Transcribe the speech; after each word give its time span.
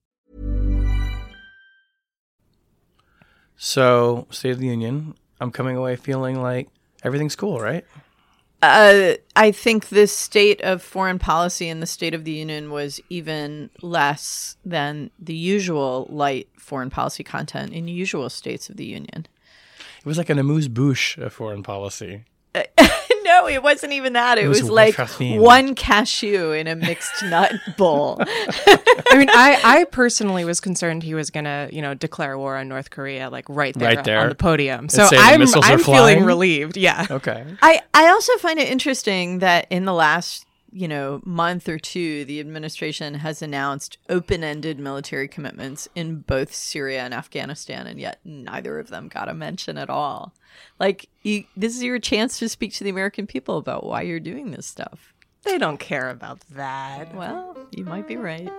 So, 3.57 4.29
State 4.31 4.51
of 4.51 4.61
the 4.61 4.69
Union, 4.69 5.17
I'm 5.41 5.51
coming 5.51 5.77
away 5.77 5.97
feeling 5.97 6.41
like 6.41 6.69
everything's 7.03 7.35
cool, 7.35 7.59
right? 7.59 7.85
Uh, 8.63 9.15
I 9.35 9.51
think 9.51 9.89
the 9.89 10.07
state 10.07 10.61
of 10.61 10.81
foreign 10.81 11.19
policy 11.19 11.69
in 11.69 11.81
the 11.81 11.87
State 11.87 12.15
of 12.15 12.23
the 12.23 12.31
Union 12.31 12.71
was 12.71 13.01
even 13.11 13.71
less 13.83 14.57
than 14.65 15.11
the 15.19 15.35
usual 15.35 16.07
light 16.09 16.49
foreign 16.57 16.91
policy 16.91 17.25
content 17.25 17.73
in 17.73 17.89
usual 17.89 18.31
states 18.31 18.71
of 18.71 18.77
the 18.77 18.87
Union. 18.87 19.27
It 20.05 20.07
was 20.07 20.19
like 20.19 20.31
an 20.31 20.39
amuse 20.39 20.69
bouche 20.69 21.17
of 21.19 21.33
foreign 21.33 21.63
policy. 21.63 22.25
no, 23.25 23.47
it 23.49 23.63
wasn't 23.63 23.93
even 23.95 24.13
that. 24.13 24.37
It, 24.37 24.45
It 24.45 24.49
was 24.49 24.61
was, 24.63 24.71
like 24.71 24.97
caffeine. 24.97 25.41
one 25.41 25.75
cashew 25.75 26.51
in 26.51 26.67
a 26.67 26.77
mixed 26.77 27.23
nut 27.25 27.53
bowl. 27.79 28.19
I 28.21 29.17
mean, 29.17 29.31
I, 29.31 29.59
I 29.65 29.85
personally 29.85 30.45
was 30.45 30.61
concerned 30.61 31.03
he 31.03 31.15
was 31.15 31.31
gonna, 31.31 31.69
you 31.73 31.81
know, 31.81 31.95
declare 31.95 32.37
war 32.37 32.57
on 32.57 32.69
North 32.69 32.91
Korea, 32.91 33.31
like 33.31 33.49
right 33.49 33.75
there, 33.75 33.95
Right 33.97 34.05
there. 34.05 34.21
on 34.21 34.29
the 34.29 34.35
podium. 34.35 34.89
So 34.91 35.09
I'm 35.13 35.43
I'm 35.63 35.79
feeling 35.79 36.25
relieved. 36.25 36.77
Yeah. 36.77 37.07
Okay. 37.11 37.45
I, 37.63 37.81
I 37.95 38.09
also 38.09 38.37
find 38.39 38.59
it 38.59 38.69
interesting 38.69 39.39
that 39.39 39.67
in 39.71 39.85
the 39.87 39.95
last 39.95 40.45
you 40.73 40.89
know 40.89 41.21
month 41.25 41.69
or 41.69 41.79
two 41.79 42.25
the 42.25 42.41
administration 42.41 43.15
has 43.15 43.43
announced 43.43 43.99
open-ended 44.09 44.79
military 44.79 45.29
commitments 45.29 45.87
in 45.95 46.21
both 46.21 46.55
Syria 46.55 47.03
and 47.03 47.13
Afghanistan 47.13 47.87
and 47.87 48.01
yet 48.01 48.19
neither 48.25 48.79
of 48.79 48.89
them 48.89 49.09
got 49.09 49.29
a 49.29 49.35
mention 49.35 49.77
at 49.77 49.91
all 49.91 50.35
like 50.81 51.09
you, 51.23 51.45
this 51.57 51.77
is 51.77 51.83
your 51.83 51.99
chance 51.99 52.39
to 52.39 52.49
speak 52.49 52.73
to 52.75 52.85
the 52.85 52.91
American 52.91 53.27
people 53.27 53.59
about 53.59 53.85
why 53.85 54.03
you're 54.03 54.21
doing 54.21 54.51
this 54.51 54.67
stuff 54.67 55.13
They 55.43 55.59
don't 55.59 55.79
care 55.79 56.09
about 56.09 56.41
that. 56.51 57.15
well 57.15 57.57
you 57.71 57.85
might 57.85 58.09
be 58.09 58.17
right 58.17 58.51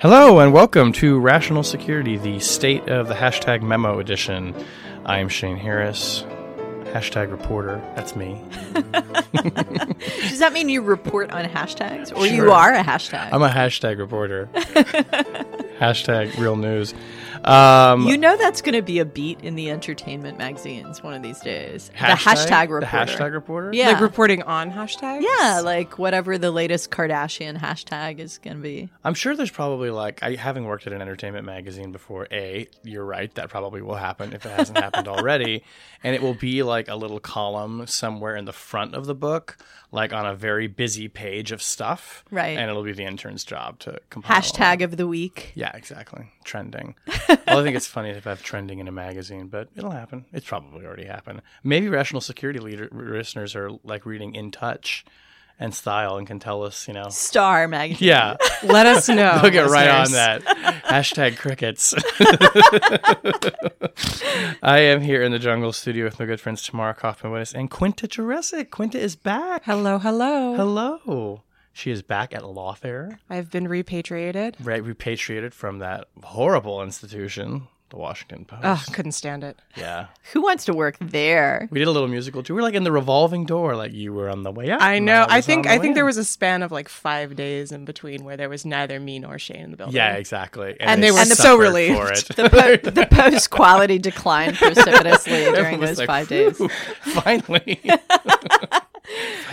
Hello 0.00 0.40
and 0.40 0.52
welcome 0.52 0.92
to 0.92 1.18
Rational 1.18 1.62
Security, 1.62 2.16
the 2.16 2.38
State 2.40 2.88
of 2.88 3.08
the 3.08 3.14
Hashtag 3.14 3.62
Memo 3.62 3.98
Edition. 3.98 4.54
I 5.06 5.18
am 5.20 5.28
Shane 5.28 5.56
Harris, 5.56 6.24
hashtag 6.92 7.30
reporter. 7.30 7.80
That's 7.94 8.14
me. 8.16 8.40
does 8.72 10.38
that 10.38 10.52
mean 10.52 10.68
you 10.68 10.82
report 10.82 11.30
on 11.32 11.44
hashtags 11.46 12.12
or 12.12 12.26
Sure. 12.26 12.34
you 12.34 12.52
are 12.52 12.72
a 12.74 12.82
hashtag 12.82 13.28
I'm 13.32 13.42
a 13.42 13.48
hashtag 13.48 13.98
reporter. 13.98 14.48
hashtag 15.78 16.36
real 16.38 16.56
news. 16.56 16.94
Um, 17.44 18.06
you 18.06 18.16
know 18.16 18.36
that's 18.36 18.62
going 18.62 18.74
to 18.74 18.82
be 18.82 18.98
a 18.98 19.04
beat 19.04 19.40
in 19.42 19.54
the 19.54 19.70
entertainment 19.70 20.38
magazines 20.38 21.02
one 21.02 21.14
of 21.14 21.22
these 21.22 21.40
days 21.40 21.90
hashtag, 21.94 22.08
the 22.08 22.14
hashtag 22.14 22.68
reporter 22.70 22.80
The 22.80 22.86
hashtag 22.86 23.32
reporter? 23.32 23.70
yeah 23.72 23.88
Like 23.90 24.00
reporting 24.00 24.42
on 24.42 24.70
hashtags. 24.72 25.22
Yeah, 25.22 25.60
like 25.64 25.98
whatever 25.98 26.38
the 26.38 26.50
latest 26.50 26.90
Kardashian 26.90 27.58
hashtag 27.58 28.18
is 28.18 28.38
going 28.38 28.56
to 28.56 28.62
be. 28.62 28.88
I'm 29.04 29.14
sure 29.14 29.36
there's 29.36 29.50
probably 29.50 29.90
like 29.90 30.22
I 30.22 30.34
having 30.34 30.64
worked 30.64 30.86
at 30.86 30.92
an 30.92 31.00
entertainment 31.02 31.44
magazine 31.44 31.92
before. 31.92 32.26
A, 32.30 32.68
you're 32.82 33.04
right, 33.04 33.32
that 33.34 33.48
probably 33.48 33.82
will 33.82 33.94
happen 33.96 34.32
if 34.32 34.44
it 34.46 34.50
hasn't 34.52 34.78
happened 34.78 35.08
already, 35.08 35.62
and 36.02 36.14
it 36.14 36.22
will 36.22 36.34
be 36.34 36.62
like 36.62 36.88
a 36.88 36.96
little 36.96 37.20
column 37.20 37.86
somewhere 37.86 38.36
in 38.36 38.44
the 38.44 38.52
front 38.52 38.94
of 38.94 39.06
the 39.06 39.14
book, 39.14 39.56
like 39.92 40.12
on 40.12 40.26
a 40.26 40.34
very 40.34 40.66
busy 40.66 41.08
page 41.08 41.52
of 41.52 41.62
stuff. 41.62 42.24
Right. 42.30 42.56
and 42.58 42.68
it'll 42.70 42.82
be 42.82 42.92
the 42.92 43.04
intern's 43.04 43.44
job 43.44 43.78
to 43.80 44.00
compile. 44.10 44.40
Hashtag 44.40 44.82
of 44.82 44.96
the 44.96 45.06
week. 45.06 45.52
Yeah, 45.54 45.70
exactly. 45.74 46.32
Trending. 46.46 46.94
well, 47.28 47.38
I 47.46 47.62
think 47.62 47.76
it's 47.76 47.88
funny 47.88 48.14
to 48.14 48.20
have 48.20 48.42
trending 48.42 48.78
in 48.78 48.86
a 48.86 48.92
magazine, 48.92 49.48
but 49.48 49.68
it'll 49.76 49.90
happen. 49.90 50.24
It's 50.32 50.46
probably 50.46 50.86
already 50.86 51.04
happened. 51.04 51.42
Maybe 51.64 51.88
rational 51.88 52.20
security 52.20 52.60
leader 52.60 52.88
listeners 52.92 53.56
are 53.56 53.70
like 53.82 54.06
reading 54.06 54.34
In 54.34 54.52
Touch 54.52 55.04
and 55.58 55.74
Style 55.74 56.16
and 56.16 56.26
can 56.26 56.38
tell 56.38 56.62
us, 56.62 56.86
you 56.86 56.94
know. 56.94 57.08
Star 57.08 57.66
magazine. 57.66 58.08
Yeah. 58.08 58.36
Let 58.62 58.86
us 58.86 59.08
know. 59.08 59.40
They'll 59.42 59.50
get 59.50 59.68
right 59.68 59.88
on 59.88 60.12
that. 60.12 60.42
Hashtag 60.86 61.36
crickets. 61.36 61.94
I 64.62 64.78
am 64.78 65.00
here 65.00 65.22
in 65.22 65.32
the 65.32 65.38
jungle 65.38 65.72
studio 65.72 66.04
with 66.04 66.20
my 66.20 66.26
good 66.26 66.40
friends 66.40 66.62
Tamara 66.62 66.94
Cofman 66.94 67.32
Wittes 67.32 67.54
and 67.54 67.70
Quinta 67.70 68.06
Jurecic. 68.06 68.70
Quinta 68.70 69.00
is 69.00 69.16
back. 69.16 69.64
Hello, 69.64 69.98
hello. 69.98 70.54
Hello. 70.54 71.42
She 71.76 71.90
is 71.90 72.00
back 72.00 72.34
at 72.34 72.40
Lawfare, 72.40 73.18
I've 73.28 73.50
been 73.50 73.68
repatriated. 73.68 74.56
right? 74.62 74.82
Repatriated 74.82 75.52
from 75.52 75.80
that 75.80 76.08
horrible 76.22 76.82
institution, 76.82 77.68
the 77.90 77.96
Washington 77.98 78.46
Post. 78.46 78.62
Ugh, 78.64 78.94
couldn't 78.94 79.12
stand 79.12 79.44
it. 79.44 79.58
Yeah. 79.76 80.06
Who 80.32 80.40
wants 80.40 80.64
to 80.64 80.72
work 80.72 80.96
there? 81.02 81.68
We 81.70 81.78
did 81.78 81.86
a 81.86 81.90
little 81.90 82.08
musical 82.08 82.42
too. 82.42 82.54
We 82.54 82.56
were 82.56 82.62
like 82.62 82.72
in 82.74 82.82
the 82.84 82.90
revolving 82.92 83.44
door, 83.44 83.76
like 83.76 83.92
you 83.92 84.14
were 84.14 84.30
on 84.30 84.42
the 84.42 84.50
way 84.50 84.70
out. 84.70 84.80
I 84.80 85.00
know. 85.00 85.26
I 85.28 85.36
was 85.36 85.46
think 85.46 85.66
I 85.66 85.76
way 85.76 85.82
think 85.82 85.94
there 85.96 86.06
was 86.06 86.16
a 86.16 86.24
span 86.24 86.62
of 86.62 86.72
like 86.72 86.88
five 86.88 87.36
days 87.36 87.70
in 87.72 87.84
between 87.84 88.24
where 88.24 88.38
there 88.38 88.48
was 88.48 88.64
neither 88.64 88.98
me 88.98 89.18
nor 89.18 89.38
Shane 89.38 89.60
in 89.60 89.70
the 89.70 89.76
building. 89.76 89.96
Yeah, 89.96 90.14
exactly. 90.14 90.76
And 90.80 91.02
they 91.02 91.10
were 91.10 91.26
so 91.26 91.58
relieved. 91.58 91.98
for 91.98 92.10
it. 92.10 92.24
The, 92.36 92.48
po- 92.48 92.90
the 92.90 93.06
post 93.10 93.50
quality 93.50 93.98
declined 93.98 94.56
precipitously 94.56 95.44
during 95.52 95.78
those 95.80 95.98
like, 95.98 96.06
five 96.06 96.28
days. 96.28 96.58
Finally. 97.02 97.80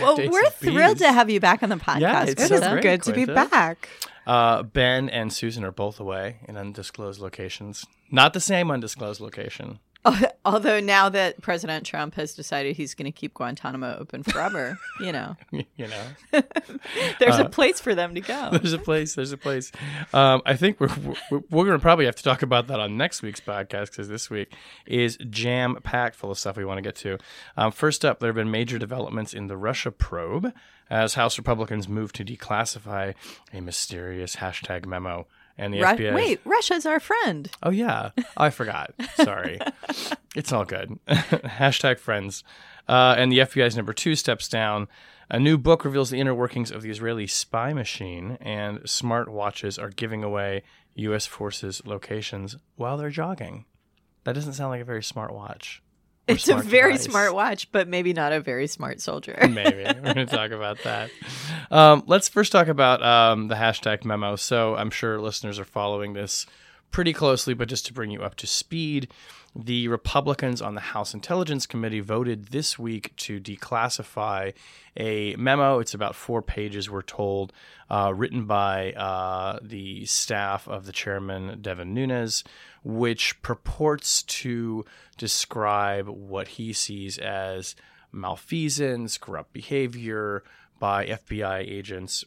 Well, 0.04 0.16
days 0.16 0.30
we're 0.30 0.50
thrilled 0.50 0.98
to 0.98 1.12
have 1.12 1.30
you 1.30 1.40
back 1.40 1.62
on 1.62 1.68
the 1.68 1.76
podcast. 1.76 2.00
Yeah, 2.00 2.24
it's 2.24 2.42
It 2.42 2.48
so 2.48 2.54
is 2.56 2.60
great. 2.68 2.82
good 2.82 3.02
to 3.04 3.12
be 3.12 3.24
back. 3.24 3.88
Uh, 4.26 4.62
ben 4.62 5.08
and 5.10 5.32
Susan 5.32 5.64
are 5.64 5.72
both 5.72 6.00
away 6.00 6.36
in 6.48 6.56
undisclosed 6.56 7.20
locations. 7.20 7.84
Not 8.10 8.32
the 8.32 8.40
same 8.40 8.70
undisclosed 8.70 9.20
location. 9.20 9.80
Although 10.44 10.80
now 10.80 11.08
that 11.08 11.40
President 11.40 11.86
Trump 11.86 12.14
has 12.16 12.34
decided 12.34 12.76
he's 12.76 12.94
going 12.94 13.06
to 13.06 13.12
keep 13.12 13.34
Guantanamo 13.34 13.96
open 13.98 14.22
forever, 14.22 14.78
you 15.00 15.12
know, 15.12 15.36
you 15.50 15.64
know, 15.78 16.42
there's 17.18 17.38
Uh, 17.38 17.44
a 17.46 17.48
place 17.48 17.80
for 17.80 17.94
them 17.94 18.14
to 18.14 18.20
go. 18.20 18.50
there's 18.52 18.72
a 18.72 18.78
place. 18.78 19.14
There's 19.14 19.32
a 19.32 19.36
place. 19.38 19.72
Um, 20.12 20.42
I 20.44 20.54
think 20.56 20.80
we're 20.80 20.88
we're, 21.30 21.40
we're 21.50 21.64
going 21.64 21.78
to 21.78 21.82
probably 21.82 22.04
have 22.04 22.16
to 22.16 22.22
talk 22.22 22.42
about 22.42 22.66
that 22.66 22.80
on 22.80 22.96
next 22.96 23.22
week's 23.22 23.40
podcast 23.40 23.90
because 23.90 24.08
this 24.08 24.28
week 24.28 24.52
is 24.86 25.16
jam 25.30 25.76
packed 25.82 26.16
full 26.16 26.30
of 26.30 26.38
stuff 26.38 26.56
we 26.56 26.64
want 26.64 26.78
to 26.78 26.82
get 26.82 26.96
to. 26.96 27.18
Um, 27.56 27.72
first 27.72 28.04
up, 28.04 28.20
there 28.20 28.28
have 28.28 28.36
been 28.36 28.50
major 28.50 28.78
developments 28.78 29.32
in 29.32 29.46
the 29.46 29.56
Russia 29.56 29.90
probe 29.90 30.52
as 30.90 31.14
House 31.14 31.38
Republicans 31.38 31.88
move 31.88 32.12
to 32.12 32.24
declassify 32.24 33.14
a 33.52 33.60
mysterious 33.60 34.36
hashtag 34.36 34.84
memo. 34.86 35.26
And 35.56 35.72
the 35.72 35.80
Ru- 35.80 35.86
FBI 35.86 36.14
Wait, 36.14 36.40
Russia's 36.44 36.84
our 36.84 36.98
friend. 37.00 37.50
Oh 37.62 37.70
yeah, 37.70 38.10
I 38.36 38.50
forgot. 38.50 38.92
Sorry, 39.14 39.58
it's 40.34 40.52
all 40.52 40.64
good. 40.64 40.98
Hashtag 41.08 41.98
friends. 41.98 42.42
Uh, 42.88 43.14
and 43.16 43.30
the 43.30 43.38
FBI's 43.38 43.76
number 43.76 43.92
two 43.92 44.16
steps 44.16 44.48
down. 44.48 44.88
A 45.30 45.38
new 45.38 45.56
book 45.56 45.84
reveals 45.84 46.10
the 46.10 46.20
inner 46.20 46.34
workings 46.34 46.70
of 46.70 46.82
the 46.82 46.90
Israeli 46.90 47.26
spy 47.26 47.72
machine, 47.72 48.36
and 48.40 48.80
smart 48.88 49.30
watches 49.30 49.78
are 49.78 49.88
giving 49.88 50.22
away 50.22 50.62
U.S. 50.96 51.24
forces 51.24 51.82
locations 51.86 52.56
while 52.76 52.96
they're 52.96 53.10
jogging. 53.10 53.64
That 54.24 54.34
doesn't 54.34 54.52
sound 54.54 54.70
like 54.70 54.82
a 54.82 54.84
very 54.84 55.02
smart 55.02 55.32
watch. 55.32 55.82
It's 56.26 56.48
a 56.48 56.56
very 56.56 56.92
device. 56.92 57.04
smart 57.04 57.34
watch, 57.34 57.70
but 57.70 57.86
maybe 57.86 58.12
not 58.12 58.32
a 58.32 58.40
very 58.40 58.66
smart 58.66 59.00
soldier. 59.00 59.36
Maybe 59.48 59.84
we're 59.84 59.92
going 59.92 60.14
to 60.16 60.26
talk 60.26 60.52
about 60.52 60.78
that. 60.84 61.10
Um, 61.70 62.02
let's 62.06 62.28
first 62.28 62.50
talk 62.50 62.68
about 62.68 63.02
um, 63.02 63.48
the 63.48 63.54
hashtag 63.54 64.04
memo. 64.04 64.36
So 64.36 64.74
I'm 64.74 64.90
sure 64.90 65.20
listeners 65.20 65.58
are 65.58 65.64
following 65.64 66.14
this 66.14 66.46
pretty 66.90 67.12
closely, 67.12 67.52
but 67.52 67.68
just 67.68 67.84
to 67.86 67.92
bring 67.92 68.10
you 68.10 68.22
up 68.22 68.36
to 68.36 68.46
speed, 68.46 69.08
the 69.56 69.86
Republicans 69.88 70.60
on 70.60 70.74
the 70.74 70.80
House 70.80 71.14
Intelligence 71.14 71.66
Committee 71.66 72.00
voted 72.00 72.46
this 72.46 72.78
week 72.78 73.14
to 73.16 73.38
declassify 73.38 74.52
a 74.96 75.36
memo. 75.36 75.78
It's 75.78 75.94
about 75.94 76.16
four 76.16 76.42
pages, 76.42 76.90
we're 76.90 77.02
told, 77.02 77.52
uh, 77.88 78.12
written 78.14 78.46
by 78.46 78.92
uh, 78.92 79.60
the 79.62 80.06
staff 80.06 80.66
of 80.66 80.86
the 80.86 80.92
chairman, 80.92 81.60
Devin 81.60 81.94
Nunes, 81.94 82.42
which 82.82 83.40
purports 83.42 84.22
to 84.24 84.84
describe 85.16 86.08
what 86.08 86.48
he 86.48 86.72
sees 86.72 87.16
as 87.18 87.76
malfeasance, 88.10 89.18
corrupt 89.18 89.52
behavior 89.52 90.42
by 90.80 91.06
FBI 91.06 91.60
agents 91.60 92.24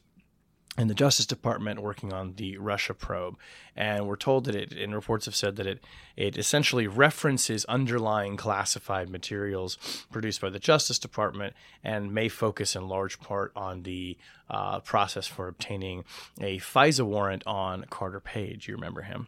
in 0.78 0.88
the 0.88 0.94
Justice 0.94 1.26
Department 1.26 1.82
working 1.82 2.14
on 2.14 2.34
the 2.36 2.58
Russia 2.58 2.94
probe. 2.94 3.38
And 3.76 4.08
we're 4.08 4.16
told 4.16 4.46
that 4.46 4.56
it, 4.56 4.72
and 4.74 4.94
reports 4.94 5.26
have 5.26 5.36
said 5.36 5.56
that 5.56 5.66
it, 5.66 5.84
it 6.16 6.38
essentially 6.38 6.86
references 6.86 7.66
underlying 7.66 8.38
classified 8.38 9.10
materials 9.10 9.78
produced 10.12 10.40
by 10.40 10.50
the 10.50 10.60
Justice 10.60 11.00
Department 11.00 11.56
and 11.84 12.14
may 12.14 12.30
focus 12.30 12.76
in 12.76 12.88
large 12.88 13.20
part 13.20 13.52
on 13.56 13.84
the 13.84 14.18
uh, 14.50 14.80
process 14.82 15.26
for 15.26 15.48
obtaining 15.48 16.04
a 16.40 16.60
FISA 16.60 17.04
warrant 17.04 17.44
on 17.48 17.86
Carter 17.90 18.20
Page. 18.20 18.68
You 18.68 18.76
remember 18.76 19.02
him? 19.02 19.28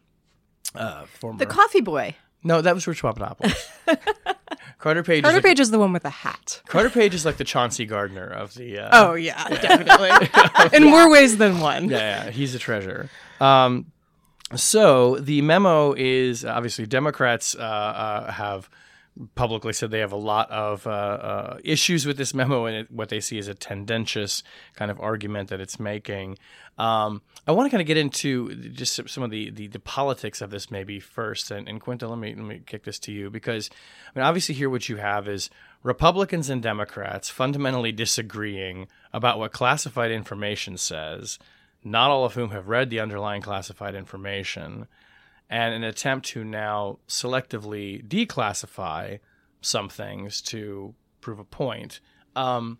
Uh, 0.75 1.05
former. 1.05 1.39
The 1.39 1.45
coffee 1.47 1.81
boy. 1.81 2.15
no, 2.43 2.61
that 2.61 2.75
was 2.75 2.85
Rich 2.85 3.01
Papadopoulos. 3.01 3.69
Carter 4.79 5.03
Page. 5.03 5.23
Carter 5.23 5.37
is 5.37 5.43
like, 5.43 5.49
Page 5.51 5.59
is 5.59 5.71
the 5.71 5.79
one 5.79 5.93
with 5.93 6.03
the 6.03 6.09
hat. 6.09 6.61
Carter 6.67 6.89
Page 6.89 7.13
is 7.13 7.25
like 7.25 7.37
the 7.37 7.43
Chauncey 7.43 7.85
Gardiner 7.85 8.25
of 8.27 8.53
the. 8.55 8.79
Uh, 8.79 8.89
Oh 9.09 9.13
yeah, 9.13 9.47
definitely. 9.49 10.29
In 10.77 10.83
more 10.85 11.11
ways 11.11 11.37
than 11.37 11.59
one. 11.59 11.89
yeah, 11.89 12.25
yeah, 12.25 12.31
he's 12.31 12.55
a 12.55 12.59
treasure. 12.59 13.09
Um, 13.41 13.91
so 14.55 15.17
the 15.17 15.41
memo 15.41 15.93
is 15.93 16.43
obviously 16.45 16.85
Democrats 16.87 17.55
uh, 17.55 17.59
uh, 17.61 18.31
have 18.31 18.69
publicly 19.35 19.73
said 19.73 19.91
they 19.91 19.99
have 19.99 20.11
a 20.11 20.17
lot 20.17 20.49
of 20.49 20.87
uh, 20.87 20.89
uh, 20.89 21.57
issues 21.63 22.05
with 22.05 22.17
this 22.17 22.33
memo 22.33 22.65
and 22.65 22.75
it, 22.77 22.91
what 22.91 23.09
they 23.09 23.19
see 23.19 23.37
as 23.37 23.47
a 23.47 23.53
tendentious 23.53 24.43
kind 24.75 24.89
of 24.89 24.99
argument 24.99 25.49
that 25.49 25.59
it's 25.59 25.79
making. 25.79 26.37
Um, 26.77 27.21
I 27.47 27.51
want 27.51 27.67
to 27.67 27.71
kind 27.71 27.81
of 27.81 27.87
get 27.87 27.97
into 27.97 28.55
just 28.71 29.09
some 29.09 29.23
of 29.23 29.31
the, 29.31 29.49
the, 29.49 29.67
the 29.67 29.79
politics 29.79 30.41
of 30.41 30.51
this 30.51 30.71
maybe 30.71 30.99
first. 30.99 31.51
And, 31.51 31.67
and 31.67 31.81
Quinta, 31.81 32.07
let 32.07 32.17
me 32.17 32.33
let 32.33 32.45
me 32.45 32.61
kick 32.65 32.83
this 32.83 32.99
to 32.99 33.11
you 33.11 33.29
because 33.29 33.69
I 34.15 34.19
mean 34.19 34.25
obviously 34.25 34.55
here 34.55 34.69
what 34.69 34.87
you 34.87 34.97
have 34.97 35.27
is 35.27 35.49
Republicans 35.83 36.49
and 36.49 36.61
Democrats 36.61 37.29
fundamentally 37.29 37.91
disagreeing 37.91 38.87
about 39.11 39.39
what 39.39 39.51
classified 39.51 40.11
information 40.11 40.77
says 40.77 41.39
not 41.83 42.11
all 42.11 42.25
of 42.25 42.33
whom 42.33 42.51
have 42.51 42.67
read 42.67 42.89
the 42.89 42.99
underlying 42.99 43.41
classified 43.41 43.95
information, 43.95 44.87
and 45.49 45.73
an 45.73 45.83
attempt 45.83 46.27
to 46.27 46.43
now 46.43 46.99
selectively 47.07 48.05
declassify 48.07 49.19
some 49.61 49.89
things 49.89 50.41
to 50.41 50.93
prove 51.21 51.39
a 51.39 51.43
point. 51.43 51.99
Um, 52.35 52.79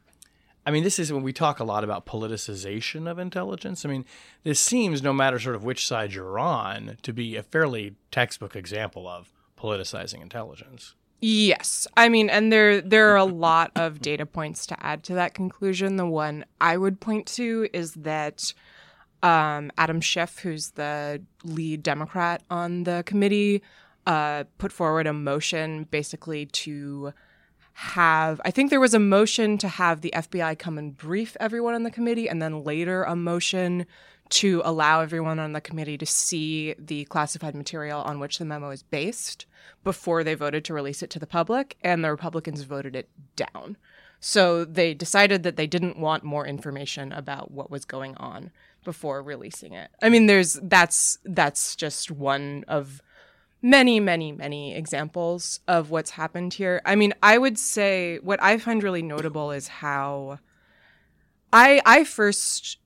I 0.65 0.71
mean, 0.71 0.83
this 0.83 0.99
is 0.99 1.11
when 1.11 1.23
we 1.23 1.33
talk 1.33 1.59
a 1.59 1.63
lot 1.63 1.83
about 1.83 2.05
politicization 2.05 3.09
of 3.09 3.17
intelligence. 3.17 3.85
I 3.85 3.89
mean, 3.89 4.05
this 4.43 4.59
seems, 4.59 5.01
no 5.01 5.13
matter 5.13 5.39
sort 5.39 5.55
of 5.55 5.63
which 5.63 5.87
side 5.87 6.13
you're 6.13 6.37
on, 6.37 6.97
to 7.01 7.11
be 7.11 7.35
a 7.35 7.43
fairly 7.43 7.95
textbook 8.11 8.55
example 8.55 9.07
of 9.07 9.31
politicizing 9.57 10.21
intelligence. 10.21 10.93
Yes. 11.21 11.87
I 11.97 12.07
mean, 12.07 12.29
and 12.29 12.51
there 12.51 12.81
there 12.81 13.09
are 13.11 13.17
a 13.17 13.23
lot 13.49 13.71
of 13.75 13.99
data 13.99 14.25
points 14.25 14.65
to 14.67 14.85
add 14.85 15.03
to 15.05 15.15
that 15.15 15.33
conclusion. 15.33 15.97
The 15.97 16.05
one 16.05 16.45
I 16.61 16.77
would 16.77 16.99
point 16.99 17.25
to 17.27 17.67
is 17.73 17.93
that 17.95 18.53
um, 19.23 19.71
Adam 19.77 20.01
Schiff, 20.01 20.39
who's 20.39 20.71
the 20.71 21.21
lead 21.43 21.83
Democrat 21.83 22.41
on 22.49 22.83
the 22.83 23.03
committee, 23.05 23.61
uh, 24.07 24.45
put 24.57 24.71
forward 24.71 25.07
a 25.07 25.13
motion 25.13 25.83
basically 25.85 26.45
to 26.47 27.13
have 27.73 28.41
I 28.43 28.51
think 28.51 28.71
there 28.71 28.79
was 28.79 28.93
a 28.93 28.99
motion 28.99 29.57
to 29.59 29.69
have 29.69 30.01
the 30.01 30.11
FBI 30.13 30.59
come 30.59 30.77
and 30.77 30.97
brief 30.97 31.37
everyone 31.39 31.75
on 31.75 31.83
the 31.83 31.91
committee, 31.91 32.27
and 32.27 32.41
then 32.41 32.63
later 32.63 33.03
a 33.03 33.15
motion 33.15 33.85
to 34.29 34.61
allow 34.65 34.99
everyone 34.99 35.39
on 35.39 35.53
the 35.53 35.61
committee 35.61 35.97
to 35.97 36.05
see 36.05 36.75
the 36.77 37.05
classified 37.05 37.55
material 37.55 38.01
on 38.01 38.19
which 38.19 38.37
the 38.37 38.45
memo 38.45 38.69
is 38.69 38.83
based 38.83 39.45
before 39.83 40.23
they 40.23 40.35
voted 40.35 40.65
to 40.65 40.73
release 40.73 41.01
it 41.01 41.09
to 41.11 41.19
the 41.19 41.25
public, 41.25 41.77
and 41.81 42.03
the 42.03 42.11
Republicans 42.11 42.63
voted 42.63 42.95
it 42.95 43.09
down. 43.35 43.77
So 44.19 44.65
they 44.65 44.93
decided 44.93 45.43
that 45.43 45.55
they 45.55 45.67
didn't 45.67 45.97
want 45.97 46.23
more 46.23 46.45
information 46.45 47.13
about 47.13 47.51
what 47.51 47.71
was 47.71 47.85
going 47.85 48.17
on 48.17 48.51
before 48.83 49.21
releasing 49.21 49.73
it. 49.73 49.91
I 50.01 50.09
mean, 50.09 50.25
there's 50.25 50.59
that's 50.63 51.19
that's 51.23 51.75
just 51.75 52.11
one 52.11 52.65
of 52.67 53.01
many, 53.61 53.99
many, 53.99 54.31
many 54.31 54.75
examples 54.75 55.59
of 55.67 55.91
what's 55.91 56.11
happened 56.11 56.53
here. 56.53 56.81
I 56.85 56.95
mean, 56.95 57.13
I 57.21 57.37
would 57.37 57.59
say 57.59 58.19
what 58.19 58.41
I 58.41 58.57
find 58.57 58.81
really 58.81 59.01
notable 59.01 59.51
is 59.51 59.67
how 59.67 60.39
I 61.53 61.81
I 61.85 62.03
first 62.03 62.78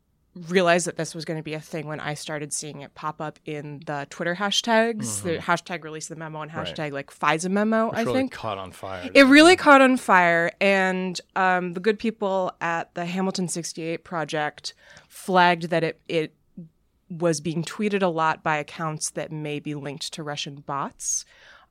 realized 0.50 0.88
that 0.88 0.98
this 0.98 1.14
was 1.14 1.26
going 1.26 1.38
to 1.38 1.44
be 1.44 1.54
a 1.54 1.60
thing 1.60 1.86
when 1.86 2.00
I 2.00 2.16
started 2.16 2.52
seeing 2.52 2.82
it 2.82 2.96
pop 2.96 3.22
up 3.22 3.38
in 3.46 3.82
the 3.86 4.08
Twitter 4.10 4.36
hashtags, 4.36 5.22
the 5.22 5.38
hashtag 5.38 5.84
release 5.84 6.08
the 6.08 6.16
memo 6.16 6.42
and 6.42 6.54
Right. 6.54 6.66
hashtag 6.68 6.92
like 6.92 7.12
FISA 7.12 7.50
memo, 7.52 7.90
It's 7.90 8.00
I 8.00 8.02
really 8.04 8.20
think. 8.22 8.32
caught 8.32 8.58
on 8.58 8.72
fire. 8.72 9.10
It 9.14 9.24
really 9.26 9.56
caught 9.56 9.82
on 9.82 9.98
fire, 9.98 10.52
and 10.60 11.20
um, 11.36 11.74
the 11.74 11.80
good 11.80 12.00
people 12.00 12.52
at 12.62 12.94
the 12.96 13.06
Hamilton 13.06 13.48
68 13.48 14.04
project 14.04 14.74
flagged 15.08 15.70
that 15.70 15.84
it, 15.84 16.02
it 16.08 16.34
was 17.10 17.40
being 17.40 17.64
tweeted 17.64 18.02
a 18.02 18.08
lot 18.08 18.42
by 18.44 18.58
accounts 18.58 19.12
that 19.12 19.32
may 19.32 19.60
be 19.60 19.76
linked 19.76 20.12
to 20.14 20.24
Russian 20.24 20.56
bots. 20.66 21.26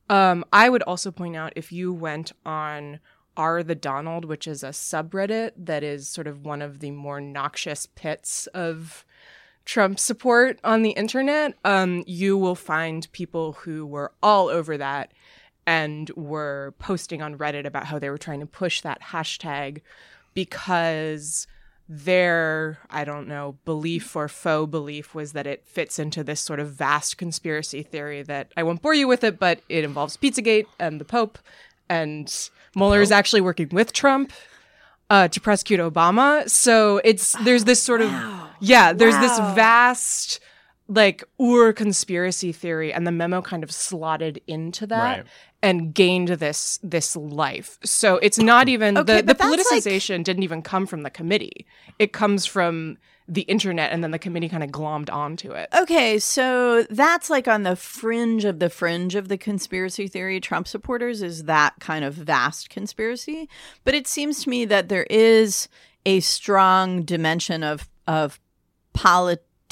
Um, 0.08 0.44
I 0.52 0.68
would 0.68 0.82
also 0.82 1.10
point 1.10 1.34
out 1.36 1.52
if 1.56 1.72
you 1.72 1.92
went 1.92 2.32
on 2.46 3.00
R 3.36 3.62
the 3.62 3.74
Donald, 3.74 4.24
which 4.24 4.46
is 4.46 4.62
a 4.62 4.68
subreddit 4.68 5.52
that 5.56 5.82
is 5.82 6.08
sort 6.08 6.26
of 6.26 6.44
one 6.44 6.62
of 6.62 6.80
the 6.80 6.90
more 6.90 7.20
noxious 7.20 7.86
pits 7.86 8.46
of 8.48 9.04
Trump 9.64 9.98
support 9.98 10.58
on 10.64 10.82
the 10.82 10.90
internet, 10.90 11.54
um, 11.64 12.02
you 12.06 12.36
will 12.36 12.54
find 12.54 13.10
people 13.12 13.52
who 13.52 13.86
were 13.86 14.12
all 14.22 14.48
over 14.48 14.76
that 14.76 15.12
and 15.66 16.10
were 16.10 16.74
posting 16.78 17.22
on 17.22 17.38
Reddit 17.38 17.66
about 17.66 17.86
how 17.86 17.98
they 17.98 18.10
were 18.10 18.18
trying 18.18 18.40
to 18.40 18.46
push 18.46 18.80
that 18.80 19.00
hashtag 19.00 19.80
because 20.34 21.46
their, 21.88 22.78
I 22.90 23.04
don't 23.04 23.28
know, 23.28 23.58
belief 23.64 24.16
or 24.16 24.28
faux 24.28 24.70
belief 24.70 25.14
was 25.14 25.32
that 25.32 25.46
it 25.46 25.66
fits 25.66 25.98
into 25.98 26.24
this 26.24 26.40
sort 26.40 26.58
of 26.58 26.70
vast 26.70 27.18
conspiracy 27.18 27.82
theory 27.82 28.22
that 28.22 28.52
I 28.56 28.62
won't 28.62 28.82
bore 28.82 28.94
you 28.94 29.06
with 29.06 29.22
it, 29.22 29.38
but 29.38 29.60
it 29.68 29.84
involves 29.84 30.16
Pizzagate 30.16 30.66
and 30.78 31.00
the 31.00 31.04
Pope, 31.04 31.38
and 31.88 32.50
Mueller 32.74 33.00
is 33.00 33.10
actually 33.10 33.40
working 33.40 33.68
with 33.72 33.92
Trump 33.92 34.32
uh, 35.10 35.28
to 35.28 35.40
prosecute 35.40 35.80
Obama. 35.80 36.48
So 36.48 37.00
it's 37.04 37.32
there's 37.44 37.64
this 37.64 37.82
sort 37.82 38.00
of 38.00 38.10
yeah, 38.60 38.92
there's 38.92 39.16
this 39.18 39.38
vast 39.54 40.40
like 40.88 41.24
Ur 41.40 41.72
conspiracy 41.72 42.52
theory, 42.52 42.92
and 42.92 43.06
the 43.06 43.12
memo 43.12 43.40
kind 43.42 43.62
of 43.62 43.70
slotted 43.72 44.40
into 44.46 44.86
that 44.88 45.18
Right. 45.18 45.26
and 45.62 45.94
gained 45.94 46.28
this 46.28 46.78
this 46.82 47.16
life. 47.16 47.78
So 47.84 48.16
it's 48.16 48.38
not 48.38 48.68
even 48.68 48.98
Okay, 48.98 49.16
the 49.20 49.22
the 49.22 49.34
that's 49.34 49.40
like- 49.40 49.60
politicization 49.60 50.24
didn't 50.24 50.42
even 50.42 50.62
come 50.62 50.86
from 50.86 51.02
the 51.02 51.10
committee. 51.10 51.66
It 51.98 52.12
comes 52.12 52.46
from 52.46 52.98
the 53.28 53.42
internet, 53.42 53.92
and 53.92 54.02
then 54.02 54.10
the 54.10 54.18
committee 54.18 54.48
kind 54.48 54.64
of 54.64 54.70
glommed 54.70 55.08
onto 55.10 55.52
it. 55.52 55.68
Okay, 55.72 56.18
so 56.18 56.82
that's 56.90 57.30
like 57.30 57.46
on 57.46 57.62
the 57.62 57.76
fringe 57.76 58.44
of 58.44 58.58
the 58.58 58.68
fringe 58.68 59.14
of 59.14 59.28
the 59.28 59.38
conspiracy 59.38 60.08
theory. 60.08 60.40
Trump 60.40 60.66
supporters 60.66 61.22
is 61.22 61.44
that 61.44 61.74
kind 61.78 62.04
of 62.04 62.14
vast 62.14 62.68
conspiracy, 62.68 63.48
but 63.84 63.94
it 63.94 64.08
seems 64.08 64.42
to 64.42 64.50
me 64.50 64.64
that 64.64 64.88
there 64.88 65.06
is 65.08 65.68
a 66.04 66.18
strong 66.20 67.02
dimension 67.02 67.62
of 67.62 67.88
of 68.08 68.40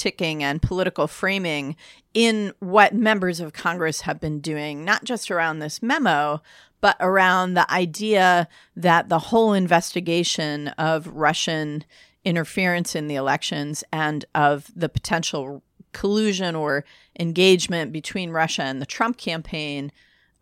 politicking 0.00 0.42
and 0.42 0.62
political 0.62 1.06
framing 1.06 1.76
in 2.14 2.52
what 2.60 2.94
members 2.94 3.40
of 3.40 3.52
Congress 3.52 4.02
have 4.02 4.20
been 4.20 4.40
doing, 4.40 4.84
not 4.84 5.04
just 5.04 5.30
around 5.30 5.58
this 5.58 5.82
memo, 5.82 6.42
but 6.80 6.96
around 7.00 7.54
the 7.54 7.70
idea 7.70 8.48
that 8.74 9.08
the 9.08 9.18
whole 9.18 9.52
investigation 9.52 10.68
of 10.68 11.06
Russian 11.08 11.84
interference 12.24 12.94
in 12.94 13.06
the 13.06 13.14
elections 13.14 13.84
and 13.92 14.24
of 14.34 14.70
the 14.74 14.88
potential 14.88 15.62
collusion 15.92 16.54
or 16.54 16.84
engagement 17.18 17.92
between 17.92 18.30
Russia 18.30 18.62
and 18.62 18.80
the 18.80 18.86
Trump 18.86 19.18
campaign 19.18 19.90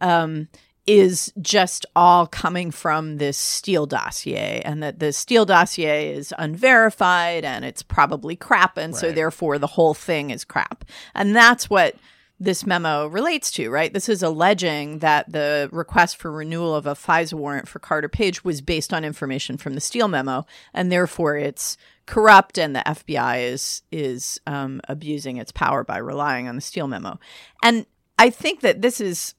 um, 0.01 0.49
is 0.89 1.31
just 1.43 1.85
all 1.95 2.27
coming 2.27 2.71
from 2.71 3.19
this 3.19 3.37
Steele 3.37 3.85
dossier, 3.85 4.63
and 4.65 4.83
that 4.83 4.99
the 4.99 5.13
Steele 5.13 5.45
dossier 5.45 6.11
is 6.11 6.33
unverified 6.39 7.45
and 7.45 7.63
it's 7.63 7.83
probably 7.83 8.35
crap, 8.35 8.79
and 8.79 8.97
so 8.97 9.13
therefore 9.13 9.59
the 9.59 9.67
whole 9.67 9.93
thing 9.93 10.31
is 10.31 10.45
crap. 10.45 10.87
And 11.15 11.37
that's 11.37 11.69
what 11.69 11.97
this 12.41 12.65
memo 12.65 13.07
relates 13.07 13.51
to, 13.51 13.69
right? 13.69 13.93
This 13.93 14.09
is 14.09 14.23
alleging 14.23 15.01
that 15.01 15.31
the 15.31 15.69
request 15.73 16.17
for 16.17 16.33
renewal 16.33 16.75
of 16.75 16.87
a 16.87 16.95
FISA 16.95 17.35
warrant 17.35 17.69
for 17.69 17.81
Carter 17.81 18.09
Page 18.09 18.43
was 18.43 18.63
based 18.63 18.95
on 18.95 19.05
information 19.05 19.59
from 19.59 19.75
the 19.75 19.83
Steele 19.83 20.09
memo, 20.09 20.47
and 20.73 20.91
therefore 20.91 21.37
it's 21.37 21.77
corrupt, 22.07 22.59
and 22.59 22.75
the 22.75 22.83
FBI 22.87 23.53
is 23.53 23.83
is 23.93 24.41
um, 24.47 24.81
abusing 24.89 25.37
its 25.37 25.53
power 25.53 25.85
by 25.85 25.99
relying 25.99 26.49
on 26.49 26.55
the 26.55 26.63
Steele 26.63 26.89
memo. 26.89 27.19
And 27.63 27.85
I 28.19 28.31
think 28.31 28.61
that 28.63 28.83
this 28.83 29.01
is, 29.01 29.35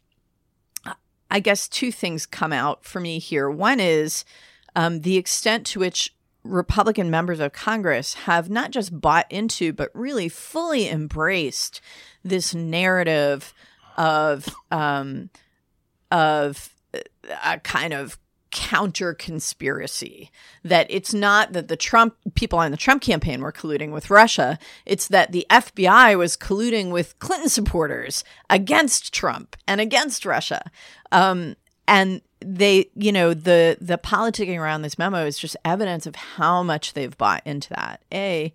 I 1.32 1.40
guess, 1.40 1.68
two 1.68 1.92
things 1.92 2.26
come 2.26 2.54
out 2.54 2.84
for 2.84 3.00
me 3.00 3.20
here. 3.20 3.50
One 3.50 3.80
is 3.80 4.26
um, 4.76 5.02
the 5.02 5.18
extent 5.18 5.66
to 5.68 5.80
which 5.80 6.16
Republican 6.44 7.10
members 7.10 7.40
of 7.40 7.54
Congress 7.54 8.14
have 8.14 8.50
not 8.50 8.72
just 8.72 9.00
bought 9.00 9.32
into, 9.32 9.74
but 9.74 9.90
really 9.94 10.30
fully 10.30 10.90
embraced 10.90 11.82
this 12.24 12.56
narrative 12.56 13.54
of 13.98 14.56
um, 14.72 15.30
of 16.12 16.74
a 17.44 17.60
kind 17.60 17.94
of 17.94 18.18
counter 18.52 19.14
conspiracy 19.14 20.32
that 20.64 20.88
it's 20.90 21.14
not 21.14 21.54
that 21.54 21.68
the 21.68 21.78
Trump 21.78 22.16
people 22.34 22.60
on 22.60 22.72
the 22.72 22.78
Trump 22.78 23.02
campaign 23.02 23.42
were 23.42 23.52
colluding 23.52 23.92
with 23.92 24.10
Russia 24.10 24.58
it's 24.86 25.08
that 25.08 25.32
the 25.32 25.46
FBI 25.50 26.18
was 26.18 26.36
colluding 26.36 26.92
with 26.92 27.18
Clinton 27.20 27.50
supporters 27.50 28.24
against 28.50 29.14
Trump 29.14 29.56
and 29.68 29.80
against 29.80 30.26
Russia. 30.26 30.72
Um, 31.12 31.56
and 31.88 32.22
they 32.44 32.90
you 32.96 33.12
know 33.12 33.34
the 33.34 33.78
the 33.82 33.98
politicking 33.98 34.58
around 34.58 34.82
this 34.82 34.98
memo 34.98 35.26
is 35.26 35.38
just 35.38 35.58
evidence 35.66 36.06
of 36.06 36.16
how 36.16 36.64
much 36.64 36.94
they've 36.94 37.18
bought 37.18 37.42
into 37.46 37.70
that. 37.70 38.02
A. 38.14 38.54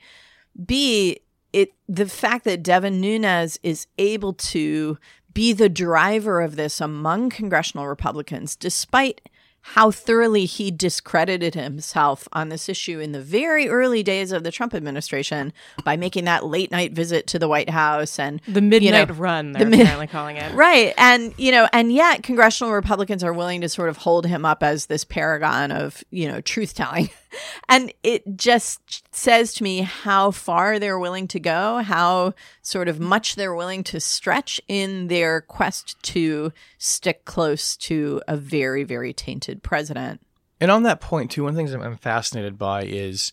B 0.65 1.21
it 1.53 1.73
the 1.89 2.07
fact 2.07 2.45
that 2.45 2.63
Devin 2.63 3.01
Nunes 3.01 3.59
is 3.63 3.87
able 3.99 4.33
to 4.35 4.99
be 5.35 5.53
the 5.53 5.69
driver 5.69 6.41
of 6.41 6.57
this 6.57 6.81
among 6.81 7.29
congressional 7.29 7.89
Republicans 7.89 8.55
despite 8.57 9.21
how 9.69 9.91
thoroughly 9.91 10.45
he 10.45 10.71
discredited 10.71 11.55
himself 11.55 12.29
on 12.35 12.51
this 12.51 12.69
issue 12.69 13.01
in 13.01 13.13
the 13.13 13.21
very 13.21 13.67
early 13.67 14.03
days 14.03 14.31
of 14.31 14.45
the 14.45 14.51
Trump 14.51 14.75
administration 14.75 15.55
by 15.85 15.97
making 15.97 16.27
that 16.27 16.45
late 16.45 16.71
night 16.71 16.93
visit 16.93 17.27
to 17.27 17.39
the 17.39 17.49
White 17.49 17.71
House 17.71 18.19
and 18.19 18.43
the 18.47 18.61
midnight 18.61 19.09
you 19.09 19.15
know, 19.15 19.21
run 19.21 19.53
they're 19.53 19.65
the 19.65 19.81
apparently 19.81 20.07
calling 20.07 20.37
it. 20.37 20.55
Right 20.55 20.93
and 20.99 21.33
you 21.39 21.51
know 21.51 21.67
and 21.73 21.91
yet 21.91 22.23
congressional 22.23 22.75
republicans 22.75 23.25
are 23.25 23.33
willing 23.33 23.63
to 23.63 23.69
sort 23.71 23.89
of 23.89 23.97
hold 23.97 24.27
him 24.27 24.45
up 24.45 24.63
as 24.63 24.87
this 24.87 25.03
paragon 25.03 25.73
of 25.73 26.05
you 26.11 26.29
know 26.29 26.43
truth 26.43 26.75
telling 26.75 27.09
and 27.69 27.93
it 28.03 28.37
just 28.37 29.05
says 29.15 29.55
to 29.55 29.63
me 29.63 29.81
how 29.81 30.31
far 30.31 30.79
they're 30.79 30.99
willing 30.99 31.29
to 31.29 31.41
go 31.41 31.79
how 31.79 32.33
sort 32.63 32.89
of 32.89 33.01
much 33.01 33.35
they're 33.35 33.55
willing 33.55 33.83
to 33.85 34.01
stretch 34.01 34.61
in 34.69 35.09
their 35.09 35.41
quest 35.41 36.01
to 36.03 36.53
stick 36.79 37.25
close 37.25 37.77
to 37.77 38.21
a 38.29 38.37
very 38.37 38.85
very 38.85 39.13
tainted 39.13 39.63
president. 39.63 40.21
And 40.61 40.71
on 40.71 40.85
that 40.85 41.01
point, 41.01 41.31
too, 41.31 41.43
one 41.43 41.51
of 41.51 41.57
the 41.57 41.59
things 41.59 41.75
I'm, 41.75 41.97
fascinated 41.97 42.57
by 42.57 42.85
is, 42.85 43.33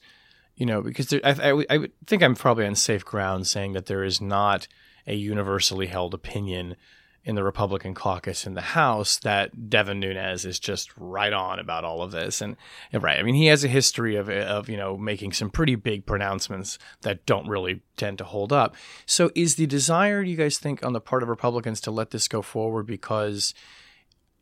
you 0.56 0.66
know, 0.66 0.82
because 0.82 1.08
there, 1.08 1.22
I, 1.24 1.52
I, 1.52 1.66
I 1.70 1.88
think 2.08 2.24
I'm 2.24 2.36
probably 2.36 2.66
on 2.66 2.76
safe 2.76 3.06
ground 3.06 3.48
saying 3.48 3.74
that 3.74 3.86
there 3.86 4.04
is 4.04 4.20
not 4.20 4.68
a 5.08 5.16
universally 5.16 5.88
held 5.88 6.14
opinion 6.14 6.76
in 7.24 7.36
the 7.36 7.44
Republican 7.44 7.94
caucus 7.94 8.48
in 8.48 8.56
the 8.56 8.62
House 8.62 9.20
that 9.20 9.70
Devin 9.70 10.00
Nunes 10.00 10.44
is 10.44 10.60
just 10.60 10.92
right 10.98 11.32
on 11.32 11.60
about 11.60 11.86
all 11.86 12.02
of 12.02 12.12
this. 12.12 12.42
And, 12.42 12.56
and 12.92 13.04
right, 13.04 13.20
I 13.20 13.24
mean, 13.24 13.36
he 13.36 13.46
has 13.48 13.64
a 13.64 13.68
history 13.68 14.16
of, 14.16 14.28
of, 14.30 14.70
you 14.70 14.78
know, 14.78 14.98
making 14.98 15.34
some 15.34 15.52
pretty 15.52 15.76
big 15.76 16.06
pronouncements 16.06 16.80
that 17.02 17.26
don't 17.26 17.48
really 17.48 17.82
tend 17.96 18.18
to 18.18 18.24
hold 18.24 18.52
up. 18.52 18.76
So 19.06 19.30
is 19.36 19.56
the 19.56 19.68
desire, 19.68 20.24
do 20.24 20.30
you 20.30 20.38
guys 20.38 20.58
think, 20.58 20.84
on 20.84 20.94
the 20.94 21.02
part 21.02 21.22
of 21.22 21.30
Republicans 21.30 21.80
to 21.82 21.92
let 21.92 22.10
this 22.10 22.28
go 22.28 22.42
forward 22.42 22.88
because 22.88 23.54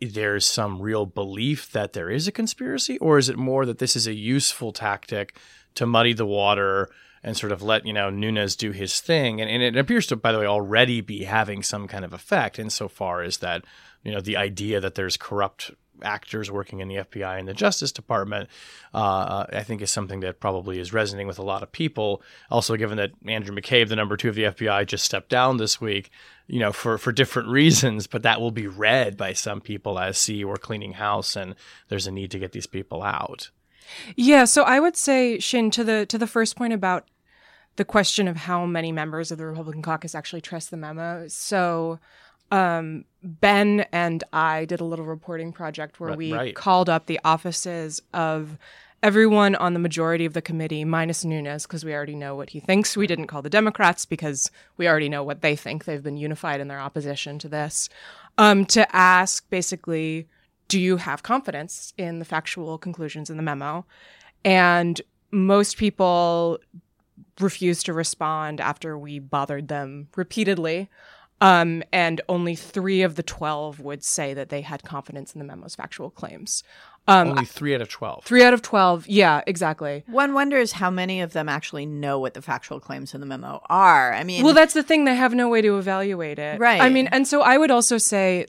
there's 0.01 0.45
some 0.45 0.81
real 0.81 1.05
belief 1.05 1.71
that 1.73 1.91
there 1.91 2.09
is 2.09 2.27
a 2.27 2.31
conspiracy, 2.31 2.97
or 2.99 3.17
is 3.17 3.27
it 3.27 3.37
more 3.37 3.65
that 3.65 3.79
this 3.79 3.97
is 3.97 4.07
a 4.07 4.13
useful 4.13 4.71
tactic 4.71 5.35
to 5.75 5.85
muddy 5.85 6.13
the 6.13 6.25
water 6.25 6.89
and 7.23 7.35
sort 7.35 7.51
of 7.51 7.61
let 7.61 7.85
you 7.85 7.93
know 7.93 8.09
Nunes 8.09 8.55
do 8.55 8.71
his 8.71 8.99
thing? 8.99 9.41
And, 9.41 9.49
and 9.49 9.63
it 9.63 9.77
appears 9.77 10.07
to, 10.07 10.15
by 10.15 10.31
the 10.31 10.39
way, 10.39 10.45
already 10.45 11.01
be 11.01 11.23
having 11.23 11.63
some 11.63 11.87
kind 11.87 12.05
of 12.05 12.13
effect 12.13 12.59
insofar 12.59 13.21
as 13.21 13.37
that 13.37 13.63
you 14.03 14.11
know 14.11 14.21
the 14.21 14.37
idea 14.37 14.79
that 14.79 14.95
there's 14.95 15.17
corrupt 15.17 15.71
actors 16.01 16.51
working 16.51 16.79
in 16.79 16.87
the 16.87 16.95
FBI 16.95 17.39
and 17.39 17.47
the 17.47 17.53
Justice 17.53 17.91
Department, 17.91 18.49
uh, 18.93 19.45
I 19.51 19.63
think 19.63 19.81
is 19.81 19.91
something 19.91 20.21
that 20.21 20.39
probably 20.39 20.79
is 20.79 20.93
resonating 20.93 21.27
with 21.27 21.39
a 21.39 21.43
lot 21.43 21.63
of 21.63 21.71
people. 21.71 22.21
Also, 22.49 22.75
given 22.75 22.97
that 22.97 23.11
Andrew 23.25 23.55
McCabe, 23.55 23.89
the 23.89 23.95
number 23.95 24.17
two 24.17 24.29
of 24.29 24.35
the 24.35 24.43
FBI, 24.43 24.85
just 24.87 25.05
stepped 25.05 25.29
down 25.29 25.57
this 25.57 25.79
week, 25.79 26.09
you 26.47 26.59
know, 26.59 26.71
for, 26.71 26.97
for 26.97 27.11
different 27.11 27.49
reasons, 27.49 28.07
but 28.07 28.23
that 28.23 28.41
will 28.41 28.51
be 28.51 28.67
read 28.67 29.17
by 29.17 29.33
some 29.33 29.61
people 29.61 29.99
as 29.99 30.17
see 30.17 30.43
we're 30.43 30.57
cleaning 30.57 30.93
house 30.93 31.35
and 31.35 31.55
there's 31.89 32.07
a 32.07 32.11
need 32.11 32.31
to 32.31 32.39
get 32.39 32.51
these 32.51 32.67
people 32.67 33.03
out. 33.03 33.49
Yeah, 34.15 34.45
so 34.45 34.63
I 34.63 34.79
would 34.79 34.95
say, 34.97 35.39
Shin, 35.39 35.71
to 35.71 35.83
the 35.83 36.05
to 36.07 36.17
the 36.17 36.27
first 36.27 36.55
point 36.55 36.73
about 36.73 37.07
the 37.75 37.85
question 37.85 38.27
of 38.27 38.35
how 38.37 38.65
many 38.65 38.91
members 38.91 39.31
of 39.31 39.37
the 39.37 39.45
Republican 39.45 39.81
caucus 39.81 40.13
actually 40.15 40.41
trust 40.41 40.69
the 40.71 40.77
memo. 40.77 41.27
So 41.29 41.99
um, 42.51 43.05
Ben 43.23 43.85
and 43.91 44.23
I 44.33 44.65
did 44.65 44.81
a 44.81 44.83
little 44.85 45.05
reporting 45.05 45.53
project 45.53 45.99
where 45.99 46.09
Right- 46.09 46.17
we 46.17 46.33
right. 46.33 46.55
called 46.55 46.89
up 46.89 47.05
the 47.05 47.19
offices 47.23 48.01
of 48.13 48.57
everyone 49.01 49.55
on 49.55 49.73
the 49.73 49.79
majority 49.79 50.25
of 50.25 50.33
the 50.33 50.41
committee, 50.41 50.83
minus 50.83 51.23
Nunes, 51.23 51.65
because 51.65 51.85
we 51.85 51.93
already 51.93 52.15
know 52.15 52.35
what 52.35 52.49
he 52.49 52.59
thinks. 52.59 52.97
We 52.97 53.07
didn't 53.07 53.27
call 53.27 53.41
the 53.41 53.49
Democrats 53.49 54.03
because 54.05 54.51
we 54.75 54.89
already 54.89 55.07
know 55.07 55.23
what 55.23 55.41
they 55.41 55.55
think. 55.55 55.85
They've 55.85 56.03
been 56.03 56.17
unified 56.17 56.59
in 56.59 56.67
their 56.67 56.79
opposition 56.81 57.39
to 57.39 57.47
this. 57.47 57.87
Um, 58.37 58.65
to 58.65 58.93
ask 58.93 59.49
basically, 59.49 60.27
do 60.69 60.79
you 60.79 60.95
have 60.97 61.21
confidence 61.23 61.93
in 61.97 62.19
the 62.19 62.25
factual 62.25 62.77
conclusions 62.77 63.29
in 63.29 63.35
the 63.35 63.43
memo? 63.43 63.85
And 64.45 65.01
most 65.31 65.75
people 65.77 66.59
refused 67.41 67.85
to 67.87 67.93
respond 67.93 68.61
after 68.61 68.97
we 68.97 69.19
bothered 69.19 69.67
them 69.67 70.07
repeatedly. 70.15 70.89
Um, 71.41 71.83
and 71.93 72.19
only 72.27 72.53
three 72.53 73.01
of 73.01 73.15
the 73.15 73.23
12 73.23 73.79
would 73.79 74.03
say 74.03 74.33
that 74.33 74.49
they 74.49 74.59
had 74.59 74.83
confidence 74.83 75.33
in 75.33 75.39
the 75.39 75.45
memo's 75.45 75.73
factual 75.73 76.09
claims. 76.09 76.63
Um, 77.07 77.29
Only 77.29 77.45
three 77.45 77.73
out 77.73 77.81
of 77.81 77.87
12. 77.87 78.25
three 78.25 78.43
out 78.43 78.53
of 78.53 78.61
12, 78.61 79.07
yeah, 79.07 79.41
exactly. 79.47 80.03
one 80.07 80.33
wonders 80.33 80.73
how 80.73 80.91
many 80.91 81.21
of 81.21 81.31
them 81.31 81.47
actually 81.47 81.85
know 81.85 82.19
what 82.19 82.33
the 82.33 82.41
factual 82.41 82.81
claims 82.81 83.13
in 83.15 83.21
the 83.21 83.25
memo 83.25 83.61
are 83.69 84.13
i 84.13 84.23
mean 84.23 84.43
Well, 84.43 84.53
that's 84.53 84.73
the 84.73 84.83
thing. 84.83 85.05
They 85.05 85.15
have 85.15 85.33
no 85.33 85.47
way 85.49 85.61
to 85.61 85.77
evaluate 85.79 86.37
it. 86.39 86.59
Right. 86.59 86.81
I 86.81 86.89
mean, 86.89 87.07
and 87.07 87.25
so 87.25 87.41
I 87.41 87.57
would 87.57 87.71
also 87.71 87.97
say, 87.97 88.45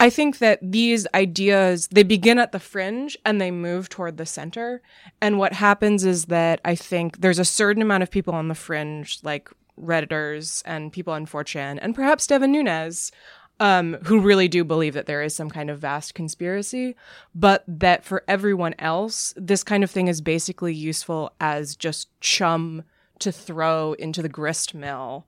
I 0.00 0.08
think 0.08 0.38
that 0.38 0.58
these 0.62 1.06
ideas, 1.14 1.86
they 1.88 2.02
begin 2.02 2.38
at 2.38 2.52
the 2.52 2.58
fringe 2.58 3.18
and 3.26 3.38
they 3.38 3.50
move 3.50 3.90
toward 3.90 4.16
the 4.16 4.24
center. 4.24 4.80
And 5.20 5.38
what 5.38 5.52
happens 5.52 6.06
is 6.06 6.24
that 6.26 6.58
I 6.64 6.74
think 6.74 7.20
there's 7.20 7.38
a 7.38 7.44
certain 7.44 7.82
amount 7.82 8.02
of 8.02 8.10
people 8.10 8.34
on 8.34 8.48
the 8.48 8.54
fringe, 8.54 9.18
like 9.22 9.50
Redditors 9.78 10.62
and 10.64 10.90
people 10.90 11.12
on 11.12 11.26
4chan, 11.26 11.78
and 11.82 11.94
perhaps 11.94 12.26
Devin 12.26 12.50
Nunes, 12.52 13.12
um, 13.60 13.98
who 14.04 14.20
really 14.20 14.48
do 14.48 14.64
believe 14.64 14.94
that 14.94 15.04
there 15.04 15.22
is 15.22 15.36
some 15.36 15.50
kind 15.50 15.68
of 15.68 15.78
vast 15.78 16.14
conspiracy, 16.14 16.96
but 17.34 17.62
that 17.68 18.02
for 18.02 18.24
everyone 18.26 18.74
else, 18.78 19.34
this 19.36 19.62
kind 19.62 19.84
of 19.84 19.90
thing 19.90 20.08
is 20.08 20.22
basically 20.22 20.74
useful 20.74 21.32
as 21.40 21.76
just 21.76 22.08
chum 22.20 22.84
to 23.18 23.30
throw 23.30 23.92
into 23.94 24.22
the 24.22 24.30
grist 24.30 24.74
mill 24.74 25.26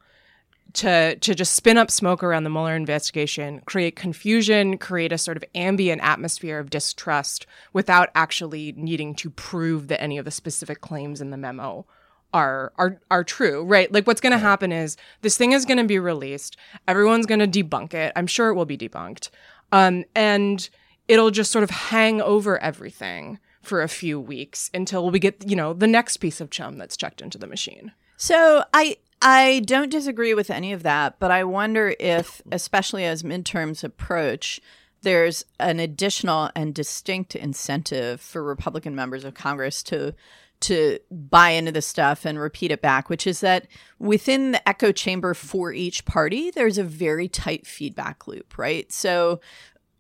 to 0.75 1.17
to 1.17 1.35
just 1.35 1.55
spin 1.55 1.79
up 1.79 1.91
smoke 1.91 2.23
around 2.23 2.45
the 2.45 2.51
Mueller 2.51 2.77
investigation, 2.77 3.61
create 3.65 3.97
confusion, 3.97 4.79
create 4.79 5.13
a 5.13 5.19
sort 5.19 5.37
of 5.37 5.45
ambient 5.55 6.03
atmosphere 6.03 6.59
of 6.59 6.71
distrust 6.71 7.47
without 7.73 8.11
actually 8.15 8.73
needing 8.77 9.15
to 9.17 9.31
prove 9.31 9.89
that 9.89 10.03
any 10.03 10.19
of 10.19 10.25
the 10.25 10.31
specific 10.31 10.81
claims 10.81 11.21
in 11.21 11.31
the 11.31 11.37
memo 11.37 11.87
are 12.33 12.73
are 12.77 13.01
are 13.11 13.25
true, 13.25 13.65
right? 13.65 13.93
Like 13.93 14.07
what's 14.07 14.21
going 14.21 14.33
to 14.33 14.39
happen 14.39 14.73
is 14.73 14.97
this 15.21 15.37
thing 15.37 15.53
is 15.53 15.65
going 15.65 15.79
to 15.79 15.85
be 15.85 15.99
released, 15.99 16.57
everyone's 16.89 17.27
going 17.27 17.51
to 17.51 17.63
debunk 17.65 17.95
it. 17.95 18.13
I'm 18.17 18.27
sure 18.27 18.49
it 18.49 18.55
will 18.55 18.65
be 18.65 18.79
debunked. 18.79 19.31
Um 19.71 20.05
and 20.15 20.69
it'll 21.09 21.31
just 21.31 21.51
sort 21.51 21.65
of 21.65 21.71
hang 21.71 22.21
over 22.21 22.59
everything 22.63 23.39
for 23.63 23.83
a 23.83 23.89
few 23.89 24.19
weeks 24.19 24.71
until 24.75 25.11
we 25.11 25.19
get, 25.19 25.49
you 25.49 25.57
know, 25.57 25.73
the 25.73 25.87
next 25.87 26.19
piece 26.19 26.41
of 26.41 26.51
chum 26.51 26.79
that's 26.79 26.97
checked 26.97 27.23
into 27.23 27.39
the 27.39 27.47
machine. 27.47 27.93
So 28.17 28.65
I 28.73 28.97
I 29.25 29.61
don't 29.65 29.91
disagree 29.91 30.35
with 30.35 30.51
any 30.51 30.73
of 30.73 30.83
that, 30.83 31.21
but 31.21 31.31
I 31.31 31.45
wonder 31.45 31.95
if, 32.01 32.43
especially 32.51 33.05
as 33.05 33.23
midterms 33.23 33.85
approach, 33.85 34.61
there's 35.03 35.45
an 35.61 35.79
additional 35.79 36.51
and 36.57 36.75
distinct 36.75 37.37
incentive 37.37 38.21
for 38.21 38.43
Republican 38.43 38.97
members 38.97 39.25
of 39.25 39.35
Congress 39.35 39.83
to 39.85 40.15
to 40.63 40.99
buy 41.11 41.51
into 41.51 41.73
this 41.73 41.87
stuff 41.87 42.25
and 42.25 42.39
repeat 42.39 42.71
it 42.71 42.81
back, 42.81 43.09
which 43.09 43.27
is 43.27 43.41
that 43.41 43.67
within 43.99 44.53
the 44.53 44.69
echo 44.69 44.93
chamber 44.93 45.35
for 45.35 45.73
each 45.73 46.05
party, 46.05 46.53
there's 46.53 46.79
a 46.79 46.85
very 46.85 47.27
tight 47.27 47.67
feedback 47.67 48.29
loop, 48.29 48.57
right? 48.57 48.91
So 48.93 49.41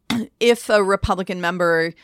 if 0.41 0.69
a 0.69 0.83
Republican 0.83 1.41
member 1.41 1.95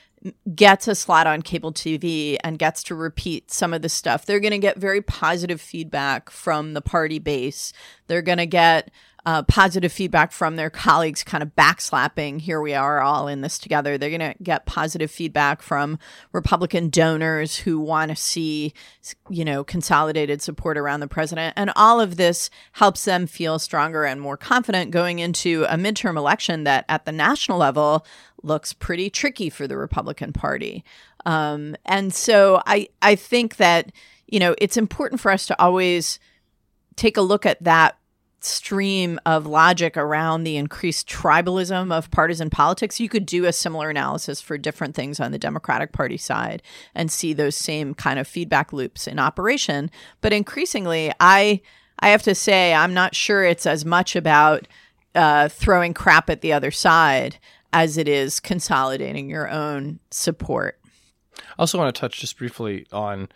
gets 0.55 0.89
a 0.89 0.95
slot 0.95 1.27
on 1.27 1.43
cable 1.43 1.73
TV 1.73 2.37
and 2.43 2.59
gets 2.59 2.83
to 2.85 2.95
repeat 2.95 3.51
some 3.51 3.73
of 3.73 3.83
the 3.83 3.89
stuff, 3.89 4.27
they're 4.27 4.41
going 4.41 4.53
to 4.53 4.59
get 4.59 4.77
very 4.77 5.03
positive 5.03 5.61
feedback 5.61 6.31
from 6.31 6.75
the 6.75 6.81
party 6.81 7.19
base. 7.19 7.73
They're 8.07 8.23
going 8.23 8.39
to 8.39 8.47
get 8.47 8.91
uh, 9.29 9.43
positive 9.43 9.93
feedback 9.93 10.33
from 10.33 10.57
their 10.57 10.71
colleagues, 10.71 11.23
kind 11.23 11.43
of 11.43 11.55
backslapping. 11.55 12.41
Here 12.41 12.63
we 12.63 12.73
are 12.73 13.03
all 13.03 13.29
in 13.29 13.43
this 13.43 13.59
together. 13.59 13.99
They're 13.99 14.09
going 14.09 14.33
to 14.33 14.43
get 14.43 14.65
positive 14.65 15.11
feedback 15.11 15.61
from 15.61 15.99
Republican 16.33 16.89
donors 16.89 17.59
who 17.59 17.79
want 17.79 18.09
to 18.09 18.17
see, 18.17 18.73
you 19.29 19.45
know, 19.45 19.65
consolidated 19.65 20.41
support 20.41 20.79
around 20.79 21.01
the 21.01 21.09
president. 21.09 21.53
And 21.59 21.71
all 21.77 22.01
of 22.01 22.17
this 22.17 22.49
helps 22.73 23.05
them 23.05 23.27
feel 23.27 23.59
stronger 23.59 24.07
and 24.07 24.19
more 24.19 24.39
confident 24.39 24.93
going 24.93 25.19
into 25.19 25.65
a 25.65 25.75
midterm 25.75 26.17
election 26.17 26.65
that 26.65 26.87
at 26.89 27.05
the 27.05 27.13
national 27.13 27.59
level 27.59 28.07
looks 28.43 28.73
pretty 28.73 29.11
tricky 29.11 29.51
for 29.51 29.67
the 29.67 29.77
Republican 29.77 30.33
Party. 30.33 30.83
Um, 31.27 31.77
and 31.85 32.15
so 32.15 32.63
I, 32.65 32.89
I 33.03 33.15
think 33.15 33.57
that, 33.57 33.93
you 34.27 34.41
know, 34.41 34.55
it's 34.57 34.79
important 34.79 35.21
for 35.21 35.31
us 35.31 35.45
to 35.49 35.63
always 35.63 36.19
take 36.97 37.19
a 37.19 37.21
look 37.21 37.45
at 37.45 37.63
that 37.63 37.99
stream 38.41 39.19
of 39.27 39.47
logic 39.47 39.97
around 39.97 40.45
the 40.45 40.57
increased 40.57 41.09
tribalism 41.09 41.93
of 41.93 42.11
partisan 42.11 42.51
politics, 42.51 43.01
you 43.01 43.09
could 43.09 43.27
do 43.27 43.45
a 43.45 43.53
similar 43.53 43.91
analysis 43.91 44.41
for 44.41 44.57
different 44.57 44.95
things 44.95 45.21
on 45.21 45.33
the 45.33 45.39
Democratic 45.39 45.93
Party 45.93 46.17
side 46.17 46.63
and 46.95 47.11
see 47.11 47.33
those 47.33 47.57
same 47.57 47.95
kind 47.95 48.19
of 48.19 48.29
feedback 48.29 48.73
loops 48.73 49.07
in 49.07 49.19
operation. 49.19 49.91
But 50.21 50.33
increasingly, 50.33 51.13
I 51.21 51.61
I 51.99 52.11
have 52.11 52.23
to 52.25 52.35
say 52.35 52.75
I'm 52.75 52.95
not 52.95 53.15
sure 53.15 53.45
it's 53.45 53.67
as 53.67 53.85
much 53.85 54.15
about 54.15 54.69
uh, 55.15 55.49
throwing 55.49 55.95
crap 55.95 56.31
at 56.31 56.43
the 56.43 56.53
other 56.53 56.71
side 56.71 57.39
as 57.73 57.97
it 57.99 58.09
is 58.09 58.41
consolidating 58.41 59.29
your 59.29 59.49
own 59.49 59.99
support. 60.11 60.79
I 61.37 61.43
also 61.59 61.79
want 61.79 61.95
to 61.95 62.01
touch 62.01 62.21
just 62.21 62.39
briefly 62.39 62.87
on 62.93 63.29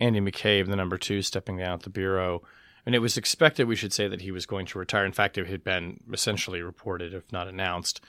Andy 0.00 0.20
McCabe, 0.20 0.66
the 0.66 0.76
number 0.76 0.98
two, 0.98 1.22
stepping 1.22 1.56
down 1.58 1.74
at 1.74 1.82
the 1.82 1.90
bureau. 1.90 2.42
And 2.86 2.94
it 2.94 3.00
was 3.00 3.16
expected, 3.16 3.66
we 3.66 3.74
should 3.74 3.92
say, 3.92 4.06
that 4.06 4.22
he 4.22 4.30
was 4.30 4.46
going 4.46 4.64
to 4.66 4.78
retire. 4.78 5.04
In 5.04 5.12
fact, 5.12 5.36
it 5.36 5.48
had 5.48 5.64
been 5.64 5.98
essentially 6.12 6.62
reported, 6.62 7.12
if 7.12 7.30
not 7.32 7.48
announced, 7.48 8.00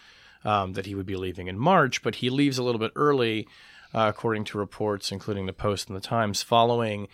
um, 0.45 0.73
that 0.73 0.85
he 0.85 0.93
would 0.93 1.07
be 1.07 1.15
leaving 1.15 1.47
in 1.47 1.57
March. 1.57 2.03
But 2.03 2.15
he 2.15 2.29
leaves 2.29 2.59
a 2.59 2.63
little 2.63 2.79
bit 2.79 2.91
early, 2.95 3.47
uh, 3.93 4.05
according 4.07 4.43
to 4.45 4.59
reports, 4.59 5.11
including 5.11 5.47
the 5.47 5.53
Post 5.53 5.89
and 5.89 5.97
the 5.97 6.01
Times, 6.01 6.43
following 6.43 7.07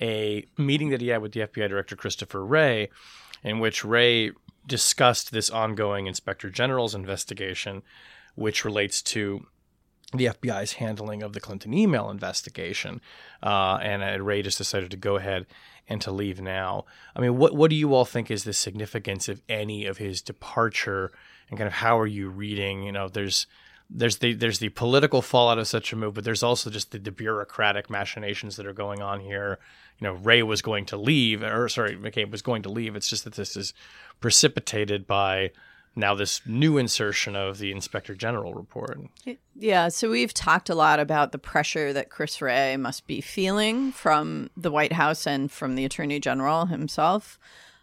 a 0.00 0.46
meeting 0.56 0.88
that 0.88 1.02
he 1.02 1.08
had 1.08 1.20
with 1.20 1.32
the 1.32 1.40
FBI 1.40 1.68
Director 1.68 1.94
Christopher 1.94 2.42
Wray, 2.42 2.88
in 3.44 3.58
which 3.58 3.84
Wray 3.84 4.32
discussed 4.66 5.30
this 5.30 5.50
ongoing 5.50 6.06
Inspector 6.06 6.48
General's 6.50 6.94
investigation, 6.94 7.82
which 8.34 8.64
relates 8.64 9.02
to 9.02 9.46
the 10.14 10.26
FBI's 10.26 10.74
handling 10.74 11.22
of 11.22 11.34
the 11.34 11.40
Clinton 11.40 11.74
email 11.74 12.10
investigation. 12.10 13.00
Uh, 13.42 13.78
and 13.82 14.02
uh, 14.02 14.22
Wray 14.22 14.42
just 14.42 14.58
decided 14.58 14.90
to 14.90 14.96
go 14.96 15.16
ahead 15.16 15.46
and 15.90 16.00
to 16.00 16.12
leave 16.12 16.40
now. 16.40 16.84
I 17.14 17.20
mean, 17.20 17.36
what 17.36 17.54
what 17.54 17.68
do 17.68 17.76
you 17.76 17.92
all 17.92 18.04
think 18.06 18.30
is 18.30 18.44
the 18.44 18.52
significance 18.52 19.28
of 19.28 19.42
any 19.48 19.84
of 19.84 19.98
his 19.98 20.22
departure, 20.22 21.10
and 21.50 21.58
kind 21.58 21.66
of 21.66 21.74
how 21.74 21.98
are 21.98 22.06
you 22.06 22.30
reading? 22.30 22.84
You 22.84 22.92
know, 22.92 23.08
there's 23.08 23.46
there's 23.90 24.18
the 24.18 24.32
there's 24.32 24.60
the 24.60 24.68
political 24.70 25.20
fallout 25.20 25.58
of 25.58 25.66
such 25.66 25.92
a 25.92 25.96
move, 25.96 26.14
but 26.14 26.24
there's 26.24 26.44
also 26.44 26.70
just 26.70 26.92
the, 26.92 26.98
the 26.98 27.10
bureaucratic 27.10 27.90
machinations 27.90 28.56
that 28.56 28.66
are 28.66 28.72
going 28.72 29.02
on 29.02 29.20
here. 29.20 29.58
You 29.98 30.06
know, 30.06 30.14
Wray 30.14 30.42
was 30.42 30.62
going 30.62 30.86
to 30.86 30.96
leave, 30.96 31.42
or 31.42 31.68
sorry, 31.68 31.96
McCabe 31.96 32.30
was 32.30 32.40
going 32.40 32.62
to 32.62 32.70
leave. 32.70 32.94
It's 32.94 33.08
just 33.08 33.24
that 33.24 33.34
this 33.34 33.56
is 33.56 33.74
precipitated 34.20 35.06
by 35.06 35.50
now 35.96 36.14
this 36.14 36.40
new 36.46 36.78
insertion 36.78 37.34
of 37.36 37.58
the 37.58 37.72
inspector 37.72 38.14
general 38.14 38.54
report. 38.54 38.98
Yeah, 39.54 39.88
so 39.88 40.10
we've 40.10 40.32
talked 40.32 40.70
a 40.70 40.74
lot 40.74 41.00
about 41.00 41.32
the 41.32 41.38
pressure 41.38 41.92
that 41.92 42.10
Chris 42.10 42.40
Wray 42.40 42.76
must 42.76 43.06
be 43.06 43.20
feeling 43.20 43.92
from 43.92 44.50
the 44.56 44.70
White 44.70 44.92
House 44.92 45.26
and 45.26 45.50
from 45.50 45.74
the 45.74 45.84
attorney 45.84 46.20
general 46.20 46.66
himself. 46.66 47.38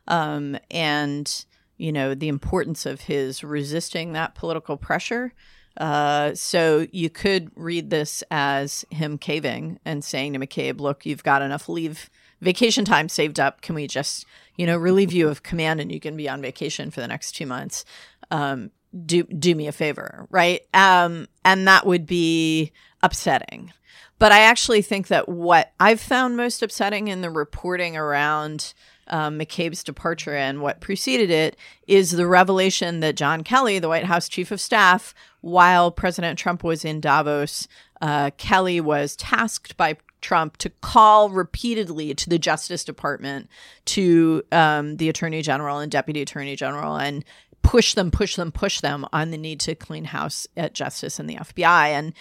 Um, 0.08 0.58
and, 0.72 1.46
you 1.78 1.92
know, 1.92 2.16
the 2.16 2.30
importance 2.30 2.86
of 2.86 3.02
his 3.02 3.44
resisting 3.44 4.14
that 4.14 4.36
political 4.36 4.78
pressure. 4.78 5.34
Uh, 5.76 6.34
so 6.34 6.88
you 6.92 7.10
could 7.10 7.52
read 7.56 7.90
this 7.90 8.24
as 8.32 8.86
him 8.90 9.18
caving 9.18 9.80
and 9.86 10.04
saying 10.04 10.34
to 10.34 10.40
McCabe, 10.40 10.80
look, 10.80 11.06
you've 11.06 11.24
got 11.24 11.42
enough 11.42 11.70
leave 11.70 12.10
vacation 12.42 12.86
time 12.86 13.10
saved 13.10 13.40
up. 13.40 13.62
Can 13.62 13.76
we 13.76 13.88
just 13.88 14.26
you 14.58 14.66
know, 14.66 14.76
relieve 14.76 15.14
you 15.14 15.30
of 15.30 15.44
command 15.44 15.80
and 15.80 15.92
you 15.92 16.00
can 16.00 16.18
be 16.18 16.28
on 16.28 16.42
vacation 16.42 16.92
for 16.92 17.00
the 17.00 17.08
next 17.08 17.34
two 17.34 17.46
months. 17.46 17.86
Um, 18.32 18.72
do 19.06 19.24
do 19.24 19.56
me 19.56 19.68
a 19.68 19.72
favor, 19.72 20.28
right? 20.30 20.62
Um, 20.74 21.28
and 21.46 21.68
that 21.68 21.86
would 21.86 22.06
be 22.06 22.72
upsetting. 23.04 23.72
But 24.20 24.32
I 24.32 24.40
actually 24.42 24.82
think 24.82 25.08
that 25.08 25.30
what 25.30 25.72
I've 25.80 26.02
found 26.02 26.36
most 26.36 26.64
upsetting 26.64 27.08
in 27.08 27.22
the 27.22 27.30
reporting 27.30 27.96
around 27.96 28.74
um, 29.10 29.38
McCabe's 29.38 29.84
departure 29.84 30.36
and 30.36 30.62
what 30.62 30.82
preceded 30.82 31.30
it 31.30 31.56
is 31.88 32.12
the 32.12 32.26
revelation 32.26 33.00
that 33.02 33.16
John 33.16 33.44
Kelly, 33.44 33.78
the 33.78 33.88
White 33.88 34.06
House 34.06 34.28
chief 34.28 34.50
of 34.50 34.60
staff, 34.60 35.14
while 35.42 35.92
President 35.92 36.40
Trump 36.40 36.64
was 36.64 36.84
in 36.84 37.00
Davos, 37.00 37.68
uh, 38.02 38.32
Kelly 38.38 38.82
was 38.82 39.16
tasked 39.16 39.78
by 39.78 39.98
Trump 40.22 40.58
to 40.58 40.70
call 40.70 41.30
repeatedly 41.30 42.14
to 42.16 42.30
the 42.30 42.40
Justice 42.40 42.84
Department, 42.84 43.50
to 43.86 44.44
um, 44.52 44.98
the 44.98 45.10
Attorney 45.10 45.42
General 45.42 45.80
and 45.80 45.92
Deputy 45.92 46.22
Attorney 46.22 46.56
General, 46.56 46.98
and 46.98 47.24
push 47.62 47.94
them, 47.94 48.12
push 48.12 48.36
them, 48.36 48.52
push 48.52 48.82
them 48.82 49.06
on 49.12 49.32
the 49.32 49.38
need 49.38 49.60
to 49.62 49.76
clean 49.76 50.06
house 50.06 50.48
at 50.56 50.74
Justice 50.74 51.20
and 51.20 51.30
the 51.30 51.36
FBI. 51.36 51.90
And 51.90 52.14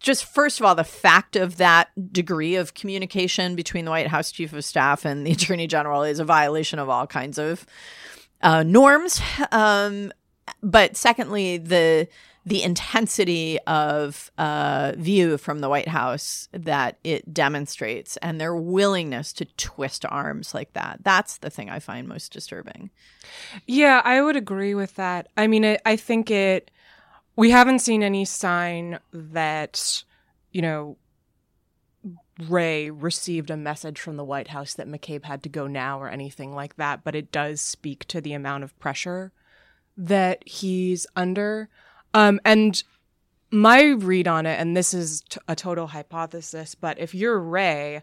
just 0.00 0.24
first 0.24 0.58
of 0.58 0.66
all, 0.66 0.74
the 0.74 0.84
fact 0.84 1.36
of 1.36 1.56
that 1.58 1.88
degree 2.12 2.56
of 2.56 2.74
communication 2.74 3.54
between 3.54 3.84
the 3.84 3.90
White 3.90 4.08
House 4.08 4.32
Chief 4.32 4.52
of 4.52 4.64
Staff 4.64 5.04
and 5.04 5.26
the 5.26 5.32
Attorney 5.32 5.66
General 5.66 6.02
is 6.02 6.18
a 6.18 6.24
violation 6.24 6.78
of 6.78 6.88
all 6.88 7.06
kinds 7.06 7.38
of 7.38 7.64
uh, 8.42 8.62
norms. 8.62 9.20
Um, 9.52 10.12
but 10.62 10.96
secondly, 10.96 11.58
the 11.58 12.08
the 12.46 12.62
intensity 12.62 13.58
of 13.66 14.30
uh, 14.38 14.92
view 14.96 15.36
from 15.36 15.58
the 15.58 15.68
White 15.68 15.88
House 15.88 16.48
that 16.52 16.98
it 17.04 17.34
demonstrates 17.34 18.16
and 18.18 18.40
their 18.40 18.54
willingness 18.54 19.32
to 19.34 19.44
twist 19.56 20.06
arms 20.08 20.54
like 20.54 20.72
that. 20.72 21.00
That's 21.02 21.38
the 21.38 21.50
thing 21.50 21.68
I 21.68 21.80
find 21.80 22.08
most 22.08 22.32
disturbing. 22.32 22.90
Yeah, 23.66 24.00
I 24.04 24.22
would 24.22 24.36
agree 24.36 24.74
with 24.74 24.94
that. 24.96 25.28
I 25.36 25.46
mean, 25.46 25.64
it, 25.64 25.82
I 25.84 25.96
think 25.96 26.30
it, 26.30 26.70
we 27.36 27.50
haven't 27.50 27.80
seen 27.80 28.02
any 28.02 28.24
sign 28.24 29.00
that, 29.12 30.02
you 30.50 30.62
know, 30.62 30.96
Wray 32.48 32.88
received 32.88 33.50
a 33.50 33.56
message 33.56 34.00
from 34.00 34.16
the 34.16 34.24
White 34.24 34.48
House 34.48 34.72
that 34.74 34.88
McCabe 34.88 35.24
had 35.24 35.42
to 35.42 35.50
go 35.50 35.66
now 35.66 36.00
or 36.00 36.08
anything 36.08 36.54
like 36.54 36.76
that, 36.76 37.04
but 37.04 37.14
it 37.14 37.30
does 37.30 37.60
speak 37.60 38.06
to 38.06 38.22
the 38.22 38.32
amount 38.32 38.64
of 38.64 38.78
pressure 38.78 39.32
that 39.94 40.48
he's 40.48 41.06
under. 41.14 41.68
Um, 42.14 42.40
and 42.44 42.82
my 43.50 43.82
read 43.82 44.28
on 44.28 44.46
it, 44.46 44.58
and 44.60 44.76
this 44.76 44.94
is 44.94 45.22
t- 45.28 45.40
a 45.48 45.56
total 45.56 45.88
hypothesis, 45.88 46.74
but 46.74 46.98
if 46.98 47.14
you're 47.14 47.38
Wray, 47.38 48.02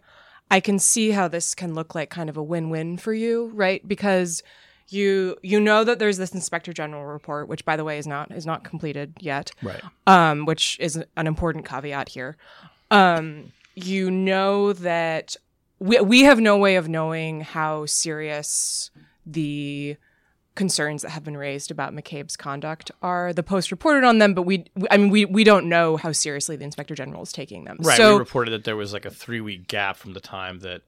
I 0.50 0.60
can 0.60 0.80
see 0.80 1.12
how 1.12 1.28
this 1.28 1.56
can 1.56 1.74
look 1.74 1.96
like 1.96 2.10
kind 2.10 2.30
of 2.30 2.38
a 2.38 2.44
win-win 2.44 2.98
for 2.98 3.14
you, 3.14 3.52
right? 3.54 3.86
Because 3.88 4.44
you 4.90 5.36
you 5.44 5.60
know 5.60 5.84
that 5.84 6.00
there's 6.00 6.18
this 6.18 6.34
inspector 6.34 6.72
general 6.72 7.06
report, 7.06 7.48
which 7.48 7.66
by 7.66 7.76
the 7.76 7.84
way 7.84 7.98
is 7.98 8.08
not 8.08 8.32
is 8.32 8.46
not 8.46 8.64
completed 8.64 9.14
yet, 9.20 9.52
right? 9.62 9.82
Um, 10.06 10.46
which 10.46 10.78
is 10.80 11.02
an 11.18 11.28
important 11.28 11.66
caveat 11.66 12.10
here. 12.10 12.38
Um, 12.90 13.52
you 13.76 14.10
know 14.10 14.74
that 14.74 15.36
we 15.80 16.00
we 16.00 16.22
have 16.24 16.40
no 16.40 16.58
way 16.58 16.78
of 16.78 16.88
knowing 16.88 17.42
how 17.42 17.86
serious 17.86 18.90
the 19.26 19.98
concerns 20.58 21.04
that 21.04 21.12
have 21.12 21.24
been 21.24 21.38
raised 21.38 21.72
about 21.72 21.94
McCabe's 21.94 22.36
conduct 22.36 22.92
are. 23.02 23.32
The 23.32 23.44
Post 23.44 23.72
reported 23.72 24.04
on 24.04 24.18
them, 24.18 24.34
but 24.34 24.42
we, 24.42 24.66
I 24.92 24.98
mean, 24.98 25.10
we, 25.10 25.24
we 25.24 25.46
don't 25.46 25.70
know 25.70 25.96
how 25.96 26.12
seriously 26.12 26.58
the 26.58 26.66
Inspector 26.66 26.94
General 26.96 27.24
is 27.24 27.32
taking 27.32 27.64
them. 27.64 27.78
Right. 27.80 27.96
So, 27.96 28.14
we 28.14 28.20
reported 28.20 28.52
that 28.52 28.66
there 28.66 28.76
was 28.76 28.92
like 28.92 29.06
a 29.06 29.10
three 29.10 29.40
week 29.40 29.68
gap 29.68 29.96
from 29.96 30.14
the 30.14 30.20
time 30.20 30.60
that 30.60 30.82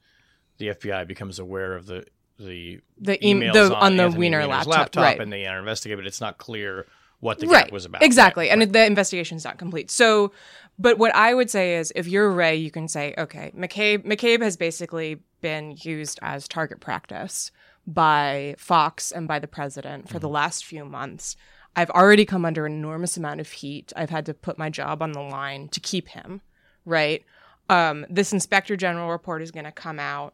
the 0.58 0.70
FBI 0.70 1.08
becomes 1.08 1.40
aware 1.40 1.74
of 1.74 1.86
the 1.86 2.06
the 2.38 2.80
the 2.98 3.18
emails 3.20 3.54
the, 3.54 3.76
on, 3.76 3.98
on, 4.00 4.12
the 4.12 4.18
Weiner 4.18 4.46
laptop, 4.48 4.68
laptop 4.68 5.04
right. 5.04 5.20
and 5.20 5.32
they 5.32 5.46
are 5.46 5.60
investigated. 5.60 6.06
It's 6.06 6.22
not 6.22 6.38
clear 6.38 6.86
what 7.20 7.40
the 7.40 7.48
right. 7.48 7.66
gap 7.66 7.74
was 7.74 7.86
about. 7.86 8.02
Exactly. 8.02 8.46
Right. 8.46 8.52
And 8.52 8.62
right. 8.62 8.72
the 8.72 8.86
investigation's 8.86 9.44
not 9.44 9.58
complete. 9.58 9.92
So, 9.92 10.32
but 10.78 10.98
what 10.98 11.14
I 11.16 11.34
would 11.34 11.50
say 11.50 11.76
is 11.76 11.92
if 11.96 12.08
you're 12.08 12.32
Wray, 12.32 12.56
you 12.56 12.72
can 12.72 12.88
say, 12.88 13.14
okay, 13.18 13.52
McCabe, 13.56 14.06
McCabe 14.06 14.42
has 14.42 14.56
basically 14.56 15.22
been 15.42 15.76
used 15.82 16.20
as 16.22 16.48
target 16.48 16.80
practice 16.80 17.52
by 17.94 18.56
Fox 18.58 19.12
and 19.12 19.28
by 19.28 19.40
the 19.40 19.48
president 19.48 20.08
for 20.08 20.16
mm-hmm. 20.16 20.22
the 20.22 20.30
last 20.30 20.66
few 20.66 20.86
months. 20.86 21.36
I've 21.76 21.90
already 21.92 22.26
come 22.26 22.46
under 22.46 22.66
an 22.66 22.74
enormous 22.74 23.18
amount 23.18 23.40
of 23.40 23.52
heat. 23.52 23.94
I've 23.96 24.10
had 24.10 24.26
to 24.28 24.34
put 24.34 24.58
my 24.58 24.70
job 24.70 25.02
on 25.02 25.12
the 25.12 25.22
line 25.22 25.70
to 25.70 25.80
keep 25.80 26.10
him, 26.10 26.42
right? 26.86 27.24
Um, 27.70 28.06
this 28.10 28.34
inspector 28.34 28.76
general 28.76 29.10
report 29.10 29.42
is 29.42 29.52
going 29.52 29.66
to 29.66 29.72
come 29.72 30.00
out. 30.00 30.34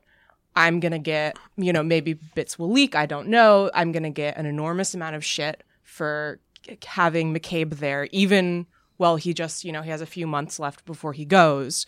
I'm 0.55 0.79
going 0.79 0.93
to 0.93 0.99
get, 0.99 1.37
you 1.57 1.73
know, 1.73 1.83
maybe 1.83 2.13
bits 2.13 2.57
will 2.57 2.71
leak. 2.71 2.95
I 2.95 3.05
don't 3.05 3.27
know. 3.27 3.69
I'm 3.73 3.91
going 3.91 4.03
to 4.03 4.09
get 4.09 4.37
an 4.37 4.45
enormous 4.45 4.93
amount 4.93 5.17
of 5.17 5.25
shit 5.25 5.63
for 5.83 6.39
having 6.85 7.33
McCabe 7.33 7.75
there, 7.77 8.07
even 8.11 8.65
while 8.97 9.17
he 9.17 9.33
just, 9.33 9.65
you 9.65 9.71
know, 9.71 9.81
he 9.81 9.89
has 9.89 10.01
a 10.01 10.05
few 10.05 10.25
months 10.25 10.59
left 10.59 10.85
before 10.85 11.11
he 11.11 11.25
goes. 11.25 11.85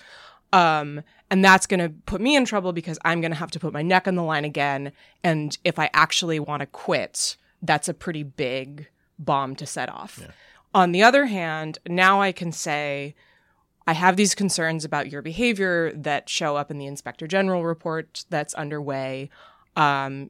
Um, 0.54 1.02
and 1.30 1.44
that's 1.44 1.68
going 1.68 1.80
to 1.80 1.90
put 2.06 2.22
me 2.22 2.36
in 2.36 2.46
trouble 2.46 2.72
because 2.72 2.98
I'm 3.04 3.20
going 3.22 3.32
to 3.32 3.38
have 3.38 3.52
to 3.52 3.60
put 3.60 3.74
my 3.74 3.82
neck 3.82 4.08
on 4.08 4.16
the 4.16 4.24
line 4.24 4.46
again. 4.46 4.94
And 5.24 5.58
if 5.64 5.78
I 5.78 5.90
actually 5.94 6.40
want 6.40 6.62
to 6.62 6.66
quit, 6.66 7.36
that's 7.62 7.90
a 7.90 7.94
pretty 7.94 8.24
big 8.24 8.88
bomb 9.20 9.56
to 9.58 9.66
set 9.66 9.90
off. 9.90 10.20
Yeah. 10.22 10.32
On 10.74 10.92
the 10.92 11.04
other 11.04 11.26
hand, 11.26 11.80
now 11.88 12.22
I 12.22 12.32
can 12.32 12.52
say, 12.52 13.16
I 13.88 13.94
have 13.94 14.18
these 14.18 14.36
concerns 14.36 14.84
about 14.86 15.10
your 15.10 15.22
behavior 15.22 15.92
that 15.94 16.30
show 16.30 16.56
up 16.58 16.70
in 16.70 16.78
the 16.78 16.86
inspector 16.86 17.26
general 17.26 17.64
report 17.64 18.26
that's 18.30 18.54
underway. 18.54 19.30
Um, 19.76 20.30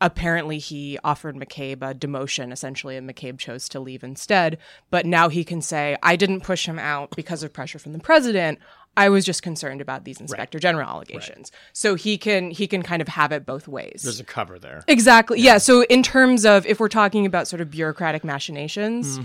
apparently, 0.00 0.58
he 0.58 0.98
offered 1.04 1.36
McCabe 1.36 1.88
a 1.88 1.94
demotion, 1.94 2.52
essentially, 2.52 2.96
and 2.96 3.08
McCabe 3.08 3.38
chose 3.38 3.68
to 3.70 3.80
leave 3.80 4.02
instead. 4.02 4.58
But 4.90 5.06
now 5.06 5.28
he 5.28 5.44
can 5.44 5.62
say, 5.62 5.96
I 6.02 6.16
didn't 6.16 6.40
push 6.40 6.66
him 6.66 6.78
out 6.78 7.14
because 7.14 7.42
of 7.42 7.52
pressure 7.52 7.78
from 7.78 7.92
the 7.92 7.98
president. 8.00 8.58
I 8.98 9.08
was 9.08 9.24
just 9.24 9.42
concerned 9.42 9.80
about 9.80 10.04
these 10.04 10.20
inspector 10.20 10.58
general 10.58 10.88
allegations. 10.88 11.52
So 11.72 11.94
he 11.94 12.18
can 12.18 12.50
he 12.50 12.66
can 12.66 12.82
kind 12.82 13.00
of 13.00 13.06
have 13.06 13.30
it 13.30 13.46
both 13.46 13.68
ways. 13.68 14.02
There's 14.02 14.18
a 14.18 14.24
cover 14.24 14.58
there. 14.58 14.82
Exactly. 14.88 15.40
Yeah. 15.40 15.58
So 15.58 15.84
in 15.84 16.02
terms 16.02 16.44
of 16.44 16.66
if 16.66 16.80
we're 16.80 16.88
talking 16.88 17.24
about 17.24 17.46
sort 17.46 17.60
of 17.60 17.70
bureaucratic 17.70 18.24
machinations, 18.24 19.20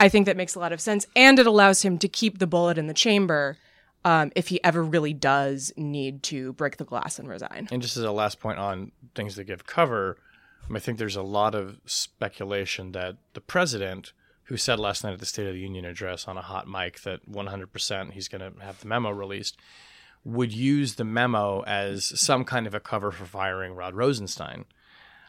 I 0.00 0.08
think 0.08 0.26
that 0.26 0.36
makes 0.36 0.56
a 0.56 0.58
lot 0.58 0.72
of 0.72 0.80
sense, 0.80 1.06
and 1.14 1.38
it 1.38 1.46
allows 1.46 1.82
him 1.82 1.96
to 1.98 2.08
keep 2.08 2.38
the 2.38 2.46
bullet 2.48 2.76
in 2.76 2.88
the 2.88 2.94
chamber 2.94 3.56
um, 4.04 4.32
if 4.34 4.48
he 4.48 4.62
ever 4.64 4.82
really 4.82 5.14
does 5.14 5.72
need 5.76 6.24
to 6.24 6.52
break 6.54 6.78
the 6.78 6.84
glass 6.84 7.18
and 7.20 7.28
resign. 7.28 7.68
And 7.70 7.80
just 7.80 7.96
as 7.96 8.02
a 8.02 8.10
last 8.10 8.40
point 8.40 8.58
on 8.58 8.90
things 9.14 9.36
that 9.36 9.44
give 9.44 9.64
cover, 9.64 10.18
I 10.74 10.80
think 10.80 10.98
there's 10.98 11.16
a 11.16 11.22
lot 11.22 11.54
of 11.54 11.78
speculation 11.86 12.92
that 12.92 13.16
the 13.34 13.40
president, 13.40 14.12
who 14.44 14.56
said 14.56 14.78
last 14.78 15.04
night 15.04 15.12
at 15.12 15.20
the 15.20 15.26
State 15.26 15.46
of 15.46 15.54
the 15.54 15.60
Union 15.60 15.84
address 15.84 16.28
on 16.28 16.36
a 16.36 16.42
hot 16.42 16.68
mic 16.68 17.00
that 17.02 17.30
100% 17.30 18.12
he's 18.12 18.28
going 18.28 18.40
to 18.40 18.62
have 18.62 18.80
the 18.80 18.86
memo 18.86 19.10
released, 19.10 19.56
would 20.24 20.52
use 20.52 20.94
the 20.94 21.04
memo 21.04 21.62
as 21.62 22.18
some 22.18 22.44
kind 22.44 22.66
of 22.66 22.74
a 22.74 22.80
cover 22.80 23.10
for 23.10 23.24
firing 23.24 23.74
Rod 23.74 23.94
Rosenstein. 23.94 24.64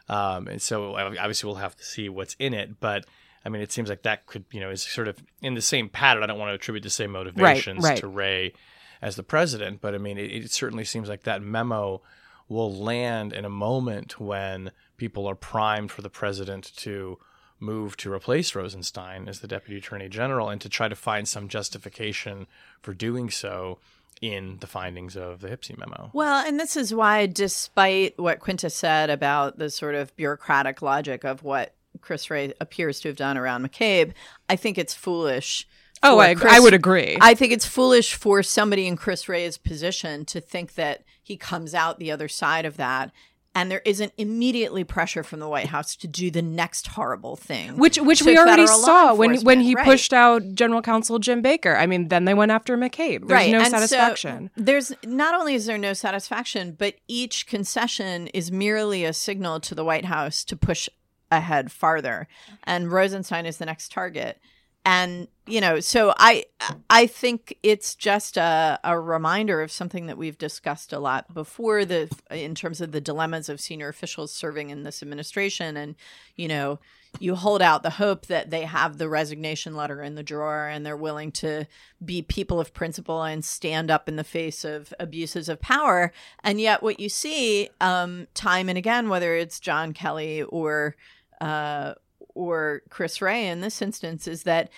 Um, 0.08 0.48
and 0.48 0.62
so 0.62 0.96
obviously 0.96 1.46
we'll 1.46 1.56
have 1.56 1.76
to 1.76 1.84
see 1.84 2.08
what's 2.08 2.36
in 2.38 2.54
it, 2.54 2.78
but 2.80 3.06
I 3.44 3.48
mean, 3.48 3.62
it 3.62 3.70
seems 3.70 3.88
like 3.88 4.02
that 4.02 4.26
could, 4.26 4.44
you 4.50 4.60
know, 4.60 4.70
is 4.70 4.82
sort 4.82 5.08
of 5.08 5.22
in 5.40 5.54
the 5.54 5.62
same 5.62 5.88
pattern. 5.88 6.22
I 6.22 6.26
don't 6.26 6.38
want 6.38 6.50
to 6.50 6.54
attribute 6.54 6.82
the 6.82 6.90
same 6.90 7.12
motivations 7.12 7.84
right. 7.84 7.96
to 7.98 8.08
Wray 8.08 8.52
as 9.00 9.16
the 9.16 9.22
president, 9.22 9.80
but 9.80 9.94
I 9.94 9.98
mean, 9.98 10.18
it, 10.18 10.32
it 10.32 10.50
certainly 10.50 10.84
seems 10.84 11.08
like 11.08 11.22
that 11.24 11.42
memo 11.42 12.02
will 12.48 12.74
land 12.74 13.32
in 13.32 13.44
a 13.44 13.50
moment 13.50 14.18
when 14.18 14.72
people 14.96 15.26
are 15.26 15.34
primed 15.34 15.92
for 15.92 16.02
the 16.02 16.10
president 16.10 16.72
to 16.76 17.18
move 17.58 17.96
to 17.98 18.12
replace 18.12 18.54
Rosenstein 18.54 19.28
as 19.28 19.40
the 19.40 19.48
deputy 19.48 19.78
attorney 19.78 20.08
general 20.08 20.48
and 20.48 20.60
to 20.60 20.68
try 20.68 20.88
to 20.88 20.96
find 20.96 21.26
some 21.26 21.48
justification 21.48 22.46
for 22.82 22.92
doing 22.92 23.30
so 23.30 23.78
in 24.20 24.58
the 24.60 24.66
findings 24.66 25.16
of 25.16 25.40
the 25.40 25.48
HPSCI 25.48 25.78
memo. 25.78 26.10
Well, 26.12 26.46
and 26.46 26.58
this 26.58 26.76
is 26.76 26.94
why, 26.94 27.26
despite 27.26 28.18
what 28.18 28.40
Quinta 28.40 28.70
said 28.70 29.10
about 29.10 29.58
the 29.58 29.70
sort 29.70 29.94
of 29.94 30.14
bureaucratic 30.16 30.80
logic 30.82 31.24
of 31.24 31.42
what 31.42 31.74
Chris 32.00 32.30
Wray 32.30 32.52
appears 32.60 33.00
to 33.00 33.08
have 33.08 33.16
done 33.16 33.36
around 33.36 33.62
McCabe, 33.64 34.12
I 34.48 34.56
think 34.56 34.78
it's 34.78 34.94
foolish. 34.94 35.66
Oh, 36.02 36.18
I, 36.18 36.34
Chris- 36.34 36.52
I 36.52 36.60
would 36.60 36.74
agree. 36.74 37.16
I 37.20 37.34
think 37.34 37.52
it's 37.52 37.66
foolish 37.66 38.14
for 38.14 38.42
somebody 38.42 38.86
in 38.86 38.96
Chris 38.96 39.28
Wray's 39.28 39.58
position 39.58 40.24
to 40.26 40.40
think 40.40 40.74
that 40.74 41.04
he 41.22 41.36
comes 41.36 41.74
out 41.74 41.98
the 41.98 42.12
other 42.12 42.28
side 42.28 42.64
of 42.64 42.76
that. 42.76 43.12
And 43.56 43.70
there 43.70 43.80
isn't 43.86 44.12
immediately 44.18 44.84
pressure 44.84 45.22
from 45.22 45.40
the 45.40 45.48
White 45.48 45.68
House 45.68 45.96
to 45.96 46.06
do 46.06 46.30
the 46.30 46.42
next 46.42 46.88
horrible 46.88 47.36
thing, 47.36 47.78
which 47.78 47.96
which 47.98 48.20
we 48.22 48.36
already 48.36 48.66
saw 48.66 49.14
when 49.14 49.40
when 49.44 49.60
he 49.62 49.74
Right. 49.74 49.84
pushed 49.84 50.12
out 50.12 50.42
General 50.54 50.82
Counsel 50.82 51.18
Jim 51.18 51.40
Baker. 51.40 51.74
I 51.74 51.86
mean, 51.86 52.08
then 52.08 52.26
they 52.26 52.34
went 52.34 52.52
after 52.52 52.76
McCabe. 52.76 53.26
There's 53.26 53.48
no 53.50 53.58
and 53.60 53.66
so 53.68 53.78
satisfaction. 53.78 54.50
there's 54.58 54.92
not 55.04 55.34
only 55.34 55.54
is 55.54 55.64
there 55.64 55.78
no 55.78 55.94
satisfaction, 55.94 56.76
but 56.78 56.96
each 57.08 57.46
concession 57.46 58.26
is 58.28 58.52
merely 58.52 59.04
a 59.06 59.14
signal 59.14 59.58
to 59.60 59.74
the 59.74 59.84
White 59.86 60.04
House 60.04 60.44
to 60.44 60.54
push 60.54 60.90
ahead 61.30 61.72
farther. 61.72 62.28
And 62.64 62.92
Rosenstein 62.92 63.46
is 63.46 63.56
the 63.56 63.64
next 63.66 63.90
target. 63.90 64.38
And 64.86 65.26
you 65.48 65.60
know, 65.60 65.80
so 65.80 66.14
I 66.16 66.44
I 66.88 67.08
think 67.08 67.58
it's 67.64 67.96
just 67.96 68.36
a, 68.36 68.78
a 68.84 68.98
reminder 68.98 69.60
of 69.60 69.72
something 69.72 70.06
that 70.06 70.16
we've 70.16 70.38
discussed 70.38 70.92
a 70.92 71.00
lot 71.00 71.34
before 71.34 71.84
the 71.84 72.08
in 72.30 72.54
terms 72.54 72.80
of 72.80 72.92
the 72.92 73.00
dilemmas 73.00 73.48
of 73.48 73.60
senior 73.60 73.88
officials 73.88 74.32
serving 74.32 74.70
in 74.70 74.84
this 74.84 75.02
administration 75.02 75.76
and 75.76 75.96
you 76.36 76.46
know 76.46 76.78
you 77.18 77.34
hold 77.34 77.62
out 77.62 77.82
the 77.82 77.90
hope 77.90 78.26
that 78.26 78.50
they 78.50 78.62
have 78.62 78.98
the 78.98 79.08
resignation 79.08 79.74
letter 79.74 80.02
in 80.02 80.14
the 80.14 80.22
drawer 80.22 80.68
and 80.68 80.86
they're 80.86 80.96
willing 80.96 81.32
to 81.32 81.66
be 82.04 82.22
people 82.22 82.60
of 82.60 82.72
principle 82.72 83.22
and 83.22 83.44
stand 83.44 83.90
up 83.90 84.08
in 84.08 84.16
the 84.16 84.24
face 84.24 84.64
of 84.64 84.92
abuses 85.00 85.48
of 85.48 85.60
power. 85.60 86.12
And 86.44 86.60
yet, 86.60 86.82
what 86.82 87.00
you 87.00 87.08
see 87.08 87.70
um, 87.80 88.26
time 88.34 88.68
and 88.68 88.76
again, 88.76 89.08
whether 89.08 89.34
it's 89.34 89.58
John 89.58 89.94
Kelly 89.94 90.42
or 90.42 90.94
uh, 91.40 91.94
or 92.36 92.82
Chris 92.90 93.20
Wray 93.20 93.48
in 93.48 93.60
this 93.60 93.82
instance, 93.82 94.28
is 94.28 94.44
that 94.44 94.70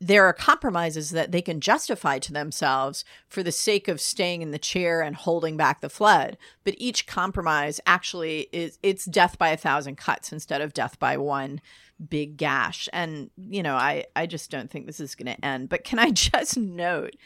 there 0.00 0.24
are 0.24 0.32
compromises 0.32 1.10
that 1.10 1.32
they 1.32 1.42
can 1.42 1.60
justify 1.60 2.18
to 2.18 2.32
themselves 2.32 3.04
for 3.28 3.42
the 3.42 3.52
sake 3.52 3.88
of 3.88 4.00
staying 4.00 4.40
in 4.40 4.50
the 4.50 4.58
chair 4.58 5.02
and 5.02 5.16
holding 5.16 5.56
back 5.56 5.80
the 5.80 5.90
flood. 5.90 6.38
But 6.64 6.74
each 6.78 7.06
compromise 7.06 7.80
actually 7.86 8.48
is 8.52 8.78
it's 8.82 9.04
death 9.04 9.38
by 9.38 9.50
a 9.50 9.56
thousand 9.56 9.96
cuts 9.96 10.32
instead 10.32 10.60
of 10.60 10.72
death 10.72 10.98
by 10.98 11.16
one 11.16 11.60
big 12.08 12.36
gash. 12.36 12.88
And 12.92 13.30
you 13.36 13.62
know 13.62 13.74
i 13.74 14.04
i 14.16 14.26
just 14.26 14.50
don't 14.50 14.70
think 14.70 14.86
this 14.86 15.00
is 15.00 15.14
going 15.14 15.34
to 15.34 15.44
end. 15.44 15.68
But 15.68 15.84
can 15.84 15.98
i 15.98 16.10
just 16.12 16.56
note 16.56 17.16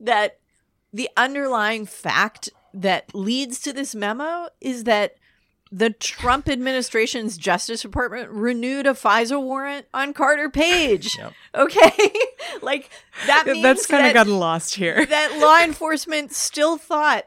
that 0.00 0.38
the 0.92 1.08
underlying 1.16 1.86
fact 1.86 2.50
that 2.74 3.14
leads 3.14 3.60
to 3.60 3.72
this 3.72 3.94
memo 3.94 4.48
is 4.60 4.84
that 4.84 5.16
the 5.72 5.88
Trump 5.90 6.48
administration's 6.50 7.38
Justice 7.38 7.80
Department 7.80 8.28
renewed 8.30 8.86
a 8.86 8.90
FISA 8.92 9.42
warrant 9.42 9.86
on 9.94 10.12
Carter 10.12 10.50
Page. 10.50 11.08
Yep. 11.22 11.32
Okay, 11.54 12.10
like 12.62 12.90
that 13.26 13.46
means 13.46 13.62
That's 13.62 13.86
kind 13.86 14.04
that, 14.04 14.08
of 14.10 14.14
gotten 14.14 14.38
lost 14.38 14.74
here. 14.74 15.04
that 15.08 15.38
law 15.38 15.62
enforcement 15.62 16.32
still 16.32 16.76
thought 16.78 17.26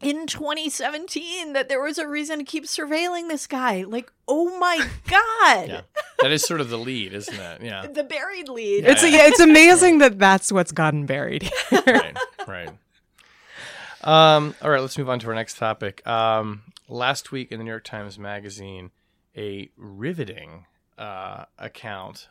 in 0.00 0.26
2017 0.26 1.52
that 1.52 1.68
there 1.68 1.80
was 1.80 1.98
a 1.98 2.08
reason 2.08 2.38
to 2.38 2.44
keep 2.44 2.64
surveilling 2.64 3.28
this 3.28 3.46
guy. 3.46 3.84
Like, 3.84 4.10
oh 4.26 4.58
my 4.58 4.78
god, 5.08 5.68
Yeah. 5.68 5.80
That 6.20 6.32
is 6.32 6.42
sort 6.42 6.60
of 6.60 6.70
the 6.70 6.78
lead, 6.78 7.12
isn't 7.12 7.38
it? 7.38 7.62
Yeah. 7.62 7.86
the 7.86 8.02
buried 8.04 8.48
lead. 8.48 8.84
It's 8.84 9.02
yeah, 9.02 9.26
it's 9.26 9.40
amazing 9.40 9.98
that 9.98 10.18
that's 10.18 10.50
what's 10.50 10.72
gotten 10.72 11.06
buried. 11.06 11.50
right, 11.70 12.16
right. 12.48 12.70
Um, 14.02 14.54
all 14.62 14.70
right, 14.70 14.80
let's 14.80 14.98
move 14.98 15.08
on 15.08 15.18
to 15.20 15.28
our 15.28 15.34
next 15.34 15.58
topic. 15.58 16.04
Um, 16.06 16.62
last 16.92 17.32
week 17.32 17.50
in 17.50 17.58
the 17.58 17.64
New 17.64 17.70
York 17.70 17.84
Times 17.84 18.18
Magazine, 18.18 18.90
a 19.36 19.70
riveting 19.76 20.66
uh, 20.98 21.46
account. 21.58 22.28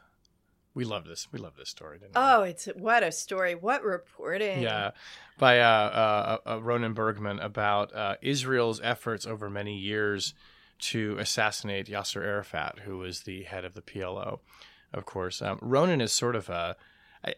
We 0.74 0.86
love 0.86 1.06
this. 1.06 1.28
We 1.32 1.40
love 1.40 1.58
this 1.58 1.70
story, 1.70 1.98
didn't 2.00 2.16
we? 2.16 2.22
Oh, 2.22 2.44
it's 2.44 2.68
what 2.76 3.04
a 3.04 3.12
story! 3.12 3.56
What 3.56 3.84
reporting? 3.84 4.62
Yeah, 4.62 4.92
by 5.38 5.60
uh, 5.60 5.66
uh, 5.66 6.38
uh, 6.46 6.60
Ronen 6.60 6.94
Bergman 6.94 7.40
about 7.40 7.94
uh, 7.94 8.16
Israel's 8.22 8.80
efforts 8.82 9.26
over 9.26 9.50
many 9.50 9.78
years 9.78 10.34
to 10.80 11.18
assassinate 11.20 11.88
Yasser 11.88 12.24
Arafat, 12.24 12.80
who 12.86 13.00
was 13.00 13.22
the 13.22 13.44
head 13.44 13.66
of 13.66 13.74
the 13.74 13.82
PLO, 13.82 14.40
of 14.94 15.06
course. 15.06 15.42
Um, 15.42 15.60
Ronen 15.60 16.02
is 16.02 16.14
sort 16.14 16.38
of 16.38 16.48
a. 16.48 16.78
I, 17.26 17.34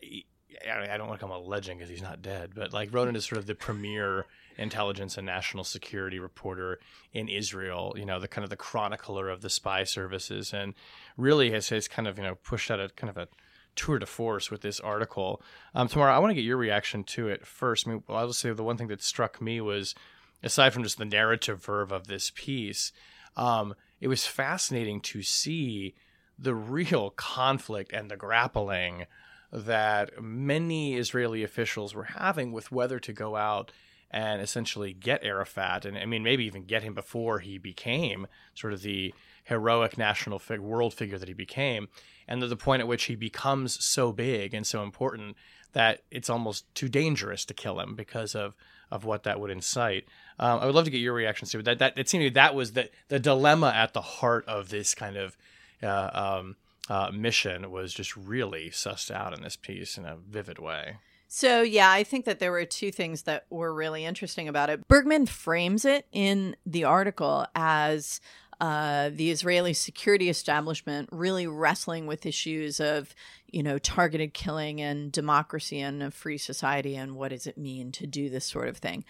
I 0.72 0.98
don't 0.98 1.08
want 1.08 1.20
to 1.20 1.26
call 1.26 1.36
him 1.36 1.44
a 1.44 1.48
legend 1.48 1.80
because 1.80 1.90
he's 1.90 2.04
not 2.04 2.22
dead, 2.22 2.52
but 2.54 2.72
like 2.72 2.92
Ronen 2.92 3.16
is 3.16 3.26
sort 3.26 3.40
of 3.40 3.48
the 3.48 3.56
premier 3.56 4.28
intelligence 4.58 5.18
and 5.18 5.26
national 5.26 5.64
security 5.64 6.20
reporter 6.20 6.80
in 7.12 7.28
Israel. 7.28 7.94
You 7.98 8.06
know, 8.06 8.20
the 8.20 8.28
kind 8.28 8.44
of 8.44 8.50
the 8.50 8.56
chronicler 8.56 9.30
of 9.30 9.42
the 9.42 9.50
spy 9.50 9.84
services, 9.84 10.54
and 10.54 10.74
really 11.18 11.52
has 11.52 11.70
has 11.70 11.88
kind 11.88 12.08
of 12.08 12.18
you 12.18 12.24
know 12.24 12.36
pushed 12.36 12.72
out 12.72 12.80
a 12.80 12.90
kind 12.90 13.10
of 13.10 13.18
a 13.18 13.28
tour 13.76 14.00
de 14.00 14.06
force 14.06 14.52
with 14.52 14.62
this 14.62 14.80
article. 14.80 15.42
Um, 15.74 15.88
Tamara, 15.88 16.16
I 16.16 16.20
want 16.20 16.32
to 16.32 16.36
get 16.36 16.44
your 16.44 16.58
reaction 16.58 17.04
to 17.06 17.28
it 17.28 17.46
first. 17.46 17.88
I 17.88 17.92
mean, 17.92 18.04
I'll 18.08 18.28
just 18.28 18.40
say 18.40 18.52
the 18.52 18.64
one 18.64 18.78
thing 18.78 18.88
that 18.88 19.02
struck 19.02 19.42
me 19.42 19.62
was, 19.62 19.96
aside 20.44 20.74
from 20.74 20.84
just 20.84 20.98
the 20.98 21.06
narrative 21.06 21.64
verve 21.64 21.92
of 21.92 22.08
this 22.08 22.32
piece, 22.36 22.92
um, 23.36 23.74
it 24.00 24.08
was 24.08 24.28
fascinating 24.28 25.02
to 25.02 25.24
see 25.24 25.96
the 26.38 26.54
real 26.54 27.10
conflict 27.12 27.92
and 27.94 28.10
the 28.10 28.18
grappling 28.18 29.06
that 29.52 30.22
many 30.22 30.96
Israeli 30.96 31.44
officials 31.44 31.94
were 31.94 32.04
having 32.04 32.52
with 32.52 32.72
whether 32.72 33.00
to 33.00 33.14
go 33.14 33.36
out 33.36 33.72
and 34.14 34.42
essentially 34.42 34.94
get 34.94 35.24
Arafat, 35.24 35.86
and 35.86 35.98
I 35.98 36.06
mean 36.06 36.24
maybe 36.24 36.46
even 36.46 36.64
get 36.64 36.84
him 36.84 36.94
before 36.94 37.40
he 37.40 37.58
became 37.58 38.28
sort 38.54 38.72
of 38.72 38.84
the 38.84 39.14
heroic 39.46 39.98
national 39.98 40.40
fig- 40.40 40.60
world 40.60 40.94
figure 40.94 41.18
that 41.18 41.28
he 41.28 41.34
became, 41.34 41.90
and 42.28 42.42
the 42.42 42.56
point 42.56 42.82
at 42.82 42.88
which 42.88 43.06
he 43.06 43.16
becomes 43.16 43.84
so 43.84 44.14
big 44.14 44.54
and 44.54 44.66
so 44.66 44.84
important 44.84 45.36
that 45.74 46.04
it's 46.12 46.30
almost 46.30 46.74
too 46.76 46.88
dangerous 46.88 47.44
to 47.46 47.54
kill 47.54 47.80
him 47.80 47.96
because 47.96 48.36
of 48.36 48.56
of 48.92 49.04
what 49.04 49.24
that 49.24 49.40
would 49.40 49.50
incite. 49.50 50.06
Um, 50.38 50.60
I 50.60 50.68
would 50.68 50.76
love 50.76 50.86
to 50.86 50.92
get 50.92 51.00
your 51.00 51.14
reactions 51.14 51.50
to 51.52 51.60
it. 51.60 51.66
That 51.66 51.80
that 51.80 51.98
it 51.98 52.08
seemed 52.08 52.22
to 52.22 52.26
me 52.26 52.30
that 52.30 52.54
was 52.54 52.74
the 52.74 52.90
the 53.08 53.20
dilemma 53.20 53.74
at 53.76 53.94
the 53.94 54.02
heart 54.02 54.46
of 54.48 54.70
this 54.70 54.94
kind 54.94 55.18
of. 55.18 55.36
Uh, 55.82 56.10
um, 56.14 56.56
uh, 56.90 57.12
mission 57.14 57.72
was 57.72 57.94
just 57.94 58.16
really 58.16 58.70
sussed 58.70 59.10
out 59.12 59.36
in 59.36 59.42
this 59.42 59.56
piece 59.56 59.98
in 59.98 60.06
a 60.06 60.16
vivid 60.16 60.60
way. 60.60 60.98
So, 61.36 61.64
yeah, 61.64 61.90
I 61.90 62.04
think 62.04 62.26
that 62.26 62.38
there 62.38 62.52
were 62.52 62.64
two 62.64 62.92
things 62.92 63.24
that 63.24 63.48
were 63.50 63.74
really 63.74 64.06
interesting 64.06 64.48
about 64.48 64.70
it. 64.70 64.88
Bergman 64.88 65.26
frames 65.26 65.84
it 65.84 66.06
in 66.12 66.56
the 66.64 66.84
article 66.84 67.48
as 67.56 68.22
uh, 68.62 69.10
the 69.12 69.32
Israeli 69.32 69.74
security 69.74 70.30
establishment 70.30 71.10
really 71.12 71.48
wrestling 71.48 72.06
with 72.06 72.28
issues 72.28 72.80
of, 72.80 73.16
you 73.48 73.64
know, 73.64 73.80
targeted 73.80 74.36
killing 74.36 74.80
and 74.80 75.12
democracy 75.12 75.80
and 75.80 76.04
a 76.04 76.12
free 76.12 76.38
society 76.38 76.96
and 76.96 77.16
what 77.16 77.30
does 77.30 77.48
it 77.48 77.58
mean 77.58 77.92
to 77.94 78.06
do 78.06 78.30
this 78.30 78.46
sort 78.46 78.68
of 78.68 78.78
thing. 78.78 79.04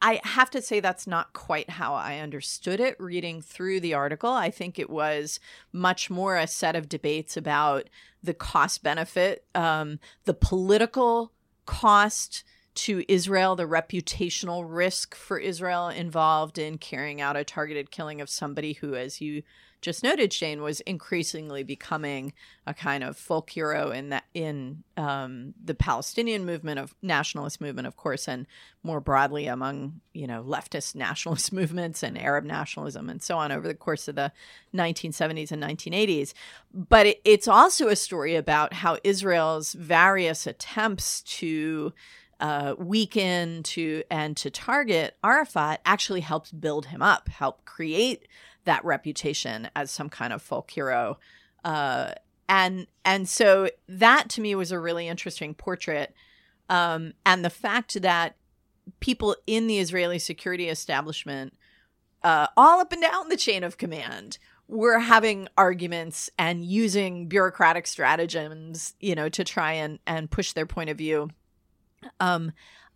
I 0.00 0.18
have 0.24 0.48
to 0.52 0.62
say 0.62 0.80
that's 0.80 1.06
not 1.06 1.34
quite 1.34 1.68
how 1.68 1.92
I 1.92 2.20
understood 2.20 2.80
it 2.80 2.98
reading 2.98 3.42
through 3.42 3.80
the 3.80 3.92
article. 3.92 4.30
I 4.32 4.50
think 4.50 4.78
it 4.78 4.88
was 4.88 5.38
much 5.74 6.08
more 6.08 6.38
a 6.38 6.46
set 6.46 6.74
of 6.74 6.88
debates 6.88 7.36
about 7.36 7.90
the 8.22 8.32
cost 8.32 8.82
benefit, 8.82 9.44
um, 9.54 9.98
the 10.24 10.32
political 10.32 11.32
cost 11.66 12.44
to 12.74 13.04
Israel, 13.08 13.56
the 13.56 13.64
reputational 13.64 14.64
risk 14.66 15.14
for 15.14 15.38
Israel 15.38 15.88
involved 15.88 16.58
in 16.58 16.78
carrying 16.78 17.20
out 17.20 17.36
a 17.36 17.44
targeted 17.44 17.90
killing 17.90 18.20
of 18.20 18.30
somebody 18.30 18.74
who, 18.74 18.94
as 18.94 19.20
you 19.20 19.42
just 19.80 20.02
noted, 20.02 20.32
Shane, 20.32 20.62
was 20.62 20.80
increasingly 20.80 21.62
becoming 21.62 22.32
a 22.66 22.74
kind 22.74 23.02
of 23.02 23.16
folk 23.16 23.48
hero 23.50 23.90
in 23.90 24.10
that 24.10 24.24
in 24.34 24.84
um, 24.96 25.54
the 25.62 25.74
Palestinian 25.74 26.44
movement 26.44 26.78
of 26.78 26.94
nationalist 27.02 27.60
movement, 27.60 27.86
of 27.86 27.96
course, 27.96 28.28
and 28.28 28.46
more 28.82 29.00
broadly 29.00 29.46
among 29.46 30.00
you 30.12 30.26
know 30.26 30.42
leftist 30.42 30.94
nationalist 31.06 31.52
movements 31.52 32.02
and 32.02 32.18
Arab 32.18 32.44
nationalism 32.44 33.08
and 33.08 33.22
so 33.22 33.38
on 33.38 33.52
over 33.52 33.66
the 33.66 33.74
course 33.74 34.06
of 34.08 34.16
the 34.16 34.32
1970s 34.74 35.50
and 35.50 35.62
1980s. 35.62 36.34
But 36.74 37.06
it, 37.06 37.20
it's 37.24 37.48
also 37.48 37.88
a 37.88 37.96
story 37.96 38.36
about 38.36 38.74
how 38.74 38.98
Israel's 39.02 39.72
various 39.72 40.46
attempts 40.46 41.22
to 41.22 41.92
uh, 42.40 42.74
weaken 42.78 43.62
to 43.62 44.02
and 44.10 44.36
to 44.36 44.50
target 44.50 45.16
Arafat 45.22 45.80
actually 45.84 46.20
helps 46.20 46.50
build 46.50 46.86
him 46.86 47.02
up, 47.02 47.28
help 47.28 47.64
create 47.64 48.26
that 48.64 48.84
reputation 48.84 49.68
as 49.74 49.90
some 49.90 50.08
kind 50.08 50.32
of 50.32 50.42
folk 50.42 50.70
hero. 50.70 51.18
Uh, 51.64 52.12
and 52.48 52.86
and 53.04 53.28
so 53.28 53.70
that 53.88 54.28
to 54.30 54.40
me 54.40 54.54
was 54.54 54.72
a 54.72 54.78
really 54.78 55.08
interesting 55.08 55.54
portrait. 55.54 56.14
Um, 56.68 57.14
and 57.24 57.44
the 57.44 57.50
fact 57.50 58.00
that 58.02 58.36
people 59.00 59.36
in 59.46 59.66
the 59.66 59.78
Israeli 59.78 60.18
security 60.18 60.68
establishment, 60.68 61.54
uh, 62.22 62.48
all 62.56 62.80
up 62.80 62.92
and 62.92 63.02
down 63.02 63.28
the 63.28 63.36
chain 63.36 63.64
of 63.64 63.78
command, 63.78 64.38
were 64.68 64.98
having 64.98 65.48
arguments 65.56 66.30
and 66.38 66.64
using 66.64 67.28
bureaucratic 67.28 67.86
stratagems, 67.86 68.94
you 69.00 69.14
know, 69.14 69.28
to 69.28 69.44
try 69.44 69.72
and 69.72 69.98
and 70.06 70.30
push 70.30 70.52
their 70.52 70.66
point 70.66 70.90
of 70.90 70.98
view 70.98 71.28
um, 72.18 72.52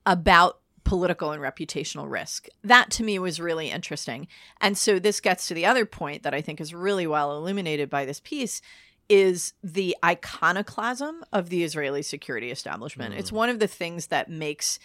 about 0.06 0.58
political 0.84 1.32
and 1.32 1.42
reputational 1.42 2.10
risk. 2.10 2.48
That 2.62 2.90
to 2.92 3.02
me 3.02 3.18
was 3.18 3.40
really 3.40 3.70
interesting. 3.70 4.28
And 4.60 4.76
so 4.76 4.98
this 4.98 5.20
gets 5.20 5.48
to 5.48 5.54
the 5.54 5.66
other 5.66 5.86
point 5.86 6.22
that 6.22 6.34
I 6.34 6.40
think 6.40 6.60
is 6.60 6.74
really 6.74 7.06
well 7.06 7.36
illuminated 7.36 7.90
by 7.90 8.04
this 8.04 8.20
piece 8.20 8.60
is 9.08 9.52
the 9.62 9.96
iconoclasm 10.04 11.24
of 11.32 11.50
the 11.50 11.62
Israeli 11.64 12.02
security 12.02 12.50
establishment. 12.50 13.14
Mm. 13.14 13.18
It's 13.18 13.32
one 13.32 13.50
of 13.50 13.58
the 13.58 13.66
things 13.66 14.06
that 14.06 14.30
makes 14.30 14.78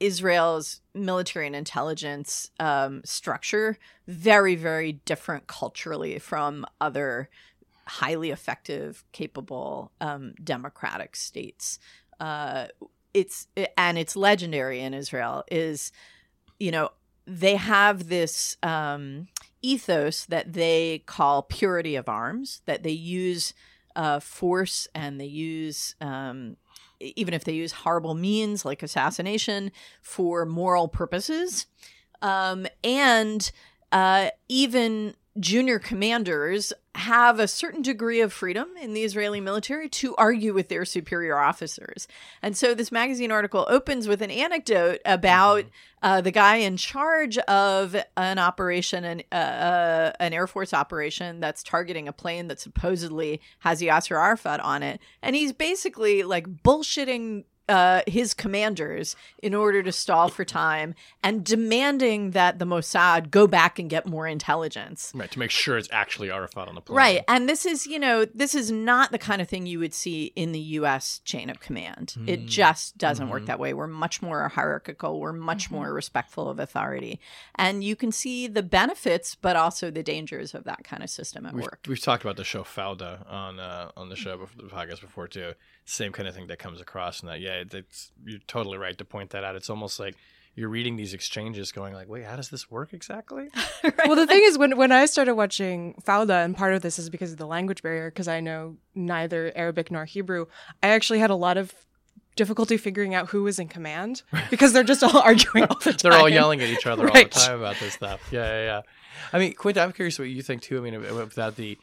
Israel's 0.00 0.80
military 0.94 1.46
and 1.46 1.56
intelligence 1.56 2.50
um, 2.60 3.02
structure 3.04 3.78
very, 4.06 4.54
very 4.54 4.92
different 4.92 5.46
culturally 5.46 6.18
from 6.18 6.66
other 6.80 7.28
highly 7.86 8.30
effective, 8.30 9.04
capable 9.12 9.92
um, 10.00 10.34
democratic 10.42 11.16
states. 11.16 11.78
Uh, 12.18 12.66
it's 13.16 13.48
and 13.78 13.96
it's 13.96 14.14
legendary 14.14 14.80
in 14.80 14.92
Israel 14.92 15.42
is 15.50 15.90
you 16.60 16.70
know 16.70 16.90
they 17.26 17.56
have 17.56 18.08
this 18.08 18.58
um, 18.62 19.28
ethos 19.62 20.26
that 20.26 20.52
they 20.52 21.02
call 21.06 21.42
purity 21.42 21.96
of 21.96 22.08
arms 22.10 22.60
that 22.66 22.82
they 22.82 22.90
use 22.90 23.54
uh, 23.96 24.20
force 24.20 24.86
and 24.94 25.18
they 25.18 25.24
use 25.26 25.94
um, 26.02 26.58
even 27.00 27.32
if 27.32 27.44
they 27.44 27.54
use 27.54 27.72
horrible 27.72 28.14
means 28.14 28.66
like 28.66 28.82
assassination 28.82 29.72
for 30.02 30.44
moral 30.44 30.86
purposes. 30.86 31.66
Um, 32.20 32.66
and 32.84 33.50
uh, 33.92 34.30
even 34.48 35.14
junior 35.38 35.78
commanders 35.78 36.72
have 36.94 37.38
a 37.38 37.48
certain 37.48 37.82
degree 37.82 38.20
of 38.20 38.32
freedom 38.32 38.68
in 38.80 38.94
the 38.94 39.02
Israeli 39.02 39.40
military 39.40 39.88
to 39.88 40.16
argue 40.16 40.54
with 40.54 40.68
their 40.68 40.84
superior 40.84 41.38
officers. 41.38 42.08
And 42.42 42.56
so 42.56 42.74
this 42.74 42.90
magazine 42.90 43.30
article 43.30 43.66
opens 43.68 44.08
with 44.08 44.22
an 44.22 44.30
anecdote 44.30 45.00
about 45.04 45.64
mm-hmm. 45.64 46.06
uh, 46.06 46.20
the 46.22 46.30
guy 46.30 46.56
in 46.56 46.76
charge 46.78 47.36
of 47.38 47.96
an 48.16 48.38
operation, 48.38 49.04
an, 49.04 49.22
uh, 49.30 49.34
uh, 49.34 50.12
an 50.20 50.32
Air 50.32 50.46
Force 50.46 50.72
operation 50.72 51.40
that's 51.40 51.62
targeting 51.62 52.08
a 52.08 52.12
plane 52.12 52.48
that 52.48 52.60
supposedly 52.60 53.40
has 53.58 53.82
Yasser 53.82 54.18
Arafat 54.18 54.60
on 54.60 54.82
it. 54.82 55.00
And 55.22 55.36
he's 55.36 55.52
basically 55.52 56.22
like 56.22 56.62
bullshitting 56.62 57.44
uh, 57.68 58.02
his 58.06 58.34
commanders 58.34 59.16
in 59.42 59.54
order 59.54 59.82
to 59.82 59.92
stall 59.92 60.28
for 60.28 60.44
time 60.44 60.94
and 61.22 61.44
demanding 61.44 62.30
that 62.30 62.58
the 62.58 62.64
Mossad 62.64 63.30
go 63.30 63.46
back 63.46 63.78
and 63.78 63.90
get 63.90 64.06
more 64.06 64.26
intelligence. 64.26 65.12
Right, 65.14 65.30
to 65.30 65.38
make 65.38 65.50
sure 65.50 65.76
it's 65.76 65.88
actually 65.90 66.30
Arafat 66.30 66.68
on 66.68 66.74
the 66.74 66.80
plane. 66.80 66.96
Right. 66.96 67.24
And 67.28 67.48
this 67.48 67.66
is, 67.66 67.86
you 67.86 67.98
know, 67.98 68.24
this 68.24 68.54
is 68.54 68.70
not 68.70 69.10
the 69.10 69.18
kind 69.18 69.42
of 69.42 69.48
thing 69.48 69.66
you 69.66 69.78
would 69.78 69.94
see 69.94 70.32
in 70.36 70.52
the 70.52 70.60
US 70.60 71.20
chain 71.24 71.50
of 71.50 71.60
command. 71.60 72.14
Mm. 72.18 72.28
It 72.28 72.46
just 72.46 72.98
doesn't 72.98 73.24
mm-hmm. 73.24 73.32
work 73.32 73.46
that 73.46 73.58
way. 73.58 73.74
We're 73.74 73.86
much 73.86 74.22
more 74.22 74.48
hierarchical, 74.48 75.20
we're 75.20 75.32
much 75.32 75.64
mm-hmm. 75.64 75.76
more 75.76 75.92
respectful 75.92 76.48
of 76.48 76.58
authority. 76.58 77.20
And 77.56 77.82
you 77.82 77.96
can 77.96 78.12
see 78.12 78.46
the 78.46 78.62
benefits, 78.62 79.34
but 79.34 79.56
also 79.56 79.90
the 79.90 80.02
dangers 80.02 80.54
of 80.54 80.64
that 80.64 80.84
kind 80.84 81.02
of 81.02 81.10
system 81.10 81.46
at 81.46 81.54
we've, 81.54 81.64
work. 81.64 81.80
We've 81.88 82.00
talked 82.00 82.22
about 82.22 82.36
the 82.36 82.44
show 82.44 82.62
Fauda 82.62 83.28
on 83.30 83.58
uh, 83.58 83.90
on 83.96 84.08
the 84.08 84.16
show, 84.16 84.36
before, 84.36 84.62
the 84.62 84.72
podcast 84.72 85.00
before, 85.00 85.28
too 85.28 85.54
same 85.86 86.12
kind 86.12 86.28
of 86.28 86.34
thing 86.34 86.48
that 86.48 86.58
comes 86.58 86.80
across 86.80 87.22
in 87.22 87.28
that. 87.28 87.40
Yeah, 87.40 87.62
it's 87.72 88.12
you're 88.24 88.40
totally 88.46 88.76
right 88.76 88.96
to 88.98 89.04
point 89.04 89.30
that 89.30 89.44
out. 89.44 89.56
It's 89.56 89.70
almost 89.70 89.98
like 89.98 90.16
you're 90.56 90.70
reading 90.70 90.96
these 90.96 91.12
exchanges 91.14 91.70
going 91.70 91.94
like 91.94 92.08
wait 92.08 92.24
how 92.24 92.34
does 92.34 92.48
this 92.48 92.70
work 92.70 92.92
exactly 92.92 93.48
right. 93.84 94.06
well 94.06 94.16
the 94.16 94.26
thing 94.26 94.42
is 94.42 94.58
when, 94.58 94.76
when 94.76 94.90
i 94.90 95.06
started 95.06 95.34
watching 95.34 95.94
fauda 96.04 96.44
and 96.44 96.56
part 96.56 96.74
of 96.74 96.82
this 96.82 96.98
is 96.98 97.10
because 97.10 97.32
of 97.32 97.38
the 97.38 97.46
language 97.46 97.82
barrier 97.82 98.10
because 98.10 98.26
i 98.26 98.40
know 98.40 98.76
neither 98.94 99.52
arabic 99.54 99.90
nor 99.90 100.04
hebrew 100.04 100.46
i 100.82 100.88
actually 100.88 101.18
had 101.18 101.30
a 101.30 101.34
lot 101.34 101.56
of 101.56 101.74
difficulty 102.34 102.76
figuring 102.76 103.14
out 103.14 103.28
who 103.28 103.42
was 103.42 103.58
in 103.58 103.68
command 103.68 104.22
because 104.50 104.72
they're 104.72 104.82
just 104.82 105.02
all 105.02 105.18
arguing 105.24 105.66
all 105.68 105.78
the 105.78 105.92
time 105.92 105.98
they're 106.02 106.18
all 106.18 106.28
yelling 106.28 106.60
at 106.60 106.68
each 106.68 106.86
other 106.86 107.04
right. 107.04 107.16
all 107.16 107.40
the 107.40 107.46
time 107.46 107.58
about 107.58 107.76
this 107.78 107.94
stuff 107.94 108.20
yeah 108.32 108.44
yeah 108.44 108.64
yeah 108.64 108.80
i 109.32 109.38
mean 109.38 109.52
quint 109.54 109.78
i'm 109.78 109.92
curious 109.92 110.18
what 110.18 110.28
you 110.28 110.42
think 110.42 110.62
too 110.62 110.78
i 110.78 110.80
mean 110.80 110.94
about 110.94 111.56
the 111.56 111.78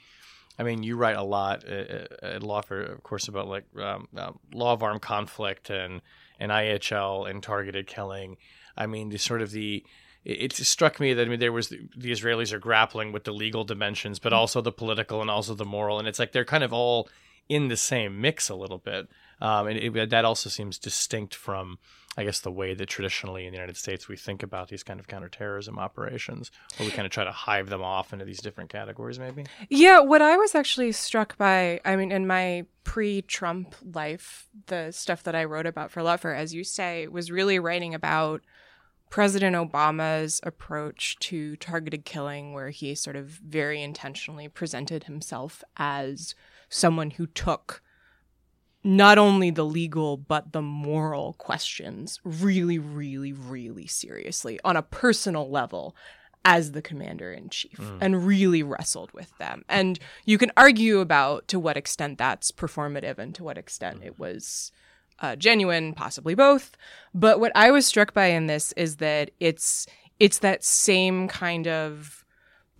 I 0.57 0.63
mean, 0.63 0.83
you 0.83 0.95
write 0.95 1.15
a 1.15 1.23
lot 1.23 1.63
at, 1.63 2.23
at 2.23 2.41
Lawfare, 2.41 2.91
of 2.91 3.03
course, 3.03 3.27
about 3.27 3.47
like 3.47 3.65
um, 3.79 4.07
uh, 4.15 4.31
law 4.53 4.73
of 4.73 4.83
armed 4.83 5.01
conflict 5.01 5.69
and 5.69 6.01
and 6.39 6.51
IHL 6.51 7.29
and 7.29 7.41
targeted 7.41 7.87
killing. 7.87 8.37
I 8.77 8.87
mean, 8.87 9.09
the 9.09 9.17
sort 9.17 9.41
of 9.41 9.51
the 9.51 9.83
it, 10.25 10.59
it 10.59 10.65
struck 10.65 10.99
me 10.99 11.13
that 11.13 11.25
I 11.25 11.29
mean 11.29 11.39
there 11.39 11.51
was 11.51 11.69
the, 11.69 11.87
the, 11.97 12.11
Israelis 12.11 12.53
are 12.53 12.59
grappling 12.59 13.11
with 13.11 13.23
the 13.23 13.33
legal 13.33 13.63
dimensions, 13.63 14.19
but 14.19 14.33
also 14.33 14.61
the 14.61 14.71
political 14.71 15.21
and 15.21 15.29
also 15.29 15.55
the 15.55 15.65
moral, 15.65 15.99
and 15.99 16.07
it's 16.07 16.19
like 16.19 16.31
they're 16.31 16.45
kind 16.45 16.63
of 16.63 16.73
all 16.73 17.09
in 17.49 17.67
the 17.67 17.77
same 17.77 18.21
mix 18.21 18.49
a 18.49 18.55
little 18.55 18.77
bit, 18.77 19.07
um, 19.41 19.67
and 19.67 19.77
it, 19.77 20.09
that 20.09 20.25
also 20.25 20.49
seems 20.49 20.77
distinct 20.77 21.35
from 21.35 21.77
I 22.15 22.23
guess 22.23 22.39
the 22.41 22.51
way 22.51 22.73
that 22.75 22.85
traditionally 22.87 23.45
in 23.45 23.51
the 23.51 23.57
United 23.57 23.75
States 23.75 24.07
we 24.07 24.15
think 24.15 24.43
about 24.43 24.67
these 24.67 24.83
kind 24.83 24.99
of 24.99 25.07
counterterrorism 25.07 25.79
operations, 25.79 26.51
where 26.77 26.87
we 26.87 26.91
kind 26.93 27.05
of 27.05 27.11
try 27.11 27.23
to 27.23 27.31
hive 27.31 27.69
them 27.69 27.81
off 27.81 28.13
into 28.13 28.25
these 28.25 28.39
different 28.39 28.69
categories, 28.69 29.17
maybe. 29.17 29.45
Yeah, 29.69 29.99
what 29.99 30.21
I 30.21 30.37
was 30.37 30.53
actually 30.53 30.91
struck 30.91 31.37
by, 31.37 31.79
I 31.83 31.95
mean, 31.95 32.11
in 32.11 32.27
my 32.27 32.65
pre-Trump 32.83 33.75
life, 33.93 34.47
the 34.67 34.91
stuff 34.91 35.23
that 35.23 35.35
I 35.35 35.45
wrote 35.45 35.65
about 35.65 35.89
for 35.89 36.01
Lawfare, 36.01 36.37
as 36.37 36.53
you 36.53 36.63
say, 36.63 37.07
was 37.07 37.31
really 37.31 37.57
writing 37.57 37.95
about 37.95 38.41
President 39.09 39.55
Obama's 39.55 40.39
approach 40.43 41.17
to 41.19 41.55
targeted 41.55 42.05
killing, 42.05 42.53
where 42.53 42.69
he 42.69 42.93
sort 42.93 43.15
of 43.15 43.27
very 43.27 43.81
intentionally 43.81 44.47
presented 44.47 45.05
himself 45.05 45.63
as 45.77 46.35
someone 46.69 47.11
who 47.11 47.25
took 47.25 47.81
not 48.83 49.17
only 49.17 49.49
the 49.49 49.65
legal 49.65 50.17
but 50.17 50.51
the 50.51 50.61
moral 50.61 51.33
questions 51.33 52.19
really 52.23 52.77
really 52.77 53.31
really 53.31 53.87
seriously 53.87 54.59
on 54.63 54.75
a 54.75 54.81
personal 54.81 55.49
level 55.49 55.95
as 56.45 56.73
the 56.73 56.81
commander 56.81 57.31
in 57.31 57.49
chief 57.49 57.77
mm. 57.77 57.97
and 58.01 58.27
really 58.27 58.61
wrestled 58.61 59.11
with 59.13 59.35
them 59.37 59.63
and 59.69 59.99
you 60.25 60.37
can 60.37 60.51
argue 60.57 60.99
about 60.99 61.47
to 61.47 61.59
what 61.59 61.77
extent 61.77 62.17
that's 62.17 62.51
performative 62.51 63.17
and 63.17 63.33
to 63.33 63.43
what 63.43 63.57
extent 63.57 64.01
mm. 64.01 64.07
it 64.07 64.19
was 64.19 64.71
uh, 65.19 65.35
genuine 65.35 65.93
possibly 65.93 66.35
both 66.35 66.75
but 67.13 67.39
what 67.39 67.51
i 67.55 67.71
was 67.71 67.85
struck 67.85 68.13
by 68.13 68.25
in 68.25 68.47
this 68.47 68.73
is 68.73 68.97
that 68.97 69.31
it's 69.39 69.87
it's 70.19 70.39
that 70.39 70.63
same 70.63 71.27
kind 71.27 71.67
of 71.67 72.22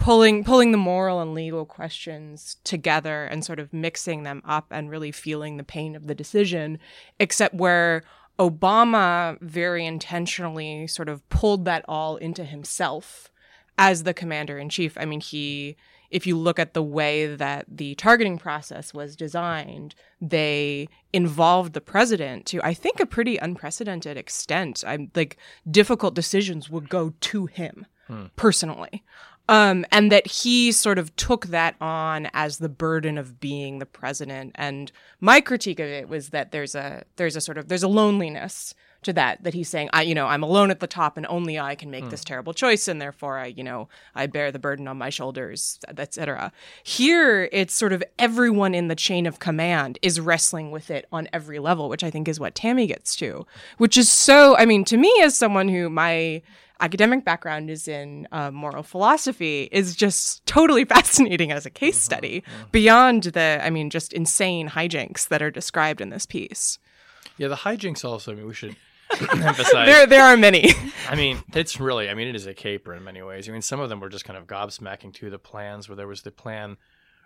pulling 0.04 0.44
pulling 0.44 0.72
the 0.72 0.78
moral 0.78 1.22
and 1.22 1.34
legal 1.34 1.66
questions 1.66 2.58
together 2.66 3.24
and 3.26 3.46
sort 3.46 3.60
of 3.60 3.72
mixing 3.72 4.24
them 4.24 4.42
up 4.46 4.68
and 4.70 4.90
really 4.90 5.12
feeling 5.12 5.56
the 5.56 5.64
pain 5.64 5.96
of 5.96 6.08
the 6.08 6.16
decision 6.16 6.78
except 7.20 7.56
where 7.56 8.04
Obama 8.40 9.40
very 9.42 9.86
intentionally 9.86 10.88
sort 10.88 11.08
of 11.08 11.28
pulled 11.30 11.66
that 11.66 11.86
all 11.88 12.18
into 12.18 12.44
himself 12.44 13.32
as 13.78 14.04
the 14.04 14.14
commander 14.14 14.58
in 14.58 14.70
chief. 14.70 14.98
I 15.00 15.06
mean, 15.06 15.22
he, 15.22 15.78
if 16.10 16.28
you 16.28 16.38
look 16.38 16.60
at 16.60 16.74
the 16.74 16.84
way 16.84 17.36
that 17.36 17.66
the 17.68 17.96
targeting 17.96 18.38
process 18.38 18.94
was 18.94 19.16
designed, 19.16 19.96
they 20.20 20.90
involved 21.12 21.74
the 21.74 21.82
president 21.82 22.46
to, 22.48 22.60
I 22.64 22.74
think, 22.74 23.00
a 23.00 23.06
pretty 23.06 23.38
unprecedented 23.38 24.18
extent. 24.18 24.84
I'm 24.86 25.12
like, 25.16 25.38
difficult 25.70 26.14
decisions 26.14 26.70
would 26.70 26.90
go 26.90 27.14
to 27.20 27.46
him 27.46 27.86
hmm. 28.08 28.26
personally. 28.36 29.04
Um, 29.50 29.86
and 29.92 30.10
that 30.12 30.26
he 30.26 30.72
sort 30.72 30.98
of 30.98 31.14
took 31.18 31.48
that 31.48 31.76
on 31.82 32.30
as 32.34 32.60
the 32.60 32.70
burden 32.70 33.18
of 33.18 33.42
being 33.42 33.80
the 33.80 33.86
president. 33.86 34.54
And 34.56 34.90
my 35.20 35.42
critique 35.42 35.82
of 35.82 35.88
it 35.88 36.08
was 36.08 36.30
that 36.30 36.52
there's 36.52 36.76
a 36.76 37.04
there's 37.18 37.36
a 37.36 37.42
sort 37.42 37.58
of 37.58 37.68
there's 37.68 37.84
a 37.84 37.90
loneliness 37.90 38.74
to 39.04 39.14
that 39.14 39.44
that 39.44 39.54
he's 39.54 39.70
saying 39.70 39.90
I 39.94 40.02
you 40.04 40.16
know 40.16 40.28
I'm 40.28 40.44
alone 40.44 40.72
at 40.72 40.80
the 40.80 40.88
top 40.88 41.18
and 41.18 41.26
only 41.28 41.60
I 41.60 41.76
can 41.76 41.92
make 41.92 42.10
this 42.10 42.24
terrible 42.24 42.54
choice 42.54 42.88
and 42.88 43.02
therefore 43.02 43.38
I 43.38 43.48
you 43.48 43.64
know 43.64 43.90
I 44.16 44.28
bear 44.28 44.52
the 44.52 44.60
burden 44.60 44.88
on 44.88 44.98
my 44.98 45.10
shoulders 45.10 45.80
etc. 45.88 46.52
Here 46.84 47.50
it's 47.52 47.74
sort 47.74 47.94
of 47.94 48.04
everyone 48.18 48.74
in 48.74 48.88
the 48.88 48.96
chain 48.96 49.26
of 49.26 49.40
command 49.40 50.00
is 50.02 50.20
wrestling 50.20 50.72
with 50.72 50.90
it 50.90 51.06
on 51.12 51.28
every 51.34 51.60
level, 51.60 51.90
which 51.90 52.04
I 52.04 52.10
think 52.10 52.28
is 52.28 52.40
what 52.40 52.56
Tammy 52.56 52.88
gets 52.88 53.16
to, 53.18 53.46
which 53.78 53.98
is 53.98 54.10
so 54.10 54.58
I 54.58 54.66
mean 54.66 54.86
to 54.86 54.98
me 54.98 55.14
as 55.22 55.38
someone 55.38 55.70
who 55.70 55.90
my 55.90 56.42
academic 56.84 57.24
background 57.24 57.70
is 57.70 57.88
in 57.88 58.28
uh, 58.32 58.52
moral 58.52 58.84
philosophy 58.84 59.70
is 59.72 59.96
just 59.96 60.46
totally 60.46 60.86
fascinating 60.96 61.50
as 61.52 61.66
a 61.66 61.70
case 61.70 61.98
study 61.98 62.44
beyond 62.72 63.24
the 63.38 63.60
i 63.64 63.70
mean 63.70 63.90
just 63.90 64.12
insane 64.14 64.66
hijinks 64.70 65.28
that 65.30 65.42
are 65.42 65.52
described 65.52 66.00
in 66.02 66.10
this 66.10 66.26
piece 66.26 66.80
Yeah, 67.38 67.48
the 67.50 67.62
hijinks 67.68 68.04
also. 68.06 68.32
I 68.32 68.36
mean, 68.36 68.48
we 68.48 68.54
should 68.54 68.76
emphasize. 69.32 69.88
there 69.92 70.06
there 70.14 70.24
are 70.30 70.38
many 70.38 70.64
I 71.10 71.16
mean, 71.16 71.36
it's 71.54 71.80
really. 71.80 72.10
I 72.12 72.14
mean, 72.18 72.28
it 72.28 72.36
is 72.36 72.48
a 72.48 72.54
caper 72.54 72.94
in 72.98 73.04
many 73.04 73.22
ways. 73.22 73.48
I 73.48 73.52
mean, 73.52 73.62
some 73.62 73.80
of 73.84 73.90
them 73.90 74.00
were 74.00 74.10
just 74.10 74.26
kind 74.26 74.38
of 74.40 74.46
gobsmacking 74.48 75.12
too. 75.14 75.30
The 75.30 75.40
plans 75.52 75.88
where 75.90 75.96
there 75.96 76.08
was 76.08 76.22
the 76.22 76.32
plan 76.32 76.78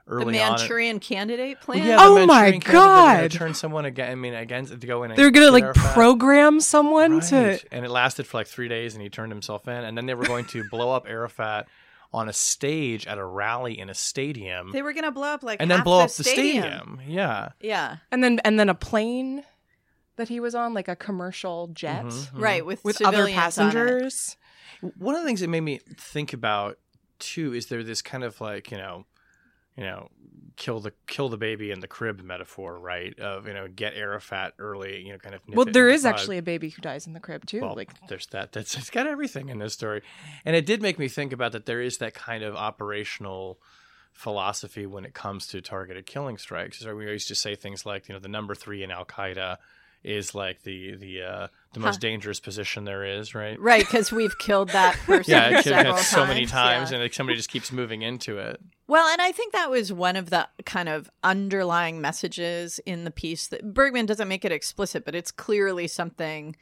The 0.08 0.14
early 0.14 0.40
on. 0.42 0.52
Manchurian 0.58 1.00
candidate 1.00 1.60
plan. 1.62 1.86
Yeah, 1.86 1.98
the 1.98 2.04
Oh 2.04 2.26
my 2.26 2.52
Manchurian 2.52 2.62
candidate, 2.62 2.66
they're 2.66 2.74
gonna 2.74 3.22
God. 3.30 3.32
Turn 3.32 3.54
someone 3.54 3.86
again. 3.86 4.12
I 4.12 4.16
mean, 4.16 4.34
against 4.34 4.80
to 4.80 4.88
go 4.88 5.04
in. 5.04 5.14
they're 5.16 5.32
gonna 5.32 5.52
like 5.52 5.64
Arafat. 5.64 5.94
program 5.94 6.60
someone 6.62 7.20
to 7.22 7.60
and 7.72 7.86
it 7.86 7.90
lasted 7.92 8.26
for 8.26 8.38
like 8.38 8.48
three 8.48 8.68
days, 8.70 8.94
and 8.94 9.02
he 9.04 9.10
turned 9.10 9.32
himself 9.32 9.68
in. 9.68 9.84
And 9.84 9.98
then 9.98 10.06
they 10.06 10.14
were 10.16 10.26
going 10.26 10.46
to 10.46 10.64
blow 10.72 10.92
up 10.92 11.06
Arafat 11.10 11.68
on 12.14 12.30
a 12.30 12.34
stage 12.34 13.06
at 13.06 13.18
a 13.18 13.26
rally 13.26 13.78
in 13.78 13.90
a 13.90 13.94
stadium, 13.94 14.72
They 14.72 14.82
were 14.82 14.94
gonna 14.94 15.12
blow 15.12 15.28
up 15.28 15.44
like 15.44 15.62
and 15.62 15.70
then 15.70 15.84
blow 15.84 15.98
the 15.98 16.04
up 16.06 16.12
the 16.12 16.24
stadium. 16.24 17.02
Yeah, 17.06 17.50
Yeah, 17.60 17.98
and 18.12 18.24
then 18.24 18.40
and 18.46 18.58
then 18.60 18.70
a 18.70 18.76
plane 18.76 19.44
that 20.16 20.30
he 20.30 20.40
was 20.40 20.56
on 20.56 20.74
like 20.74 20.88
a 20.88 20.96
commercial 20.96 21.68
jet 21.68 22.06
Mhm. 22.06 22.30
right. 22.42 22.66
With 22.66 22.84
with 22.86 23.02
other 23.02 23.18
civilians 23.28 23.58
on 23.60 23.68
it. 23.68 23.74
passengers 23.74 24.38
one 24.98 25.16
of 25.16 25.22
the 25.22 25.28
things 25.28 25.42
that 25.42 25.48
made 25.50 25.62
me 25.62 25.80
think 26.00 26.32
about 26.34 26.78
too 27.20 27.54
is 27.54 27.66
there 27.68 27.84
this 27.84 28.02
kind 28.02 28.24
of 28.24 28.40
like 28.40 28.72
you 28.72 28.78
know 28.78 29.06
you 29.78 29.84
know 29.84 30.10
kill 30.56 30.80
the 30.80 30.92
kill 31.06 31.30
the 31.30 31.38
baby 31.38 31.70
in 31.70 31.80
the 31.80 31.88
crib 31.88 32.22
metaphor 32.22 32.78
right? 32.80 33.18
Of 33.20 33.48
you 33.48 33.54
know 33.54 33.68
get 33.68 33.94
arafat 33.94 34.54
early 34.58 35.02
you 35.02 35.14
know 35.14 35.20
kind 35.20 35.36
of 35.36 35.42
well 35.48 35.66
there 35.66 35.88
is 35.88 36.04
the 36.04 36.10
actually 36.10 36.40
a 36.40 36.42
baby 36.42 36.70
who 36.70 36.82
dies 36.82 37.06
in 37.08 37.14
the 37.14 37.20
crib 37.20 37.46
too 37.46 37.62
well 37.62 37.76
like 37.76 37.92
there's 38.08 38.28
that. 38.28 38.52
That's 38.52 38.76
it's 38.76 38.90
got 38.90 39.08
everything 39.08 39.50
in 39.50 39.60
this 39.60 39.74
story. 39.74 40.02
And 40.46 40.56
it 40.56 40.66
did 40.66 40.82
make 40.82 40.98
me 40.98 41.08
think 41.08 41.32
about 41.32 41.52
that 41.52 41.66
there 41.66 41.82
is 41.82 42.00
that 42.00 42.14
kind 42.14 42.44
of 42.44 42.56
operational 42.56 43.60
philosophy 44.14 44.88
when 44.88 45.06
it 45.06 45.14
comes 45.14 45.46
to 45.48 45.62
targeted 45.62 46.08
killing 46.08 46.40
strikes. 46.40 46.80
So 46.80 46.96
we 46.96 47.06
used 47.06 47.28
to 47.28 47.36
say 47.36 47.54
things 47.54 47.86
like 47.86 48.10
you 48.10 48.14
know 48.14 48.20
the 48.20 48.28
number 48.28 48.56
three 48.56 48.84
in 48.84 48.90
al-qaeda 48.90 49.58
is 50.04 50.34
like 50.34 50.64
the 50.64 50.96
the 50.96 51.22
uh 51.22 51.48
the 51.74 51.80
most 51.80 51.96
Huh. 51.96 52.00
dangerous 52.00 52.40
position 52.40 52.86
there 52.86 53.04
is 53.04 53.36
right 53.36 53.60
Right, 53.60 53.82
because 53.82 54.12
we've 54.12 54.38
killed 54.38 54.70
that 54.70 54.96
person 55.06 55.32
yeah, 55.32 55.62
several 55.62 55.98
so 55.98 56.26
many 56.26 56.46
times, 56.46 56.90
yeah. 56.92 56.96
and 56.98 57.04
like 57.04 57.14
somebody 57.14 57.36
just 57.38 57.50
keeps 57.50 57.72
moving 57.72 58.02
into 58.02 58.38
it. 58.38 58.60
Well, 58.88 59.08
and 59.08 59.22
I 59.22 59.32
think 59.34 59.54
that 59.54 59.70
was 59.70 59.92
one 59.92 60.16
of 60.16 60.30
the 60.30 60.48
kind 60.66 60.88
of 60.90 61.10
underlying 61.24 62.00
messages 62.00 62.80
in 62.86 63.04
the 63.04 63.12
piece 63.12 63.48
that 63.48 63.74
Bergman 63.74 64.06
doesn't 64.06 64.28
make 64.30 64.46
it 64.46 64.52
explicit, 64.52 65.04
but 65.06 65.14
it's 65.16 65.32
clearly 65.32 65.88
something 65.88 66.56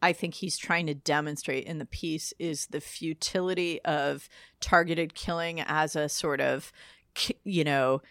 I 0.00 0.12
think 0.12 0.34
he's 0.34 0.56
trying 0.56 0.86
to 0.86 0.94
demonstrate 0.94 1.64
in 1.64 1.78
the 1.78 1.84
piece 1.86 2.32
is 2.40 2.66
the 2.68 2.80
futility 2.80 3.80
of 3.84 4.28
targeted 4.60 5.14
killing 5.14 5.60
as 5.60 5.94
a 5.94 6.08
sort 6.08 6.40
of, 6.40 6.72
you 7.44 7.62
know, 7.64 8.02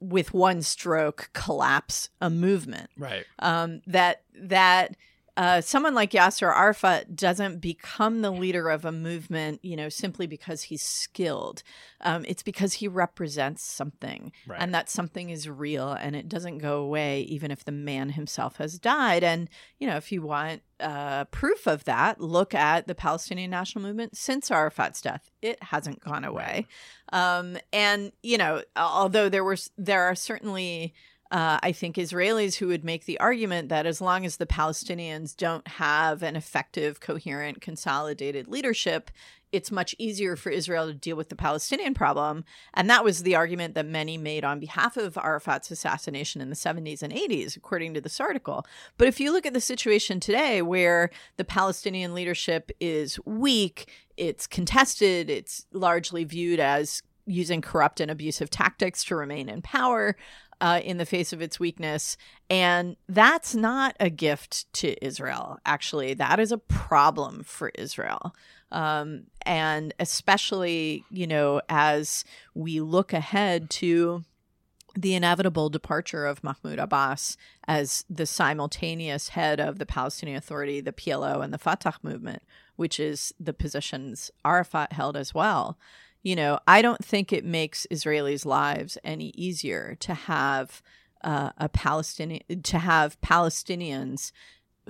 with 0.00 0.34
one 0.34 0.62
stroke 0.62 1.30
collapse 1.32 2.10
a 2.20 2.28
movement 2.28 2.90
Right. 2.96 3.24
um, 3.38 3.82
that 3.86 4.22
that 4.34 4.96
uh, 5.36 5.60
someone 5.62 5.94
like 5.94 6.10
Yasser 6.10 6.54
Arafat 6.54 7.16
doesn't 7.16 7.60
become 7.60 8.20
the 8.20 8.30
leader 8.30 8.68
of 8.68 8.84
a 8.84 8.92
movement, 8.92 9.60
you 9.64 9.76
know, 9.76 9.88
simply 9.88 10.26
because 10.26 10.64
he's 10.64 10.82
skilled. 10.82 11.62
Um, 12.02 12.24
it's 12.28 12.42
because 12.42 12.74
he 12.74 12.88
represents 12.88 13.64
something, 13.64 14.32
Right. 14.46 14.60
and 14.60 14.74
that 14.74 14.90
something 14.90 15.30
is 15.30 15.48
real, 15.48 15.92
and 15.92 16.14
it 16.14 16.28
doesn't 16.28 16.58
go 16.58 16.80
away 16.82 17.22
even 17.22 17.50
if 17.50 17.64
the 17.64 17.72
man 17.72 18.10
himself 18.10 18.56
has 18.56 18.78
died. 18.78 19.24
And 19.24 19.48
you 19.78 19.86
know, 19.86 19.96
if 19.96 20.12
you 20.12 20.20
want 20.20 20.62
uh, 20.80 21.24
proof 21.26 21.66
of 21.66 21.84
that, 21.84 22.20
look 22.20 22.54
at 22.54 22.86
the 22.86 22.94
Palestinian 22.94 23.50
National 23.52 23.84
Movement 23.84 24.16
since 24.16 24.50
Arafat's 24.50 25.00
death; 25.00 25.30
it 25.40 25.62
hasn't 25.62 26.00
gone 26.00 26.24
away. 26.24 26.66
Um, 27.12 27.56
and 27.72 28.12
you 28.22 28.36
know, 28.36 28.62
although 28.76 29.28
there 29.28 29.44
was 29.44 29.70
there 29.78 30.02
are 30.02 30.14
certainly 30.14 30.92
uh, 31.32 31.58
I 31.62 31.72
think 31.72 31.96
Israelis 31.96 32.56
who 32.56 32.68
would 32.68 32.84
make 32.84 33.06
the 33.06 33.18
argument 33.18 33.70
that 33.70 33.86
as 33.86 34.02
long 34.02 34.26
as 34.26 34.36
the 34.36 34.46
Palestinians 34.46 35.34
don't 35.34 35.66
have 35.66 36.22
an 36.22 36.36
effective, 36.36 37.00
coherent, 37.00 37.62
consolidated 37.62 38.48
leadership, 38.48 39.10
it's 39.50 39.70
much 39.70 39.94
easier 39.98 40.36
for 40.36 40.50
Israel 40.50 40.86
to 40.86 40.94
deal 40.94 41.16
with 41.16 41.30
the 41.30 41.36
Palestinian 41.36 41.94
problem. 41.94 42.44
And 42.74 42.88
that 42.90 43.02
was 43.02 43.22
the 43.22 43.34
argument 43.34 43.74
that 43.74 43.86
many 43.86 44.18
made 44.18 44.44
on 44.44 44.60
behalf 44.60 44.98
of 44.98 45.16
Arafat's 45.16 45.70
assassination 45.70 46.42
in 46.42 46.50
the 46.50 46.56
70s 46.56 47.02
and 47.02 47.12
80s, 47.12 47.56
according 47.56 47.94
to 47.94 48.02
this 48.02 48.20
article. 48.20 48.66
But 48.98 49.08
if 49.08 49.18
you 49.18 49.32
look 49.32 49.46
at 49.46 49.54
the 49.54 49.60
situation 49.60 50.20
today, 50.20 50.60
where 50.60 51.10
the 51.38 51.44
Palestinian 51.44 52.12
leadership 52.14 52.70
is 52.78 53.18
weak, 53.24 53.90
it's 54.18 54.46
contested, 54.46 55.30
it's 55.30 55.66
largely 55.72 56.24
viewed 56.24 56.60
as 56.60 57.02
using 57.26 57.62
corrupt 57.62 58.00
and 58.00 58.10
abusive 58.10 58.50
tactics 58.50 59.04
to 59.04 59.16
remain 59.16 59.48
in 59.48 59.62
power 59.62 60.16
uh, 60.62 60.80
in 60.82 60.96
the 60.96 61.04
face 61.04 61.32
of 61.32 61.42
its 61.42 61.58
weakness. 61.58 62.16
And 62.48 62.96
that's 63.08 63.54
not 63.54 63.96
a 63.98 64.08
gift 64.08 64.72
to 64.74 65.04
Israel, 65.04 65.58
actually. 65.66 66.14
That 66.14 66.38
is 66.38 66.52
a 66.52 66.58
problem 66.58 67.42
for 67.42 67.72
Israel. 67.74 68.34
Um, 68.70 69.24
and 69.44 69.92
especially, 69.98 71.04
you 71.10 71.26
know, 71.26 71.60
as 71.68 72.24
we 72.54 72.80
look 72.80 73.12
ahead 73.12 73.70
to 73.70 74.24
the 74.94 75.14
inevitable 75.14 75.68
departure 75.68 76.26
of 76.26 76.44
Mahmoud 76.44 76.78
Abbas 76.78 77.36
as 77.66 78.04
the 78.08 78.26
simultaneous 78.26 79.30
head 79.30 79.58
of 79.58 79.78
the 79.78 79.86
Palestinian 79.86 80.38
Authority, 80.38 80.80
the 80.80 80.92
PLO, 80.92 81.42
and 81.42 81.52
the 81.52 81.58
Fatah 81.58 81.94
movement, 82.02 82.42
which 82.76 83.00
is 83.00 83.34
the 83.40 83.54
positions 83.54 84.30
Arafat 84.44 84.92
held 84.92 85.16
as 85.16 85.34
well. 85.34 85.76
You 86.22 86.36
know, 86.36 86.60
I 86.68 86.82
don't 86.82 87.04
think 87.04 87.32
it 87.32 87.44
makes 87.44 87.86
Israelis' 87.90 88.46
lives 88.46 88.96
any 89.02 89.32
easier 89.34 89.96
to 90.00 90.14
have 90.14 90.82
uh, 91.22 91.50
a 91.58 91.68
Palestinian 91.68 92.42
to 92.62 92.78
have 92.78 93.20
Palestinians 93.20 94.32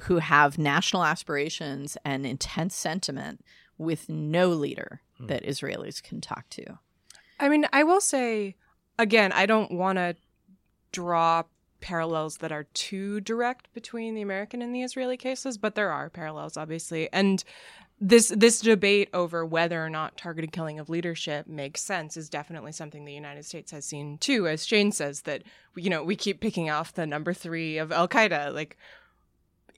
who 0.02 0.18
have 0.18 0.58
national 0.58 1.04
aspirations 1.04 1.96
and 2.04 2.24
intense 2.26 2.74
sentiment 2.74 3.44
with 3.78 4.08
no 4.08 4.48
leader 4.48 5.00
that 5.20 5.44
Israelis 5.44 6.02
can 6.02 6.20
talk 6.20 6.48
to. 6.50 6.78
I 7.38 7.48
mean, 7.48 7.66
I 7.72 7.82
will 7.82 8.00
say 8.00 8.56
again, 8.98 9.32
I 9.32 9.46
don't 9.46 9.72
want 9.72 9.98
to 9.98 10.16
draw 10.92 11.44
parallels 11.80 12.38
that 12.38 12.52
are 12.52 12.64
too 12.74 13.20
direct 13.20 13.72
between 13.74 14.14
the 14.14 14.22
American 14.22 14.62
and 14.62 14.74
the 14.74 14.82
Israeli 14.82 15.16
cases, 15.16 15.58
but 15.58 15.74
there 15.74 15.90
are 15.90 16.08
parallels 16.08 16.56
obviously. 16.56 17.12
And 17.12 17.42
this 18.00 18.32
this 18.36 18.60
debate 18.60 19.08
over 19.14 19.46
whether 19.46 19.84
or 19.84 19.88
not 19.88 20.16
targeted 20.16 20.50
killing 20.50 20.80
of 20.80 20.90
leadership 20.90 21.46
makes 21.46 21.80
sense 21.80 22.16
is 22.16 22.28
definitely 22.28 22.72
something 22.72 23.04
the 23.04 23.12
United 23.12 23.44
States 23.44 23.70
has 23.70 23.84
seen 23.84 24.18
too 24.18 24.48
as 24.48 24.66
Shane 24.66 24.90
says 24.90 25.22
that 25.22 25.42
you 25.76 25.88
know, 25.88 26.02
we 26.02 26.16
keep 26.16 26.40
picking 26.40 26.68
off 26.68 26.92
the 26.92 27.06
number 27.06 27.32
3 27.32 27.78
of 27.78 27.92
Al-Qaeda. 27.92 28.52
Like 28.52 28.76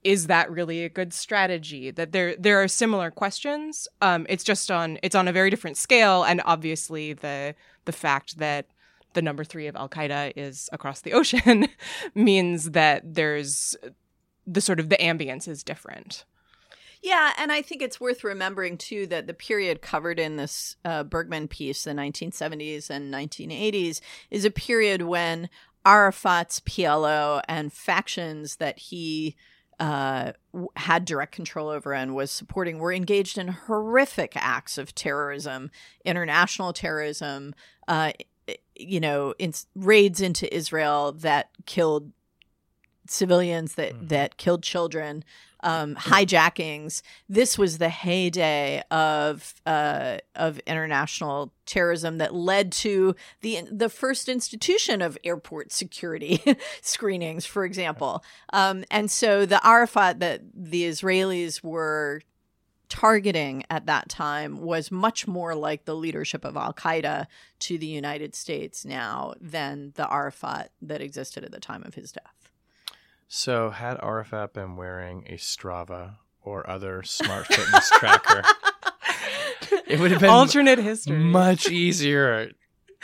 is 0.02 0.26
that 0.26 0.50
really 0.50 0.84
a 0.84 0.88
good 0.88 1.12
strategy? 1.12 1.90
That 1.90 2.12
there 2.12 2.34
there 2.36 2.62
are 2.62 2.68
similar 2.68 3.10
questions. 3.10 3.88
Um 4.00 4.26
it's 4.28 4.44
just 4.44 4.70
on 4.70 4.98
it's 5.02 5.14
on 5.14 5.28
a 5.28 5.32
very 5.32 5.50
different 5.50 5.76
scale. 5.76 6.22
And 6.22 6.40
obviously 6.46 7.12
the 7.12 7.54
the 7.84 7.92
fact 7.92 8.38
that 8.38 8.66
the 9.12 9.22
number 9.22 9.44
3 9.44 9.66
of 9.66 9.76
al-qaeda 9.76 10.32
is 10.34 10.70
across 10.72 11.02
the 11.02 11.12
ocean 11.18 11.68
means 12.14 12.70
that 12.70 13.02
there's 13.14 13.76
the 14.46 14.62
sort 14.62 14.80
of 14.80 14.88
the 14.88 14.96
ambience 14.96 15.46
is 15.46 15.62
different 15.62 16.24
Yeah, 17.04 17.34
and 17.36 17.52
I 17.52 17.60
think 17.60 17.82
it's 17.82 18.00
worth 18.00 18.24
remembering 18.24 18.78
too 18.78 19.06
that 19.08 19.26
the 19.26 19.34
period 19.34 19.82
covered 19.82 20.18
in 20.18 20.36
this 20.36 20.76
uh, 20.86 21.02
Bergman 21.02 21.48
piece, 21.48 21.84
the 21.84 21.90
1970s 21.90 22.88
and 22.88 23.12
1980s, 23.12 24.00
is 24.30 24.46
a 24.46 24.50
period 24.50 25.02
when 25.02 25.50
Arafat's 25.84 26.60
PLO 26.60 27.42
and 27.46 27.70
factions 27.70 28.56
that 28.56 28.78
he 28.78 29.36
uh, 29.78 30.32
had 30.76 31.04
direct 31.04 31.32
control 31.32 31.68
over 31.68 31.92
and 31.92 32.14
was 32.14 32.30
supporting 32.30 32.78
were 32.78 32.92
engaged 32.92 33.36
in 33.36 33.48
horrific 33.48 34.32
acts 34.36 34.78
of 34.78 34.94
terrorism, 34.94 35.70
international 36.06 36.72
terrorism, 36.72 37.54
uh, 37.86 38.12
you 38.76 38.98
know, 38.98 39.34
in, 39.38 39.52
raids 39.74 40.22
into 40.22 40.52
Israel 40.56 41.12
that 41.12 41.50
killed 41.66 42.12
civilians 43.06 43.74
that 43.74 43.94
Mhm. 43.94 44.08
that 44.08 44.36
killed 44.36 44.62
children 44.62 45.24
um, 45.66 45.94
hijackings. 45.94 47.00
This 47.26 47.56
was 47.56 47.78
the 47.78 47.88
heyday 47.88 48.82
of 48.90 49.54
uh, 49.64 50.18
of 50.34 50.58
international 50.66 51.52
terrorism 51.64 52.18
that 52.18 52.34
led 52.34 52.70
to 52.72 53.16
the 53.40 53.62
the 53.72 53.88
first 53.88 54.28
institution 54.28 55.00
of 55.00 55.16
airport 55.24 55.72
security 55.72 56.42
screenings, 56.82 57.46
for 57.46 57.64
example. 57.64 58.22
Um, 58.52 58.84
and 58.90 59.10
so 59.10 59.46
the 59.46 59.66
Arafat 59.66 60.20
that 60.20 60.42
the 60.54 60.82
Israelis 60.84 61.62
were 61.64 62.20
targeting 62.90 63.64
at 63.70 63.86
that 63.86 64.08
time 64.08 64.60
was 64.60 64.90
much 64.90 65.26
more 65.26 65.54
like 65.54 65.84
the 65.86 65.96
leadership 65.96 66.44
of 66.44 66.56
Al 66.56 66.74
Qaeda 66.74 67.26
to 67.60 67.78
the 67.78 67.86
United 67.86 68.34
States 68.34 68.84
now 68.84 69.32
than 69.40 69.92
the 69.96 70.12
Arafat 70.12 70.70
that 70.82 71.00
existed 71.00 71.42
at 71.44 71.50
the 71.52 71.58
time 71.60 71.82
of 71.84 71.94
his 71.94 72.12
death. 72.12 72.43
So, 73.28 73.70
had 73.70 73.98
Arafat 74.02 74.52
been 74.52 74.76
wearing 74.76 75.24
a 75.28 75.34
Strava 75.34 76.16
or 76.42 76.68
other 76.68 77.02
smart 77.02 77.46
fitness 77.46 77.90
tracker, 77.90 78.42
it 79.86 79.98
would 79.98 80.10
have 80.10 80.20
been 80.20 80.30
Alternate 80.30 80.78
history. 80.78 81.18
much 81.18 81.68
easier 81.68 82.52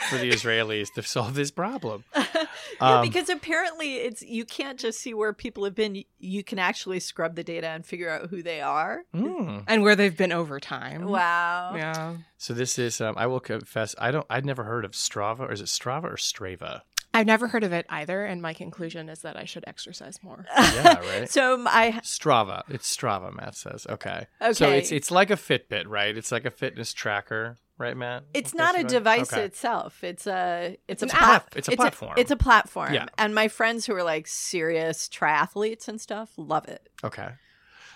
for 0.09 0.17
the 0.17 0.31
Israelis 0.31 0.93
to 0.93 1.03
solve 1.03 1.35
this 1.35 1.51
problem. 1.51 2.03
yeah, 2.15 2.45
Um, 2.79 3.01
because 3.01 3.29
apparently 3.29 3.97
it's 3.97 4.21
you 4.21 4.45
can't 4.45 4.79
just 4.79 4.99
see 4.99 5.13
where 5.13 5.33
people 5.33 5.63
have 5.65 5.75
been. 5.75 6.03
You 6.19 6.43
can 6.43 6.59
actually 6.59 6.99
scrub 6.99 7.35
the 7.35 7.43
data 7.43 7.67
and 7.67 7.85
figure 7.85 8.09
out 8.09 8.29
who 8.29 8.41
they 8.41 8.61
are. 8.61 9.03
mm. 9.13 9.63
and 9.67 9.83
where 9.83 9.95
they've 9.95 10.15
been 10.15 10.31
over 10.31 10.59
time. 10.59 11.05
Wow. 11.05 11.73
Yeah. 11.75 12.15
So 12.37 12.53
this 12.53 12.79
is 12.79 12.99
um, 13.01 13.15
I 13.17 13.27
will 13.27 13.39
confess 13.39 13.93
I 13.99 14.11
don't 14.11 14.25
I'd 14.29 14.45
never 14.45 14.63
heard 14.63 14.85
of 14.85 14.91
Strava 14.91 15.41
or 15.41 15.51
is 15.51 15.61
it 15.61 15.67
Strava 15.67 16.05
or 16.05 16.15
Strava? 16.15 16.81
I've 17.13 17.25
never 17.25 17.47
heard 17.47 17.63
of 17.63 17.73
it 17.73 17.85
either, 17.89 18.25
and 18.25 18.41
my 18.41 18.53
conclusion 18.53 19.09
is 19.09 19.21
that 19.21 19.35
I 19.35 19.43
should 19.43 19.65
exercise 19.67 20.19
more. 20.23 20.45
Yeah, 20.57 20.99
right. 20.99 21.29
So 21.29 21.55
um, 21.55 21.67
I 21.67 21.99
Strava. 22.03 22.63
It's 22.69 22.95
Strava, 22.95 23.35
Matt 23.35 23.55
says. 23.55 23.85
Okay. 23.89 24.27
Okay. 24.41 24.53
So 24.53 24.69
it's 24.69 24.91
it's 24.91 25.11
like 25.11 25.29
a 25.29 25.35
Fitbit, 25.35 25.85
right? 25.87 26.15
It's 26.15 26.31
like 26.31 26.45
a 26.45 26.51
fitness 26.51 26.93
tracker, 26.93 27.57
right, 27.77 27.97
Matt? 27.97 28.23
It's 28.33 28.53
not 28.53 28.79
a 28.79 28.83
device 28.83 29.33
okay. 29.33 29.43
itself. 29.43 30.03
It's 30.03 30.25
a 30.27 30.77
it's, 30.87 31.03
It's 31.03 31.13
a 31.13 31.15
a 31.15 31.19
plat- 31.19 31.51
plat- 31.51 31.57
it's 31.57 31.67
a 31.67 31.75
platform. 31.75 32.13
It's 32.17 32.31
a, 32.31 32.35
platform. 32.37 32.93
Yeah. 32.93 33.05
And 33.17 33.35
my 33.35 33.47
friends 33.49 33.85
who 33.85 33.93
are 33.95 34.03
like 34.03 34.27
serious 34.27 35.09
triathletes 35.09 35.87
and 35.87 35.99
stuff 35.99 36.31
love 36.37 36.67
it. 36.67 36.87
Okay. 37.03 37.29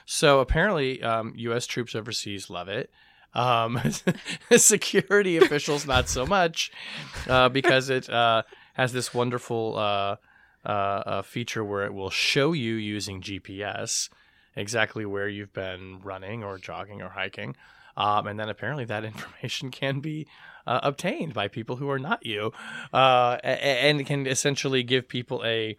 So 0.05 0.39
apparently, 0.39 1.01
um, 1.01 1.34
U.S. 1.36 1.66
troops 1.66 1.95
overseas 1.95 2.49
love 2.49 2.68
it. 2.68 2.91
Um, 3.34 3.80
security 4.55 5.38
officials 5.38 5.86
not 5.86 6.07
so 6.07 6.26
much, 6.26 6.72
uh, 7.28 7.49
because 7.49 7.89
it 7.89 8.09
uh, 8.09 8.43
has 8.76 8.93
this 8.93 9.13
wonderful 9.13 9.78
uh, 9.78 10.15
uh, 10.65 10.69
uh, 10.69 11.21
feature 11.21 11.63
where 11.63 11.86
it 11.86 11.93
will 11.93 12.09
show 12.09 12.53
you 12.53 12.76
using 12.76 13.21
GPS 13.21 14.09
exactly 14.55 15.05
where 15.05 15.28
you've 15.28 15.53
been 15.53 15.99
running 16.01 16.43
or 16.43 16.57
jogging 16.57 17.01
or 17.01 17.09
hiking, 17.09 17.55
um, 17.97 18.28
and 18.28 18.39
then 18.39 18.49
apparently 18.49 18.86
that 18.86 19.03
information 19.13 19.71
can 19.71 19.99
be 19.99 20.28
uh, 20.67 20.80
obtained 20.84 21.34
by 21.34 21.47
people 21.47 21.76
who 21.78 21.89
are 21.89 21.99
not 21.99 22.26
you, 22.26 22.51
uh, 22.93 23.38
and 23.43 24.05
can 24.05 24.28
essentially 24.28 24.84
give 24.84 25.07
people 25.07 25.43
a 25.45 25.76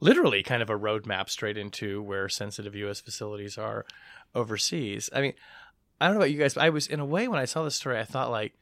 literally 0.00 0.42
kind 0.42 0.62
of 0.62 0.70
a 0.70 0.78
roadmap 0.78 1.28
straight 1.28 1.56
into 1.56 2.02
where 2.02 2.28
sensitive 2.28 2.74
U.S. 2.74 3.00
facilities 3.00 3.56
are 3.56 3.86
overseas. 4.34 5.08
I 5.14 5.20
mean, 5.22 5.32
I 6.00 6.06
don't 6.06 6.14
know 6.14 6.20
about 6.20 6.30
you 6.30 6.38
guys, 6.38 6.54
but 6.54 6.64
I 6.64 6.70
was 6.70 6.86
in 6.86 7.00
a 7.00 7.06
way 7.06 7.26
when 7.28 7.40
I 7.40 7.46
saw 7.46 7.64
this 7.64 7.76
story, 7.76 7.98
I 7.98 8.04
thought 8.04 8.30
like, 8.30 8.52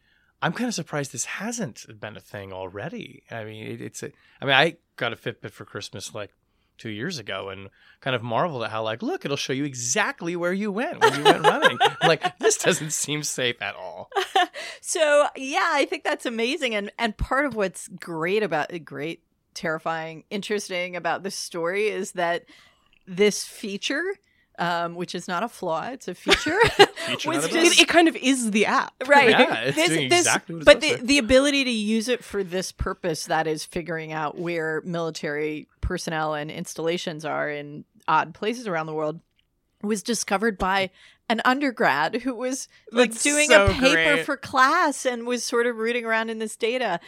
I'm 0.43 0.53
kind 0.53 0.68
of 0.68 0.74
surprised 0.74 1.12
this 1.12 1.24
hasn't 1.24 1.87
been 2.01 2.16
a 2.16 2.20
thing 2.20 2.53
already. 2.53 3.22
I 3.30 3.45
mean, 3.45 3.66
it, 3.66 3.80
it's 3.80 4.03
a, 4.03 4.11
I 4.41 4.45
mean, 4.45 4.55
I 4.55 4.76
got 4.97 5.12
a 5.12 5.16
Fitbit 5.16 5.51
for 5.51 5.64
Christmas 5.64 6.14
like 6.14 6.30
two 6.76 6.91
years 6.91 7.18
ago 7.18 7.49
and 7.51 7.70
kind 8.01 8.16
of 8.16 8.22
marveled 8.22 8.64
at 8.64 8.70
how 8.70 8.82
like, 8.82 9.03
look, 9.03 9.24
it'll 9.24 9.37
show 9.37 9.53
you 9.53 9.64
exactly 9.64 10.37
where 10.37 10.53
you 10.53 10.70
went 10.70 11.01
when 11.01 11.14
you 11.14 11.24
went 11.24 11.43
running. 11.47 11.78
Like, 12.03 12.39
this 12.39 12.59
doesn't 12.59 12.93
seem 12.93 13.22
safe 13.22 13.61
at 13.62 13.74
all. 13.74 14.11
So 14.87 15.26
yeah, 15.35 15.70
I 15.72 15.87
think 15.87 16.05
that's 16.05 16.26
amazing. 16.26 16.74
And 16.74 16.93
and 16.99 17.16
part 17.16 17.47
of 17.47 17.57
what's 17.57 17.89
great 17.89 18.43
about 18.43 18.70
great, 18.85 19.22
terrifying, 19.55 20.24
interesting 20.28 20.95
about 20.95 21.22
this 21.22 21.35
story 21.35 21.89
is 21.89 22.12
that 22.12 22.45
this 23.07 23.45
feature, 23.45 24.05
um, 24.59 24.95
which 24.95 25.15
is 25.15 25.27
not 25.29 25.43
a 25.43 25.49
flaw, 25.49 25.89
it's 25.91 26.09
a 26.09 26.15
feature. 26.15 26.59
Feature, 27.07 27.29
was 27.29 27.43
not 27.43 27.51
a 27.51 27.53
just- 27.53 27.79
It, 27.79 27.83
it 27.83 27.89
kind 27.89 28.09
of 28.09 28.17
is 28.17 28.51
the 28.53 28.67
app. 28.67 28.95
right 29.07 29.29
Yeah, 29.31 29.61
it's 29.61 29.77
this, 29.77 29.89
doing 29.89 30.09
this- 30.09 30.21
exactly 30.21 30.55
what 30.55 30.61
it's 30.63 30.65
but 30.65 30.81
the, 30.81 31.05
the 31.07 31.19
ability 31.19 31.65
to 31.65 31.71
use 31.71 32.09
it 32.09 32.23
for 32.25 32.43
this 32.43 32.73
purpose 32.73 33.27
that 33.27 33.47
is 33.47 33.65
figuring 33.65 34.13
out 34.13 34.39
where 34.39 34.81
military 34.85 35.69
personnel 35.83 36.33
and 36.35 36.51
installations 36.51 37.25
are 37.25 37.51
in 37.51 37.85
odd 38.09 38.33
places 38.35 38.67
around 38.67 38.87
the 38.87 38.95
world 38.95 39.21
was 39.83 40.03
discovered 40.03 40.57
by 40.57 40.91
an 41.29 41.43
undergrad 41.45 42.17
who 42.23 42.35
was 42.35 42.69
like 42.91 43.11
That's 43.11 43.23
doing 43.23 43.49
so 43.49 43.67
a 43.67 43.69
paper 43.73 43.93
great. 44.15 44.25
for 44.25 44.37
class 44.39 45.05
and 45.05 45.27
was 45.27 45.45
sort 45.45 45.67
of 45.67 45.77
rooting 45.77 46.05
around 46.07 46.31
in 46.31 46.39
this 46.39 46.57
data 46.57 47.01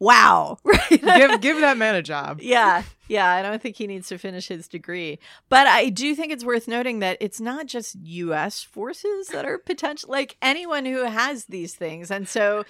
wow. 0.00 0.58
Right. 0.64 1.02
Give 1.02 1.40
give 1.40 1.60
that 1.60 1.76
man 1.76 1.94
a 1.94 2.02
job. 2.02 2.40
yeah 2.42 2.82
yeah 3.06 3.30
i 3.30 3.42
don't 3.42 3.62
think 3.62 3.76
he 3.76 3.86
needs 3.86 4.08
to 4.08 4.18
finish 4.18 4.48
his 4.48 4.66
degree. 4.66 5.18
But 5.48 5.66
i 5.68 5.88
do 5.88 6.14
think 6.16 6.32
it's 6.32 6.44
worth 6.44 6.66
noting 6.66 6.98
that 6.98 7.16
it's 7.20 7.40
not 7.40 7.66
just 7.66 7.96
us 7.96 8.62
forces 8.62 9.28
that 9.28 9.44
are 9.44 9.58
potential 9.58 10.10
like 10.10 10.36
anyone 10.42 10.84
who 10.84 11.04
has 11.04 11.44
these 11.44 11.74
things. 11.74 12.10
And 12.10 12.28
so 12.28 12.64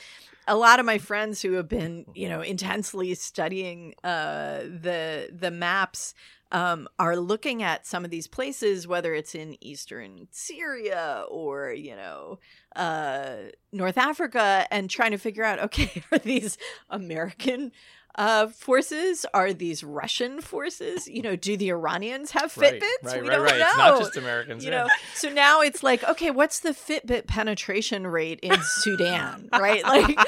a 0.46 0.56
lot 0.56 0.80
of 0.80 0.86
my 0.86 0.98
friends 0.98 1.40
who 1.40 1.52
have 1.52 1.68
been 1.68 2.04
you 2.14 2.28
know 2.28 2.40
intensely 2.40 3.14
studying 3.14 3.94
uh 4.04 4.58
the 4.64 5.30
the 5.32 5.50
maps 5.50 6.14
um, 6.52 6.88
are 6.98 7.16
looking 7.16 7.62
at 7.62 7.86
some 7.86 8.04
of 8.04 8.10
these 8.10 8.26
places, 8.26 8.86
whether 8.86 9.14
it's 9.14 9.34
in 9.34 9.62
eastern 9.62 10.28
Syria 10.30 11.24
or, 11.28 11.72
you 11.72 11.94
know, 11.94 12.38
uh, 12.76 13.34
North 13.72 13.98
Africa, 13.98 14.66
and 14.70 14.90
trying 14.90 15.12
to 15.12 15.18
figure 15.18 15.44
out 15.44 15.58
okay, 15.64 16.02
are 16.10 16.18
these 16.18 16.58
American 16.88 17.72
uh, 18.16 18.48
forces? 18.48 19.24
Are 19.32 19.52
these 19.52 19.84
Russian 19.84 20.40
forces? 20.40 21.06
You 21.06 21.22
know, 21.22 21.36
do 21.36 21.56
the 21.56 21.70
Iranians 21.70 22.32
have 22.32 22.52
Fitbits? 22.52 22.80
Right, 23.02 23.04
right, 23.04 23.22
we 23.22 23.28
right, 23.28 23.36
don't 23.36 23.44
right. 23.44 23.58
know. 23.58 23.66
It's 23.66 23.76
not 23.76 23.98
just 24.00 24.16
Americans. 24.16 24.64
you 24.64 24.70
yeah. 24.70 24.84
know, 24.84 24.88
so 25.14 25.30
now 25.30 25.60
it's 25.60 25.82
like, 25.82 26.02
okay, 26.04 26.30
what's 26.30 26.60
the 26.60 26.70
Fitbit 26.70 27.26
penetration 27.26 28.06
rate 28.06 28.40
in 28.42 28.58
Sudan, 28.62 29.48
right? 29.52 29.84
Like, 29.84 30.18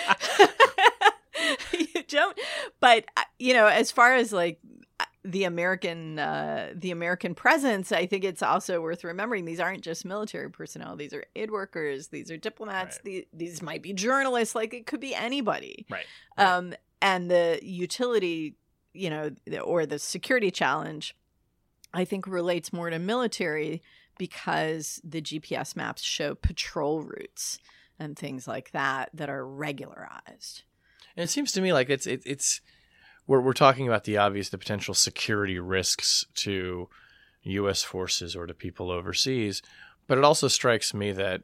you 1.72 2.02
don't. 2.08 2.38
But 2.80 3.04
uh, 3.16 3.22
you 3.38 3.54
know, 3.54 3.66
as 3.66 3.90
far 3.90 4.14
as 4.14 4.32
like 4.32 4.60
the 5.24 5.44
American 5.44 6.18
uh, 6.18 6.72
the 6.74 6.90
American 6.90 7.34
presence, 7.34 7.92
I 7.92 8.06
think 8.06 8.24
it's 8.24 8.42
also 8.42 8.80
worth 8.80 9.04
remembering 9.04 9.44
these 9.44 9.60
aren't 9.60 9.82
just 9.82 10.04
military 10.04 10.50
personnel. 10.50 10.96
These 10.96 11.12
are 11.12 11.24
aid 11.36 11.50
workers. 11.50 12.08
These 12.08 12.30
are 12.30 12.36
diplomats. 12.36 12.96
Right. 13.04 13.04
The, 13.04 13.28
these 13.32 13.62
might 13.62 13.82
be 13.82 13.92
journalists. 13.92 14.54
Like 14.54 14.74
it 14.74 14.86
could 14.86 15.00
be 15.00 15.14
anybody. 15.14 15.86
Right. 15.88 16.06
Um, 16.38 16.74
and 17.00 17.30
the 17.30 17.60
utility, 17.62 18.56
you 18.94 19.10
know, 19.10 19.30
the- 19.44 19.60
or 19.60 19.86
the 19.86 19.98
security 19.98 20.50
challenge, 20.50 21.16
I 21.94 22.04
think 22.04 22.26
relates 22.26 22.72
more 22.72 22.90
to 22.90 22.98
military 22.98 23.82
because 24.18 25.00
the 25.04 25.22
GPS 25.22 25.76
maps 25.76 26.02
show 26.02 26.34
patrol 26.34 27.02
routes 27.02 27.58
and 27.98 28.16
things 28.18 28.48
like 28.48 28.72
that 28.72 29.10
that 29.14 29.30
are 29.30 29.46
regularized. 29.46 30.62
And 31.16 31.24
it 31.24 31.28
seems 31.28 31.52
to 31.52 31.60
me 31.60 31.72
like 31.72 31.90
it's 31.90 32.06
it, 32.06 32.22
it's 32.24 32.60
we're 33.26 33.40
we're 33.40 33.52
talking 33.52 33.86
about 33.86 34.04
the 34.04 34.16
obvious, 34.16 34.48
the 34.48 34.58
potential 34.58 34.94
security 34.94 35.58
risks 35.58 36.26
to 36.34 36.88
U.S. 37.44 37.82
forces 37.82 38.36
or 38.36 38.46
to 38.46 38.54
people 38.54 38.90
overseas, 38.90 39.62
but 40.06 40.18
it 40.18 40.24
also 40.24 40.48
strikes 40.48 40.94
me 40.94 41.12
that. 41.12 41.42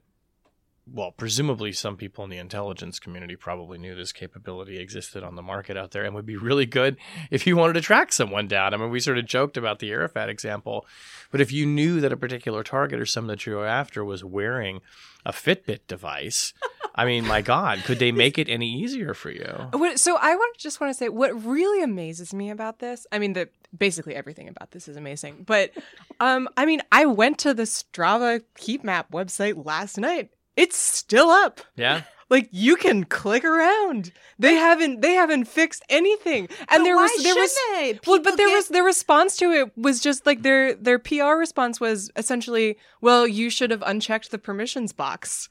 Well, 0.91 1.13
presumably, 1.13 1.73
some 1.73 1.99
people 1.99 2.25
in 2.25 2.31
the 2.31 2.39
intelligence 2.39 2.99
community 2.99 3.37
probably 3.37 3.77
knew 3.77 3.95
this 3.95 4.11
capability 4.11 4.79
existed 4.79 5.23
on 5.23 5.35
the 5.35 5.43
market 5.43 5.77
out 5.77 5.91
there 5.91 6.03
and 6.03 6.15
would 6.15 6.25
be 6.25 6.39
really 6.39 6.65
good 6.65 6.97
if 7.31 7.47
you 7.47 7.59
wanted 7.59 7.75
to 7.75 7.83
track 7.83 8.11
someone 8.11 8.49
down. 8.49 8.73
I 8.73 8.79
mean, 8.79 8.89
we 8.89 8.99
sort 8.99 9.19
of 9.19 9.27
joked 9.27 9.59
about 9.59 9.81
the 9.81 9.91
Arafat 9.91 10.31
example, 10.31 10.87
but 11.31 11.43
if 11.43 11.53
you 11.53 11.67
knew 11.67 12.01
that 12.01 12.11
a 12.11 12.17
particular 12.17 12.63
target 12.63 13.01
or 13.01 13.05
someone 13.05 13.29
that 13.29 13.45
you 13.45 13.57
were 13.57 13.67
after 13.67 14.03
was 14.03 14.25
wearing 14.25 14.81
a 15.27 15.33
Fitbit 15.33 15.81
device, 15.89 16.55
I 16.99 17.05
mean, 17.05 17.25
my 17.25 17.43
God, 17.43 17.85
could 17.85 18.01
they 18.01 18.11
make 18.11 18.39
it 18.39 18.49
any 18.49 18.69
easier 18.83 19.15
for 19.15 19.31
you? 19.31 19.69
What, 19.73 20.01
so 20.01 20.17
I 20.17 20.35
want 20.35 20.57
just 20.59 20.81
want 20.81 20.93
to 20.93 20.99
say 20.99 21.09
what 21.09 21.45
really 21.45 21.81
amazes 21.81 22.35
me 22.35 22.51
about 22.51 22.81
this. 22.81 23.07
I 23.13 23.21
mean, 23.21 23.35
the 23.35 23.49
basically 23.77 24.17
everything 24.17 24.49
about 24.49 24.73
this 24.73 24.89
is 24.89 24.97
amazing. 24.97 25.45
But 25.47 25.71
um, 26.21 26.49
I 26.57 26.67
mean, 26.67 26.83
I 26.91 27.07
went 27.07 27.39
to 27.39 27.55
the 27.55 27.63
Strava 27.63 28.43
heat 28.59 28.83
map 28.83 29.13
website 29.13 29.65
last 29.65 29.97
night. 29.97 30.31
It's 30.57 30.77
still 30.77 31.31
up. 31.31 31.61
Yeah. 31.77 32.03
Like 32.31 32.51
you 32.51 32.77
can 32.77 33.05
click 33.05 33.43
around. 33.43 34.13
They 34.39 34.53
haven't 34.53 35.01
they 35.01 35.15
haven't 35.15 35.47
fixed 35.47 35.83
anything. 35.89 36.47
And 36.69 36.85
there 36.85 36.95
was 36.95 37.11
there 37.23 37.35
was 37.35 37.57
they? 37.73 37.99
well, 38.07 38.21
but 38.21 38.37
there 38.37 38.49
get- 38.49 38.55
was 38.55 38.69
their 38.69 38.85
response 38.85 39.35
to 39.39 39.51
it 39.51 39.73
was 39.79 39.99
just 40.01 40.27
like 40.27 40.43
their 40.43 40.75
their 40.75 40.99
PR 40.99 41.39
response 41.39 41.81
was 41.81 42.11
essentially, 42.17 42.77
well, 43.01 43.27
you 43.27 43.49
should 43.49 43.71
have 43.71 43.83
unchecked 43.87 44.31
the 44.31 44.37
permissions 44.37 44.93
box. 44.93 45.49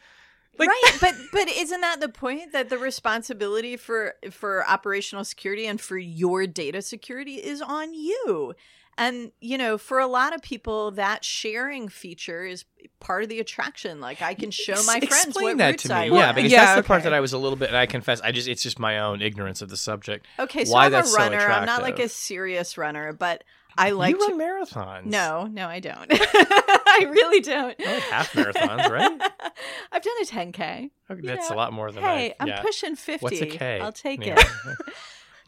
Like, 0.58 0.70
right, 0.70 0.98
but 1.02 1.16
but 1.32 1.48
isn't 1.50 1.82
that 1.82 2.00
the 2.00 2.10
point 2.10 2.52
that 2.54 2.70
the 2.70 2.78
responsibility 2.78 3.78
for 3.78 4.16
for 4.32 4.68
operational 4.68 5.24
security 5.24 5.66
and 5.68 5.80
for 5.80 5.98
your 5.98 6.48
data 6.48 6.82
security 6.82 7.36
is 7.36 7.62
on 7.62 7.94
you? 7.94 8.54
And 9.00 9.32
you 9.40 9.60
know, 9.60 9.78
for 9.78 10.00
a 10.00 10.08
lot 10.08 10.34
of 10.34 10.42
people, 10.42 10.92
that 10.92 11.24
sharing 11.24 11.88
feature 11.88 12.44
is 12.44 12.66
part 13.00 13.22
of 13.22 13.30
the 13.30 13.40
attraction. 13.40 14.02
Like 14.02 14.24
I 14.24 14.34
can 14.34 14.50
show 14.50 14.82
my 14.88 14.98
Ex- 14.98 15.08
friends 15.08 15.26
explain 15.28 15.46
what 15.46 15.58
that 15.60 15.70
routes 15.70 15.84
to 15.84 15.94
I 15.94 16.06
me. 16.06 16.12
want. 16.12 16.22
Yeah, 16.22 16.32
because 16.32 16.52
Yeah, 16.52 16.66
that's 16.66 16.82
the 16.82 16.88
part 16.88 17.04
that 17.04 17.14
I 17.14 17.20
was 17.20 17.34
a 17.34 17.38
little 17.38 17.58
bit. 17.58 17.68
And 17.68 17.78
I 17.78 17.86
confess, 17.86 18.22
I 18.22 18.32
just 18.32 18.48
it's 18.48 18.64
just 18.64 18.80
my 18.80 18.98
own 19.00 19.22
ignorance 19.22 19.62
of 19.62 19.70
the 19.70 19.78
subject. 19.78 20.26
Okay, 20.40 20.66
so 20.66 20.74
why 20.74 20.86
I'm 20.86 20.94
a 20.94 20.96
that's 20.96 21.12
so 21.12 21.18
runner. 21.20 21.38
I'm 21.38 21.66
not 21.66 21.84
like 21.84 22.00
a 22.00 22.10
serious 22.10 22.76
runner, 22.78 23.14
but 23.14 23.44
I 23.78 23.92
like 23.92 24.16
you 24.16 24.28
to. 24.30 24.36
run 24.36 24.40
marathons. 24.40 25.06
No, 25.06 25.46
no, 25.48 25.68
I 25.68 25.80
don't. 25.80 26.08
I 26.12 27.08
really 27.12 27.42
don't. 27.42 27.76
I 27.80 27.94
like 27.94 28.04
half 28.04 28.32
marathons, 28.34 28.90
right? 28.90 29.22
I've 29.92 30.02
done 30.02 30.14
a 30.22 30.26
10k. 30.26 30.90
Okay, 31.12 31.22
that's 31.22 31.50
know, 31.50 31.56
a 31.56 31.58
lot 31.58 31.74
more 31.74 31.92
than 31.92 32.04
Hey, 32.04 32.32
I. 32.32 32.36
I'm 32.44 32.48
yeah. 32.48 32.62
pushing 32.62 32.96
50. 32.96 33.24
What's 33.24 33.42
a 33.42 33.46
K? 33.46 33.80
I'll 33.80 33.92
take 33.92 34.26
Yeah. 34.26 34.36
it. 34.38 34.78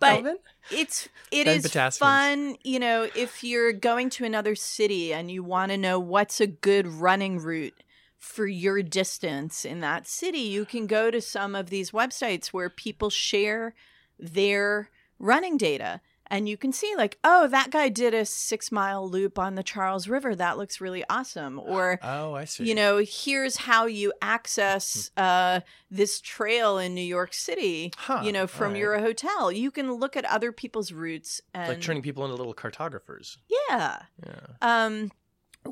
But 0.01 0.13
Kelvin? 0.13 0.37
it's 0.71 1.09
it 1.29 1.43
Ben 1.43 1.57
is 1.57 1.65
Potassiums. 1.65 1.97
fun, 1.97 2.55
you 2.63 2.79
know, 2.79 3.09
if 3.17 3.43
you're 3.43 3.73
going 3.73 4.09
to 4.11 4.23
another 4.23 4.55
city 4.55 5.13
and 5.13 5.29
you 5.29 5.43
want 5.43 5.71
to 5.73 5.77
know 5.77 5.99
what's 5.99 6.39
a 6.39 6.47
good 6.47 6.87
running 6.87 7.37
route 7.39 7.73
for 8.17 8.47
your 8.47 8.81
distance 8.81 9.65
in 9.65 9.81
that 9.81 10.07
city, 10.07 10.39
you 10.39 10.63
can 10.63 10.87
go 10.87 11.11
to 11.11 11.19
some 11.19 11.53
of 11.53 11.69
these 11.69 11.91
websites 11.91 12.47
where 12.47 12.69
people 12.69 13.09
share 13.09 13.75
their 14.17 14.89
running 15.19 15.57
data. 15.57 15.99
And 16.31 16.47
you 16.47 16.57
can 16.57 16.71
see, 16.71 16.93
like, 16.95 17.17
oh, 17.23 17.47
that 17.47 17.71
guy 17.71 17.89
did 17.89 18.13
a 18.13 18.23
six 18.23 18.71
mile 18.71 19.09
loop 19.09 19.39
on 19.39 19.55
the 19.55 19.63
Charles 19.63 20.07
River. 20.07 20.35
That 20.35 20.57
looks 20.57 20.79
really 20.79 21.03
awesome. 21.09 21.59
Or, 21.65 21.99
oh, 22.03 22.33
I 22.35 22.45
see. 22.45 22.65
you 22.65 22.75
know, 22.75 23.01
here's 23.03 23.57
how 23.57 23.85
you 23.87 24.13
access 24.21 25.11
uh, 25.17 25.61
this 25.89 26.21
trail 26.21 26.77
in 26.77 26.93
New 26.93 27.01
York 27.01 27.33
City, 27.33 27.91
Huh, 27.97 28.21
you 28.23 28.31
know, 28.31 28.45
from 28.47 28.67
alright. 28.67 28.79
your 28.79 28.99
hotel. 28.99 29.51
You 29.51 29.71
can 29.71 29.91
look 29.93 30.15
at 30.15 30.25
other 30.25 30.51
people's 30.51 30.91
routes 30.91 31.41
and 31.53 31.67
like 31.69 31.81
turning 31.81 32.01
people 32.03 32.23
into 32.25 32.35
little 32.35 32.53
cartographers. 32.53 33.37
yeah. 33.69 33.99
Yeah. 34.25 34.39
Um, 34.61 35.11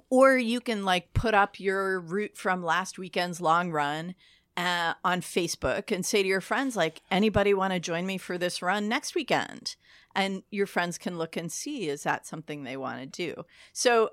or 0.10 0.38
you 0.38 0.60
can 0.60 0.84
like 0.86 1.14
put 1.14 1.34
up 1.34 1.60
your 1.60 2.00
route 2.00 2.36
from 2.38 2.64
last 2.64 2.98
weekend's 3.00 3.40
long 3.40 3.72
run 3.72 4.16
uh, 4.58 4.94
on 5.04 5.22
Facebook 5.22 5.92
and 5.96 6.06
say 6.06 6.22
to 6.24 6.28
your 6.28 6.42
friends, 6.42 6.76
like, 6.76 7.02
anybody 7.12 7.54
want 7.54 7.74
to 7.74 7.80
join 7.80 8.06
me 8.06 8.18
for 8.18 8.38
this 8.38 8.62
run 8.62 8.88
next 8.90 9.16
weekend? 9.16 9.76
And 10.18 10.44
your 10.52 10.66
friends 10.66 10.98
can 10.98 11.18
look 11.18 11.38
and 11.38 11.50
see 11.50 11.88
is 11.88 12.04
that 12.04 12.26
something 12.26 12.64
they 12.64 12.76
want 12.76 13.00
to 13.00 13.06
do. 13.06 13.46
So, 13.72 14.10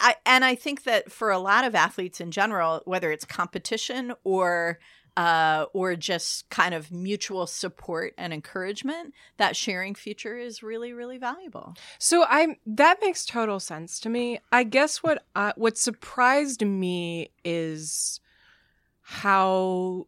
I 0.00 0.16
and 0.26 0.44
I 0.44 0.54
think 0.54 0.82
that 0.82 1.10
for 1.10 1.30
a 1.30 1.38
lot 1.38 1.64
of 1.64 1.74
athletes 1.74 2.20
in 2.20 2.30
general, 2.30 2.82
whether 2.84 3.10
it's 3.10 3.24
competition 3.24 4.12
or 4.24 4.78
uh, 5.16 5.66
or 5.72 5.94
just 5.94 6.48
kind 6.50 6.74
of 6.74 6.90
mutual 6.90 7.46
support 7.46 8.14
and 8.18 8.32
encouragement, 8.32 9.14
that 9.36 9.56
sharing 9.56 9.94
feature 9.94 10.36
is 10.36 10.62
really, 10.62 10.92
really 10.92 11.18
valuable. 11.18 11.74
So 11.98 12.24
I 12.24 12.56
that 12.66 12.98
makes 13.00 13.24
total 13.24 13.60
sense 13.60 14.00
to 14.00 14.08
me. 14.08 14.40
I 14.50 14.64
guess 14.64 15.02
what 15.02 15.24
uh, 15.34 15.52
what 15.56 15.78
surprised 15.78 16.64
me 16.66 17.30
is 17.44 18.20
how 19.02 20.06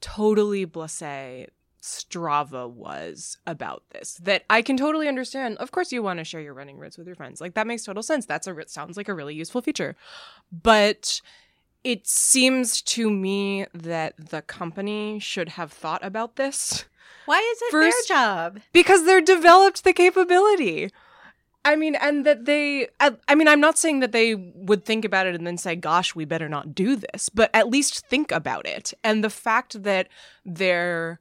totally 0.00 0.66
blasé 0.66 1.48
Strava 1.84 2.68
was 2.70 3.36
about 3.46 3.82
this. 3.90 4.14
That 4.14 4.44
I 4.48 4.62
can 4.62 4.76
totally 4.78 5.06
understand. 5.06 5.58
Of 5.58 5.70
course, 5.70 5.92
you 5.92 6.02
want 6.02 6.18
to 6.18 6.24
share 6.24 6.40
your 6.40 6.54
running 6.54 6.78
routes 6.78 6.96
with 6.96 7.06
your 7.06 7.14
friends. 7.14 7.40
Like 7.42 7.54
that 7.54 7.66
makes 7.66 7.84
total 7.84 8.02
sense. 8.02 8.24
That's 8.24 8.46
a 8.46 8.54
sounds 8.68 8.96
like 8.96 9.08
a 9.08 9.14
really 9.14 9.34
useful 9.34 9.60
feature, 9.60 9.94
but 10.50 11.20
it 11.84 12.06
seems 12.06 12.80
to 12.80 13.10
me 13.10 13.66
that 13.74 14.14
the 14.30 14.40
company 14.40 15.18
should 15.18 15.50
have 15.50 15.70
thought 15.70 16.02
about 16.02 16.36
this 16.36 16.86
Why 17.26 17.38
is 17.38 17.62
it 17.62 17.70
First- 17.70 18.08
their 18.08 18.16
job? 18.16 18.60
because 18.72 19.04
they're 19.04 19.20
developed 19.20 19.84
the 19.84 19.92
capability. 19.92 20.90
I 21.66 21.76
mean, 21.76 21.94
and 21.94 22.26
that 22.26 22.44
they, 22.44 22.88
I, 23.00 23.12
I 23.26 23.34
mean, 23.34 23.48
I'm 23.48 23.60
not 23.60 23.78
saying 23.78 24.00
that 24.00 24.12
they 24.12 24.34
would 24.34 24.84
think 24.84 25.04
about 25.04 25.26
it 25.26 25.34
and 25.34 25.46
then 25.46 25.56
say, 25.56 25.74
gosh, 25.76 26.14
we 26.14 26.26
better 26.26 26.46
not 26.48 26.74
do 26.74 26.94
this, 26.96 27.30
but 27.30 27.48
at 27.54 27.68
least 27.70 28.06
think 28.08 28.30
about 28.32 28.66
it. 28.66 28.92
And 29.02 29.24
the 29.24 29.30
fact 29.30 29.82
that 29.82 30.08
their 30.44 31.20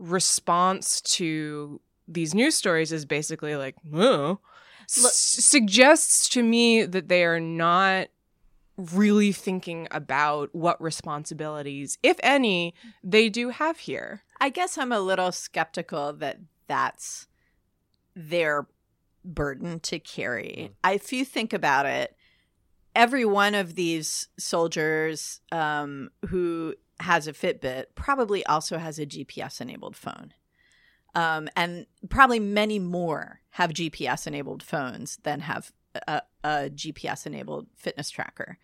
response 0.00 1.00
to 1.02 1.80
these 2.08 2.34
news 2.34 2.56
stories 2.56 2.90
is 2.90 3.04
basically 3.04 3.54
like, 3.54 3.76
oh, 3.94 4.40
s- 4.82 5.14
suggests 5.14 6.28
to 6.30 6.42
me 6.42 6.84
that 6.84 7.08
they 7.08 7.24
are 7.24 7.38
not 7.38 8.08
really 8.76 9.30
thinking 9.30 9.86
about 9.90 10.54
what 10.54 10.80
responsibilities, 10.82 11.98
if 12.02 12.16
any, 12.22 12.74
they 13.04 13.28
do 13.28 13.50
have 13.50 13.80
here. 13.80 14.22
I 14.40 14.48
guess 14.48 14.78
I'm 14.78 14.90
a 14.90 15.00
little 15.00 15.32
skeptical 15.32 16.12
that 16.14 16.38
that's 16.66 17.28
their 18.16 18.66
burden 19.24 19.80
to 19.80 19.98
carry. 19.98 20.72
I, 20.82 20.94
if 20.94 21.12
you 21.12 21.24
think 21.26 21.52
about 21.52 21.84
it, 21.84 22.16
every 22.96 23.24
one 23.24 23.54
of 23.54 23.74
these 23.74 24.28
soldiers 24.38 25.40
um, 25.52 26.10
who 26.28 26.74
has 27.00 27.26
a 27.26 27.32
Fitbit 27.32 27.86
probably 27.94 28.44
also 28.46 28.78
has 28.78 28.98
a 28.98 29.06
GPS 29.06 29.60
enabled 29.60 29.96
phone. 29.96 30.34
Um, 31.14 31.48
and 31.56 31.86
probably 32.08 32.38
many 32.38 32.78
more 32.78 33.40
have 33.50 33.70
GPS 33.70 34.26
enabled 34.26 34.62
phones 34.62 35.18
than 35.24 35.40
have 35.40 35.72
a, 36.06 36.22
a 36.44 36.70
GPS 36.70 37.26
enabled 37.26 37.66
fitness 37.76 38.10
tracker. 38.10 38.58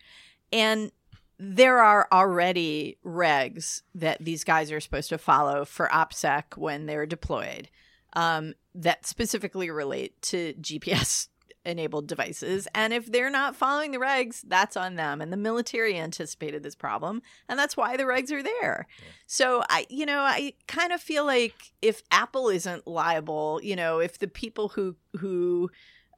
And 0.51 0.91
there 1.39 1.79
are 1.79 2.07
already 2.11 2.97
regs 3.05 3.81
that 3.93 4.23
these 4.23 4.43
guys 4.43 4.71
are 4.71 4.79
supposed 4.79 5.09
to 5.09 5.17
follow 5.17 5.65
for 5.65 5.87
OPSEC 5.89 6.57
when 6.57 6.85
they're 6.85 7.05
deployed 7.05 7.69
um, 8.13 8.53
that 8.73 9.05
specifically 9.05 9.69
relate 9.69 10.19
to 10.23 10.53
GPS 10.53 11.27
enabled 11.67 12.07
devices. 12.07 12.67
And 12.73 12.93
if 12.93 13.05
they're 13.11 13.29
not 13.29 13.55
following 13.55 13.91
the 13.91 13.99
regs, 13.99 14.41
that's 14.47 14.77
on 14.77 14.95
them. 14.95 15.21
And 15.21 15.31
the 15.31 15.37
military 15.37 15.97
anticipated 15.97 16.63
this 16.63 16.75
problem, 16.75 17.21
and 17.47 17.59
that's 17.59 17.77
why 17.77 17.97
the 17.97 18.03
regs 18.03 18.31
are 18.31 18.41
there. 18.41 18.87
So 19.27 19.63
I, 19.69 19.85
you 19.89 20.05
know, 20.05 20.19
I 20.19 20.53
kind 20.67 20.91
of 20.91 21.01
feel 21.01 21.25
like 21.25 21.73
if 21.81 22.01
Apple 22.09 22.49
isn't 22.49 22.87
liable, 22.87 23.59
you 23.61 23.75
know, 23.75 23.99
if 23.99 24.17
the 24.17 24.27
people 24.27 24.69
who 24.69 24.95
who 25.17 25.69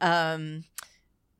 um 0.02 0.64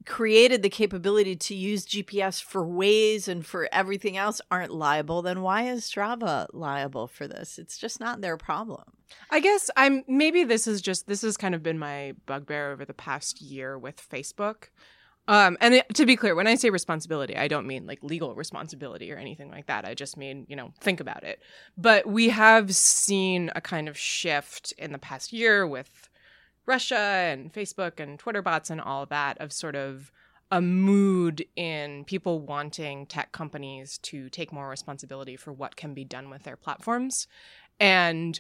created 0.06 0.62
the 0.62 0.70
capability 0.70 1.36
to 1.36 1.56
use 1.56 1.86
GPS 1.86 2.41
for 2.41 2.66
ways 2.66 3.28
and 3.28 3.45
for 3.45 3.68
everything 3.72 4.18
else 4.18 4.41
aren't 4.50 4.74
liable, 4.74 5.22
then 5.22 5.41
why 5.41 5.64
is 5.64 5.84
Strava 5.84 6.47
liable 6.54 7.08
for 7.08 7.28
this? 7.28 7.60
It's 7.60 7.78
just 7.78 8.00
not 8.00 8.22
their 8.22 8.38
problem. 8.38 8.84
I 9.30 9.39
guess 9.39 9.70
I'm 9.76 10.04
maybe 10.08 10.43
this 10.43 10.68
is 10.68 10.82
just 10.82 11.08
this 11.08 11.22
has 11.24 11.38
kind 11.38 11.56
of 11.56 11.64
been 11.64 11.80
my 11.80 12.14
bugbear 12.26 12.72
over 12.72 12.86
the 12.86 12.93
past 12.93 13.41
year 13.41 13.78
with 13.78 13.97
Facebook. 13.97 14.70
Um, 15.28 15.58
and 15.62 15.76
it, 15.76 15.93
to 15.93 16.08
be 16.08 16.16
clear, 16.16 16.34
when 16.34 16.47
I 16.47 16.56
say 16.56 16.72
responsibility, 16.72 17.38
I 17.38 17.47
don't 17.47 17.68
mean 17.68 17.86
like 17.86 18.02
legal 18.02 18.34
responsibility 18.34 19.12
or 19.12 19.18
anything 19.18 19.52
like 19.52 19.68
that. 19.68 19.86
I 19.86 19.93
just 19.93 20.18
mean, 20.18 20.47
you 20.50 20.56
know, 20.56 20.74
think 20.82 21.00
about 21.00 21.24
it. 21.24 21.39
But 21.78 22.08
we 22.08 22.30
have 22.30 22.76
seen 22.76 23.52
a 23.56 23.62
kind 23.62 23.88
of 23.88 23.95
shift 23.95 24.74
in 24.80 24.91
the 24.91 24.97
past 24.97 25.32
year 25.32 25.68
with 25.68 26.09
Russia 26.70 26.95
and 26.95 27.51
Facebook 27.51 27.99
and 27.99 28.20
Twitter 28.20 28.43
bots 28.43 28.70
and 28.70 28.80
all 28.80 29.07
that 29.07 29.41
of 29.41 29.51
sort 29.51 29.76
of 29.76 30.11
a 30.51 30.61
mood 30.61 31.43
in 31.55 32.05
people 32.05 32.39
wanting 32.39 33.07
tech 33.07 33.32
companies 33.32 33.97
to 33.99 34.30
take 34.30 34.53
more 34.53 34.70
responsibility 34.70 35.36
for 35.36 35.51
what 35.51 35.76
can 35.76 35.95
be 35.95 36.03
done 36.05 36.30
with 36.30 36.43
their 36.43 36.55
platforms. 36.55 37.28
And 37.80 38.39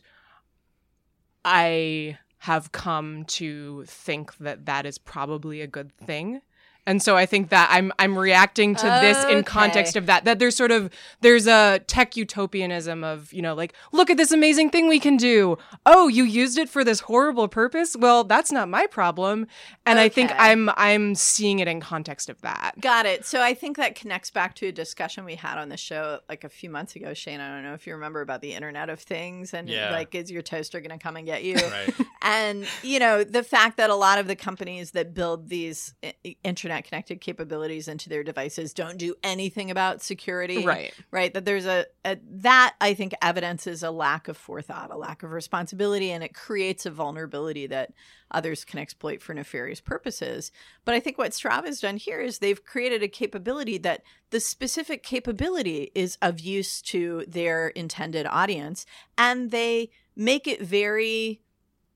I 1.43 2.19
have 2.39 2.71
come 2.71 3.25
to 3.25 3.83
think 3.85 4.37
that 4.37 4.65
that 4.67 4.85
is 4.85 4.99
probably 4.99 5.61
a 5.61 5.67
good 5.67 5.91
thing. 5.97 6.41
And 6.89 7.03
so 7.03 7.15
I 7.15 7.27
think 7.27 7.49
that 7.49 7.69
I'm 7.71 7.93
I'm 7.99 8.17
reacting 8.17 8.73
to 8.73 8.85
this 9.01 9.23
in 9.25 9.43
context 9.43 9.95
of 9.95 10.07
that 10.07 10.25
that 10.25 10.39
there's 10.39 10.55
sort 10.55 10.71
of 10.71 10.89
there's 11.21 11.45
a 11.45 11.81
tech 11.85 12.17
utopianism 12.17 13.03
of, 13.03 13.31
you 13.31 13.43
know, 13.43 13.53
like 13.53 13.73
look 13.91 14.09
at 14.09 14.17
this 14.17 14.31
amazing 14.31 14.71
thing 14.71 14.87
we 14.87 14.99
can 14.99 15.15
do. 15.15 15.55
Oh, 15.85 16.07
you 16.07 16.23
used 16.23 16.57
it 16.57 16.67
for 16.67 16.83
this 16.83 17.01
horrible 17.01 17.47
purpose? 17.47 17.95
Well, 17.95 18.23
that's 18.23 18.51
not 18.51 18.69
my 18.69 18.87
problem. 18.87 19.45
And 19.85 19.99
I 19.99 20.09
think 20.09 20.31
I'm 20.35 20.69
I'm 20.77 21.13
seeing 21.13 21.59
it 21.59 21.67
in 21.67 21.79
context 21.79 22.27
of 22.27 22.41
that. 22.41 22.73
Got 22.81 23.05
it. 23.05 23.23
So 23.23 23.39
I 23.39 23.53
think 23.53 23.77
that 23.77 23.93
connects 23.93 24.31
back 24.31 24.55
to 24.55 24.67
a 24.67 24.71
discussion 24.71 25.25
we 25.25 25.35
had 25.35 25.59
on 25.59 25.69
the 25.69 25.77
show 25.77 26.21
like 26.27 26.43
a 26.43 26.49
few 26.49 26.71
months 26.71 26.95
ago, 26.95 27.13
Shane. 27.13 27.39
I 27.39 27.49
don't 27.53 27.63
know 27.63 27.75
if 27.75 27.85
you 27.85 27.93
remember 27.93 28.21
about 28.21 28.41
the 28.41 28.53
Internet 28.53 28.89
of 28.89 28.99
Things 28.99 29.53
and 29.53 29.69
Yeah. 29.69 29.91
like, 29.91 30.15
is 30.15 30.31
your 30.31 30.41
toaster 30.41 30.79
going 30.79 30.97
to 30.97 31.03
come 31.03 31.17
and 31.17 31.25
get 31.27 31.43
you? 31.43 31.53
Right. 31.55 31.93
and 32.23 32.65
you 32.81 32.97
know 32.97 33.23
the 33.23 33.43
fact 33.43 33.77
that 33.77 33.91
a 33.91 33.95
lot 33.95 34.17
of 34.17 34.25
the 34.25 34.35
companies 34.35 34.91
that 34.91 35.13
build 35.13 35.49
these 35.49 35.93
eh, 36.01 36.13
i- 36.25 36.35
connected 36.83 37.21
capabilities 37.21 37.87
into 37.87 38.09
their 38.09 38.23
devices 38.23 38.73
don't 38.73 38.97
do 38.97 39.15
anything 39.23 39.71
about 39.71 40.01
security 40.01 40.65
Right. 40.65 40.93
right 41.11 41.33
that 41.33 41.45
there's 41.45 41.65
a, 41.65 41.85
a 42.05 42.17
that 42.29 42.75
i 42.81 42.93
think 42.93 43.13
evidences 43.21 43.83
a 43.83 43.91
lack 43.91 44.27
of 44.27 44.37
forethought 44.37 44.91
a 44.91 44.97
lack 44.97 45.23
of 45.23 45.31
responsibility 45.31 46.11
and 46.11 46.23
it 46.23 46.33
creates 46.33 46.85
a 46.85 46.91
vulnerability 46.91 47.67
that 47.67 47.91
others 48.31 48.63
can 48.65 48.79
exploit 48.79 49.21
for 49.21 49.33
nefarious 49.33 49.81
purposes 49.81 50.51
but 50.85 50.93
i 50.95 50.99
think 50.99 51.17
what 51.17 51.31
strava's 51.31 51.79
done 51.81 51.97
here 51.97 52.19
is 52.21 52.39
they've 52.39 52.63
created 52.63 53.01
a 53.03 53.07
capability 53.07 53.77
that 53.77 54.03
the 54.31 54.39
specific 54.39 55.03
capability 55.03 55.91
is 55.95 56.17
of 56.21 56.39
use 56.39 56.81
to 56.81 57.23
their 57.27 57.69
intended 57.69 58.25
audience 58.27 58.85
and 59.17 59.51
they 59.51 59.89
make 60.15 60.47
it 60.47 60.61
very 60.61 61.41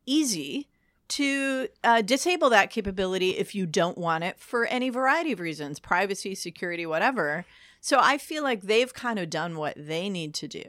easy 0.05 0.69
to 1.10 1.68
uh, 1.84 2.01
disable 2.01 2.49
that 2.49 2.70
capability 2.70 3.32
if 3.32 3.54
you 3.54 3.66
don't 3.66 3.97
want 3.97 4.24
it 4.24 4.39
for 4.39 4.66
any 4.66 4.89
variety 4.89 5.32
of 5.32 5.39
reasons 5.39 5.80
privacy 5.80 6.34
security 6.34 6.86
whatever 6.86 7.45
so 7.82 7.99
i 8.01 8.18
feel 8.18 8.43
like 8.43 8.62
they've 8.62 8.93
kind 8.93 9.20
of 9.20 9.30
done 9.30 9.58
what 9.58 9.74
they 9.78 10.10
need 10.10 10.34
to 10.34 10.47
do 10.47 10.64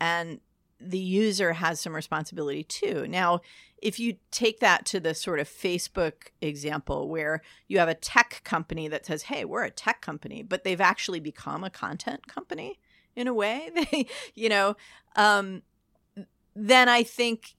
and 0.00 0.40
the 0.80 0.98
user 0.98 1.54
has 1.54 1.80
some 1.80 1.94
responsibility 1.94 2.62
too. 2.62 3.06
Now, 3.08 3.40
if 3.78 3.98
you 3.98 4.16
take 4.30 4.60
that 4.60 4.84
to 4.86 5.00
the 5.00 5.14
sort 5.14 5.40
of 5.40 5.48
Facebook 5.48 6.28
example 6.40 7.08
where 7.08 7.42
you 7.68 7.78
have 7.78 7.88
a 7.88 7.94
tech 7.94 8.40
company 8.44 8.88
that 8.88 9.06
says, 9.06 9.24
"Hey, 9.24 9.44
we're 9.44 9.64
a 9.64 9.70
tech 9.70 10.00
company," 10.00 10.42
but 10.42 10.64
they've 10.64 10.80
actually 10.80 11.20
become 11.20 11.64
a 11.64 11.70
content 11.70 12.26
company 12.26 12.78
in 13.16 13.28
a 13.28 13.34
way, 13.34 13.70
they, 13.74 14.06
you 14.34 14.48
know, 14.48 14.76
um, 15.16 15.62
then 16.54 16.88
I 16.88 17.02
think 17.02 17.54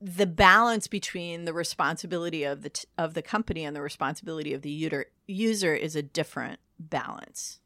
the 0.00 0.26
balance 0.26 0.86
between 0.86 1.44
the 1.44 1.52
responsibility 1.52 2.44
of 2.44 2.62
the 2.62 2.70
t- 2.70 2.86
of 2.96 3.14
the 3.14 3.22
company 3.22 3.64
and 3.64 3.74
the 3.74 3.82
responsibility 3.82 4.54
of 4.54 4.62
the 4.62 4.70
user 4.70 5.06
user 5.26 5.74
is 5.74 5.96
a 5.96 6.02
different 6.02 6.60
balance. 6.78 7.58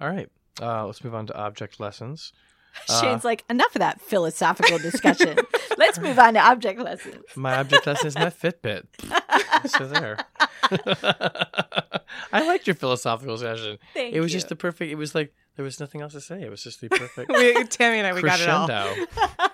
All 0.00 0.08
right. 0.08 0.28
Uh, 0.60 0.86
let's 0.86 1.02
move 1.02 1.14
on 1.14 1.26
to 1.26 1.36
object 1.36 1.80
lessons. 1.80 2.32
Uh, 2.88 3.00
Shane's 3.00 3.24
like, 3.24 3.44
enough 3.48 3.74
of 3.74 3.80
that 3.80 4.00
philosophical 4.00 4.78
discussion. 4.78 5.38
Let's 5.78 5.98
move 5.98 6.18
on 6.18 6.34
to 6.34 6.40
object 6.40 6.80
lessons. 6.80 7.24
My 7.34 7.56
object 7.58 7.86
lesson 7.86 8.06
is 8.08 8.14
my 8.14 8.26
Fitbit. 8.30 8.84
so 9.66 9.86
there. 9.88 10.18
I 12.32 12.46
liked 12.46 12.66
your 12.66 12.74
philosophical 12.74 13.36
session. 13.38 13.78
Thank 13.92 14.14
it 14.14 14.20
was 14.20 14.32
you. 14.32 14.38
just 14.38 14.48
the 14.48 14.56
perfect. 14.56 14.90
It 14.92 14.96
was 14.96 15.14
like 15.14 15.34
there 15.56 15.64
was 15.64 15.80
nothing 15.80 16.00
else 16.00 16.12
to 16.12 16.20
say. 16.20 16.42
It 16.42 16.50
was 16.50 16.62
just 16.62 16.80
the 16.80 16.88
perfect 16.88 17.30
we, 17.30 17.64
Tammy 17.64 17.98
and 17.98 18.06
I, 18.06 18.12
we 18.12 18.22
got 18.22 18.40
it 18.40 18.48
all. 18.48 19.48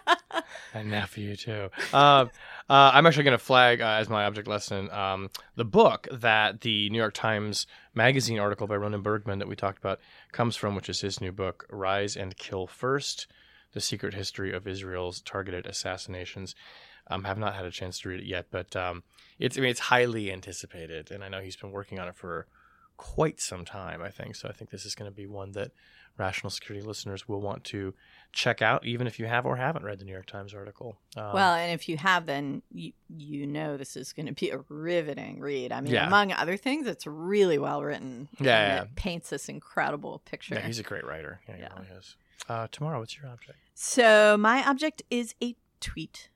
And 0.73 0.91
you 1.17 1.37
too. 1.37 1.69
Um, 1.93 2.31
uh, 2.69 2.93
I'm 2.95 3.07
actually 3.07 3.25
going 3.25 3.39
to 3.39 3.45
flag 3.45 3.81
uh, 3.81 3.87
as 3.87 4.09
my 4.09 4.25
object 4.25 4.47
lesson 4.47 4.91
um, 4.91 5.31
the 5.57 5.65
book 5.65 6.07
that 6.13 6.61
the 6.61 6.89
New 6.91 6.99
York 6.99 7.15
Times 7.15 7.67
Magazine 7.95 8.39
article 8.39 8.67
by 8.67 8.77
Ronen 8.77 9.03
Bergman 9.03 9.41
that 9.41 9.49
we 9.49 9.57
talked 9.57 9.79
about 9.79 10.01
comes 10.33 10.57
from, 10.57 10.75
which 10.75 10.89
is 10.89 11.01
his 11.01 11.21
new 11.21 11.33
book, 11.33 11.67
"Rise 11.71 12.17
and 12.17 12.37
Kill 12.37 12.67
First: 12.67 13.27
The 13.73 13.81
Secret 13.81 14.15
History 14.15 14.53
of 14.53 14.67
Israel's 14.67 15.21
Targeted 15.21 15.67
Assassinations." 15.67 16.55
Um, 17.09 17.25
have 17.25 17.39
not 17.39 17.55
had 17.55 17.65
a 17.65 17.73
chance 17.73 17.99
to 18.01 18.09
read 18.09 18.21
it 18.21 18.27
yet, 18.27 18.47
but 18.53 18.77
um, 18.77 19.03
it's 19.41 19.59
I 19.59 19.61
mean 19.63 19.71
it's 19.71 19.81
highly 19.81 20.31
anticipated, 20.31 21.11
and 21.11 21.25
I 21.25 21.29
know 21.29 21.41
he's 21.41 21.57
been 21.57 21.73
working 21.73 21.99
on 21.99 22.07
it 22.07 22.15
for 22.15 22.47
quite 22.97 23.41
some 23.41 23.65
time. 23.65 24.03
I 24.03 24.11
think 24.11 24.37
so. 24.37 24.49
I 24.49 24.53
think 24.53 24.71
this 24.71 24.85
is 24.85 24.95
going 24.95 25.11
to 25.11 25.17
be 25.17 25.27
one 25.27 25.53
that 25.53 25.73
rational 26.19 26.51
security 26.51 26.87
listeners 26.87 27.27
will 27.27 27.41
want 27.41 27.65
to 27.65 27.95
check 28.33 28.63
out, 28.63 28.85
even 28.87 29.07
if 29.07 29.19
you 29.19 29.27
have 29.27 29.45
or 29.47 29.57
haven't 29.57 29.85
read 29.85 29.99
the 29.99 30.05
New 30.05 30.13
York 30.13 30.27
Times 30.27 30.55
article. 30.55 30.97
Um, 31.17 31.33
Well, 31.35 31.55
and 31.55 31.73
if 31.73 31.89
you 31.89 31.97
have, 31.97 32.27
then 32.27 32.63
you 32.73 32.93
you 33.09 33.47
know 33.47 33.77
this 33.77 33.97
is 33.97 34.13
going 34.13 34.27
to 34.27 34.33
be 34.33 34.51
a 34.51 34.59
riveting 34.69 35.41
read. 35.41 35.73
I 35.73 35.81
mean, 35.81 35.93
Yeah. 35.93 36.07
among 36.07 36.33
other 36.33 36.57
things, 36.57 36.87
it's 36.87 37.07
really 37.07 37.59
well 37.59 37.83
written. 37.83 38.29
Yeah, 38.39 38.47
yeah. 38.77 38.83
It 38.83 38.95
paints 38.97 39.31
this 39.31 39.49
incredible 39.49 40.21
picture. 40.25 40.55
yeah, 40.55 40.61
he's 40.67 40.79
a 40.79 40.85
great 40.85 41.05
writer. 41.05 41.41
Yeah, 41.49 41.57
he 41.57 41.63
Yeah. 41.63 41.75
really 41.75 41.89
is. 41.99 42.17
Uh, 42.49 42.69
Tamara, 42.71 42.99
what's 42.99 43.17
your 43.17 43.27
object? 43.27 43.59
so 43.75 44.37
my 44.39 44.63
object 44.69 45.03
is 45.11 45.35
a 45.43 45.57
tweet. 45.81 46.29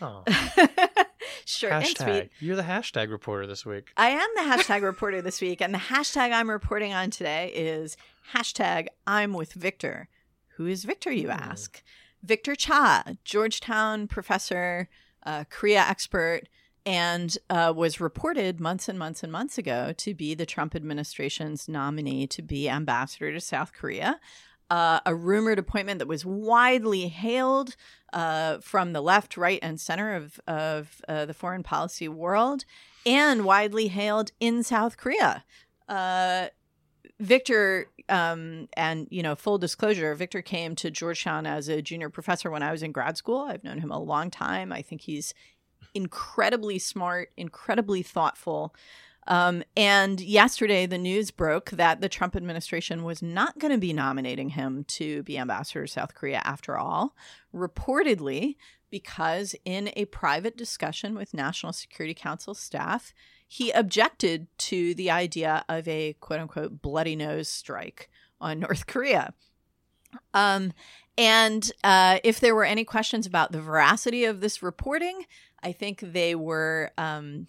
Oh, 0.00 0.22
Short 1.44 1.72
and 1.72 1.84
hashtag. 1.84 2.04
sweet. 2.04 2.30
You're 2.40 2.56
the 2.56 2.62
hashtag 2.62 3.10
reporter 3.10 3.46
this 3.46 3.64
week. 3.64 3.90
I 3.96 4.10
am 4.10 4.28
the 4.36 4.42
hashtag 4.56 4.82
reporter 4.82 5.22
this 5.22 5.40
week, 5.40 5.60
and 5.60 5.72
the 5.72 5.78
hashtag 5.78 6.32
I'm 6.32 6.50
reporting 6.50 6.92
on 6.92 7.10
today 7.10 7.52
is 7.54 7.96
hashtag 8.34 8.88
I'm 9.06 9.32
with 9.32 9.52
Victor. 9.52 10.08
Who 10.56 10.66
is 10.66 10.84
Victor, 10.84 11.12
you 11.12 11.28
Hmm. 11.28 11.38
ask? 11.50 11.82
Victor 12.22 12.54
Cha, 12.54 13.04
Georgetown 13.24 14.08
professor, 14.08 14.88
uh, 15.24 15.44
Korea 15.50 15.80
expert, 15.80 16.42
and 16.84 17.36
uh, 17.50 17.72
was 17.76 18.00
reported 18.00 18.60
months 18.60 18.88
and 18.88 18.98
months 18.98 19.22
and 19.22 19.32
months 19.32 19.58
ago 19.58 19.92
to 19.98 20.14
be 20.14 20.34
the 20.34 20.46
Trump 20.46 20.74
administration's 20.74 21.68
nominee 21.68 22.26
to 22.28 22.42
be 22.42 22.68
ambassador 22.68 23.32
to 23.32 23.40
South 23.40 23.72
Korea. 23.72 24.20
Uh, 24.70 25.00
a 25.06 25.14
rumored 25.14 25.58
appointment 25.58 25.98
that 26.00 26.08
was 26.08 26.24
widely 26.24 27.08
hailed 27.08 27.76
uh, 28.12 28.58
from 28.58 28.92
the 28.92 29.00
left, 29.00 29.36
right, 29.36 29.60
and 29.62 29.80
center 29.80 30.14
of, 30.14 30.40
of 30.48 31.00
uh, 31.08 31.24
the 31.26 31.34
foreign 31.34 31.62
policy 31.62 32.08
world, 32.08 32.64
and 33.04 33.44
widely 33.44 33.88
hailed 33.88 34.32
in 34.40 34.62
South 34.62 34.96
Korea. 34.96 35.44
Victor, 37.20 37.86
um, 38.08 38.68
and 38.74 39.06
you 39.10 39.22
know, 39.22 39.34
full 39.34 39.58
disclosure, 39.58 40.14
Victor 40.14 40.42
came 40.42 40.74
to 40.76 40.90
Georgetown 40.90 41.46
as 41.46 41.68
a 41.68 41.82
junior 41.82 42.10
professor 42.10 42.50
when 42.50 42.62
I 42.62 42.72
was 42.72 42.82
in 42.82 42.92
grad 42.92 43.16
school. 43.16 43.46
I've 43.48 43.64
known 43.64 43.78
him 43.78 43.90
a 43.90 43.98
long 43.98 44.30
time. 44.30 44.72
I 44.72 44.82
think 44.82 45.02
he's 45.02 45.34
incredibly 45.94 46.78
smart, 46.78 47.30
incredibly 47.36 48.02
thoughtful. 48.02 48.74
Um, 49.28 49.64
and 49.76 50.20
yesterday, 50.20 50.86
the 50.86 50.98
news 50.98 51.30
broke 51.30 51.70
that 51.70 52.00
the 52.00 52.08
Trump 52.08 52.36
administration 52.36 53.02
was 53.02 53.22
not 53.22 53.58
going 53.58 53.72
to 53.72 53.78
be 53.78 53.92
nominating 53.92 54.50
him 54.50 54.84
to 54.84 55.24
be 55.24 55.36
ambassador 55.36 55.84
to 55.84 55.92
South 55.92 56.14
Korea 56.14 56.40
after 56.44 56.78
all, 56.78 57.16
reportedly 57.52 58.56
because 58.88 59.56
in 59.64 59.90
a 59.96 60.04
private 60.06 60.56
discussion 60.56 61.16
with 61.16 61.34
National 61.34 61.72
Security 61.72 62.14
Council 62.14 62.54
staff, 62.54 63.12
he 63.46 63.70
objected 63.70 64.46
to 64.58 64.94
the 64.94 65.10
idea 65.10 65.64
of 65.68 65.86
a 65.86 66.14
quote 66.14 66.40
unquote 66.40 66.82
bloody 66.82 67.16
nose 67.16 67.48
strike 67.48 68.10
on 68.40 68.60
North 68.60 68.86
Korea. 68.86 69.32
Um, 70.34 70.72
and 71.18 71.70
uh, 71.82 72.18
if 72.24 72.40
there 72.40 72.54
were 72.54 72.64
any 72.64 72.84
questions 72.84 73.26
about 73.26 73.52
the 73.52 73.60
veracity 73.60 74.24
of 74.24 74.40
this 74.40 74.62
reporting, 74.62 75.24
I 75.62 75.72
think 75.72 76.00
they 76.00 76.34
were 76.34 76.90
um, 76.98 77.46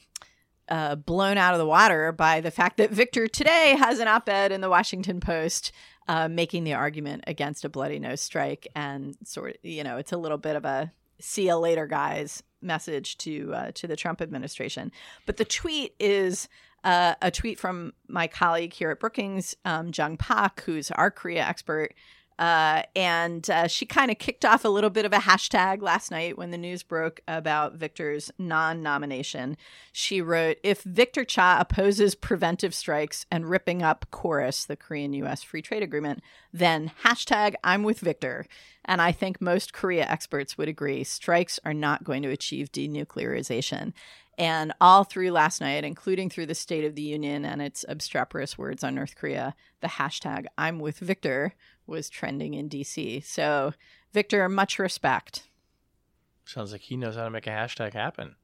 uh, 0.69 0.95
blown 0.95 1.37
out 1.37 1.53
of 1.53 1.59
the 1.59 1.65
water 1.65 2.11
by 2.11 2.41
the 2.41 2.51
fact 2.51 2.77
that 2.77 2.91
Victor 2.91 3.27
today 3.27 3.75
has 3.77 3.99
an 3.99 4.07
op 4.07 4.29
ed 4.29 4.51
in 4.51 4.61
the 4.61 4.69
Washington 4.69 5.19
Post 5.19 5.71
uh, 6.07 6.29
making 6.29 6.63
the 6.63 6.73
argument 6.73 7.25
against 7.27 7.65
a 7.65 7.69
bloody 7.69 7.99
nose 7.99 8.21
strike. 8.21 8.67
And 8.75 9.17
sort 9.25 9.51
of, 9.51 9.57
you 9.63 9.83
know, 9.83 9.97
it's 9.97 10.13
a 10.13 10.17
little 10.17 10.37
bit 10.37 10.55
of 10.55 10.63
a 10.63 10.91
see 11.19 11.47
you 11.47 11.55
later, 11.55 11.87
guys 11.87 12.43
message 12.61 13.17
to 13.19 13.53
uh, 13.53 13.71
to 13.75 13.87
the 13.87 13.95
Trump 13.95 14.21
administration. 14.21 14.91
But 15.25 15.37
the 15.37 15.45
tweet 15.45 15.93
is 15.99 16.47
uh, 16.83 17.15
a 17.21 17.31
tweet 17.31 17.59
from 17.59 17.93
my 18.07 18.27
colleague 18.27 18.73
here 18.73 18.91
at 18.91 18.99
Brookings, 18.99 19.55
um, 19.65 19.91
Jung 19.93 20.17
Pak, 20.17 20.61
who's 20.61 20.91
our 20.91 21.11
Korea 21.11 21.43
expert. 21.43 21.93
Uh, 22.39 22.83
and 22.95 23.49
uh, 23.49 23.67
she 23.67 23.85
kind 23.85 24.11
of 24.11 24.19
kicked 24.19 24.45
off 24.45 24.63
a 24.63 24.69
little 24.69 24.91
bit 24.91 25.05
of 25.05 25.13
a 25.13 25.17
hashtag 25.17 25.81
last 25.81 26.11
night 26.11 26.37
when 26.37 26.51
the 26.51 26.57
news 26.57 26.83
broke 26.83 27.19
about 27.27 27.75
Victor's 27.75 28.31
non 28.37 28.83
nomination. 28.83 29.57
She 29.91 30.21
wrote 30.21 30.57
If 30.63 30.83
Victor 30.83 31.25
Cha 31.25 31.57
opposes 31.59 32.13
preventive 32.13 32.75
strikes 32.75 33.25
and 33.31 33.49
ripping 33.49 33.81
up 33.81 34.05
KORUS, 34.11 34.67
the 34.67 34.75
Korean 34.75 35.13
US 35.13 35.41
free 35.41 35.63
trade 35.63 35.81
agreement, 35.81 36.21
then 36.53 36.91
hashtag 37.03 37.55
I'm 37.63 37.83
with 37.83 37.99
Victor. 37.99 38.45
And 38.85 39.01
I 39.01 39.11
think 39.11 39.41
most 39.41 39.73
Korea 39.73 40.05
experts 40.05 40.57
would 40.57 40.69
agree 40.69 41.03
strikes 41.03 41.59
are 41.65 41.73
not 41.73 42.03
going 42.03 42.21
to 42.23 42.29
achieve 42.29 42.71
denuclearization. 42.71 43.93
And 44.37 44.71
all 44.79 45.03
through 45.03 45.31
last 45.31 45.61
night, 45.61 45.83
including 45.83 46.29
through 46.29 46.45
the 46.45 46.55
State 46.55 46.85
of 46.85 46.93
the 46.93 47.01
Union 47.01 47.43
and 47.43 47.59
its 47.59 47.83
obstreperous 47.89 48.55
words 48.57 48.83
on 48.83 48.93
North 48.93 49.15
Korea, 49.15 49.55
the 49.81 49.87
hashtag 49.87 50.45
I'm 50.57 50.79
with 50.79 50.99
Victor 50.99 51.55
was 51.87 52.09
trending 52.09 52.53
in 52.53 52.69
DC. 52.69 53.23
So, 53.23 53.73
Victor, 54.13 54.47
much 54.49 54.77
respect. 54.77 55.43
Sounds 56.45 56.71
like 56.71 56.81
he 56.81 56.97
knows 56.97 57.15
how 57.15 57.23
to 57.23 57.29
make 57.29 57.47
a 57.47 57.51
hashtag 57.51 57.93
happen. 57.93 58.35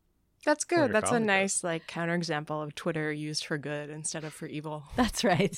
That's 0.45 0.65
good. 0.65 0.91
That's 0.91 1.09
a 1.09 1.13
colleague 1.13 1.27
nice 1.27 1.63
like 1.63 1.87
counterexample 1.87 2.63
of 2.63 2.75
Twitter 2.75 3.11
used 3.11 3.45
for 3.45 3.57
good 3.57 3.89
instead 3.89 4.23
of 4.25 4.33
for 4.33 4.45
evil. 4.45 4.83
That's 4.95 5.23
right. 5.23 5.57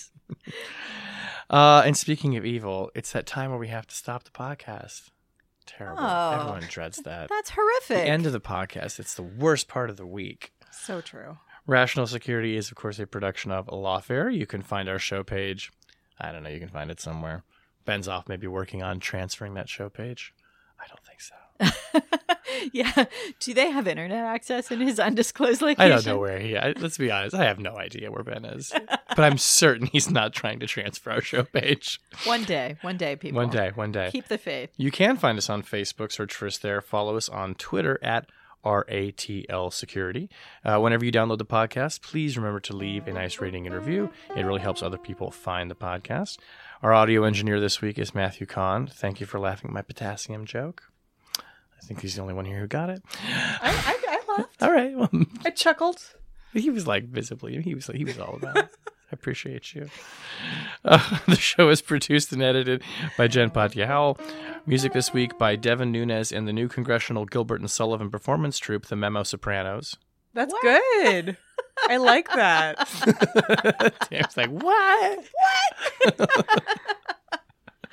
Uh, 1.49 1.83
and 1.85 1.97
speaking 1.97 2.37
of 2.37 2.45
evil, 2.45 2.91
it's 2.95 3.11
that 3.11 3.25
time 3.25 3.49
where 3.49 3.59
we 3.59 3.67
have 3.69 3.87
to 3.87 3.95
stop 3.95 4.23
the 4.23 4.31
podcast. 4.31 5.09
Terrible. 5.65 6.03
Oh. 6.03 6.39
Everyone 6.39 6.63
dreads 6.69 6.97
that. 6.97 7.29
That's 7.29 7.51
horrific. 7.51 7.87
the 7.87 7.93
horrific. 7.95 8.13
end 8.13 8.25
of 8.25 8.33
the 8.33 8.39
podcast. 8.39 8.99
It's 8.99 9.15
the 9.15 9.23
worst 9.23 9.67
part 9.67 9.89
of 9.89 9.97
the 9.97 10.05
week. 10.05 10.53
So 10.71 11.01
true. 11.01 11.37
Rational 11.67 12.05
Security 12.05 12.55
is, 12.55 12.69
of 12.69 12.75
course, 12.75 12.99
a 12.99 13.07
production 13.07 13.51
of 13.51 13.67
Lawfare. 13.67 14.35
You 14.35 14.45
can 14.45 14.61
find 14.61 14.87
our 14.87 14.99
show 14.99 15.23
page. 15.23 15.71
I 16.19 16.31
don't 16.31 16.43
know. 16.43 16.49
You 16.49 16.59
can 16.59 16.69
find 16.69 16.91
it 16.91 16.99
somewhere. 16.99 17.43
Ben's 17.85 18.07
off 18.07 18.27
maybe 18.27 18.47
working 18.47 18.83
on 18.83 18.99
transferring 18.99 19.53
that 19.55 19.69
show 19.69 19.89
page. 19.89 20.33
I 20.79 20.87
don't 20.87 21.03
think 21.03 21.21
so. 21.21 21.35
yeah. 22.73 23.05
Do 23.39 23.53
they 23.53 23.69
have 23.69 23.87
internet 23.87 24.25
access 24.25 24.71
in 24.71 24.81
his 24.81 24.99
undisclosed 24.99 25.61
location? 25.61 25.81
I 25.81 25.87
don't 25.89 26.05
know 26.05 26.17
where 26.17 26.39
he. 26.39 26.57
I, 26.57 26.73
let's 26.77 26.97
be 26.97 27.11
honest. 27.11 27.35
I 27.35 27.45
have 27.45 27.59
no 27.59 27.77
idea 27.77 28.11
where 28.11 28.23
Ben 28.23 28.45
is, 28.45 28.73
but 28.89 29.19
I'm 29.19 29.37
certain 29.37 29.87
he's 29.87 30.09
not 30.09 30.33
trying 30.33 30.59
to 30.59 30.67
transfer 30.67 31.11
our 31.11 31.21
show 31.21 31.43
page. 31.43 31.99
One 32.25 32.43
day. 32.43 32.77
One 32.81 32.97
day, 32.97 33.15
people. 33.15 33.37
One 33.37 33.49
day. 33.49 33.71
One 33.73 33.91
day. 33.91 34.09
Keep 34.11 34.27
the 34.27 34.37
faith. 34.37 34.71
You 34.77 34.91
can 34.91 35.17
find 35.17 35.37
us 35.37 35.49
on 35.49 35.63
Facebook. 35.63 36.11
Search 36.11 36.33
for 36.33 36.47
us 36.47 36.57
there. 36.57 36.81
Follow 36.81 37.15
us 37.15 37.29
on 37.29 37.55
Twitter 37.55 37.99
at 38.03 38.29
RATL 38.65 39.71
Security. 39.71 40.29
Uh, 40.63 40.79
whenever 40.79 41.05
you 41.05 41.11
download 41.11 41.37
the 41.37 41.45
podcast, 41.45 42.01
please 42.01 42.37
remember 42.37 42.59
to 42.61 42.75
leave 42.75 43.07
a 43.07 43.13
nice 43.13 43.39
rating 43.39 43.65
and 43.67 43.75
review. 43.75 44.09
It 44.35 44.43
really 44.45 44.61
helps 44.61 44.81
other 44.81 44.97
people 44.97 45.31
find 45.31 45.69
the 45.69 45.75
podcast. 45.75 46.37
Our 46.81 46.93
audio 46.93 47.23
engineer 47.23 47.59
this 47.59 47.81
week 47.81 47.97
is 47.99 48.13
Matthew 48.15 48.47
Kahn. 48.47 48.87
Thank 48.87 49.19
you 49.19 49.25
for 49.25 49.39
laughing 49.39 49.69
at 49.69 49.73
my 49.73 49.81
potassium 49.81 50.45
joke. 50.45 50.83
I 51.39 51.85
think 51.85 52.01
he's 52.01 52.15
the 52.15 52.21
only 52.21 52.33
one 52.33 52.45
here 52.45 52.59
who 52.59 52.67
got 52.67 52.89
it. 52.89 53.03
I, 53.23 53.57
I, 53.61 54.17
I 54.27 54.37
laughed. 54.37 54.49
All 54.63 54.71
right. 54.71 54.95
Well, 54.97 55.09
I 55.45 55.51
chuckled. 55.51 56.01
he 56.53 56.69
was 56.69 56.87
like 56.87 57.05
visibly. 57.05 57.61
He 57.61 57.75
was 57.75 57.87
he 57.87 58.03
was 58.03 58.17
all 58.17 58.35
about 58.35 58.57
it. 58.57 58.69
I 59.11 59.13
appreciate 59.13 59.75
you. 59.75 59.89
Uh, 60.83 61.19
the 61.27 61.35
show 61.35 61.69
is 61.69 61.81
produced 61.81 62.31
and 62.31 62.41
edited 62.41 62.83
by 63.17 63.27
Jen 63.27 63.51
Patja 63.51 63.85
Howell. 63.85 64.17
Music 64.65 64.93
this 64.93 65.13
week 65.13 65.37
by 65.37 65.55
Devin 65.55 65.91
Nunes 65.91 66.31
and 66.31 66.47
the 66.47 66.53
new 66.53 66.67
congressional 66.67 67.25
Gilbert 67.25 67.59
and 67.59 67.69
Sullivan 67.69 68.09
performance 68.09 68.57
troupe, 68.57 68.87
the 68.87 68.95
Memo 68.95 69.23
Sopranos. 69.23 69.97
That's 70.33 70.53
good. 70.61 71.37
I 71.89 71.97
like 71.97 72.27
that. 72.33 72.77
Dan's 74.09 74.37
like, 74.37 74.49
what? 74.49 75.25
what? 76.17 76.99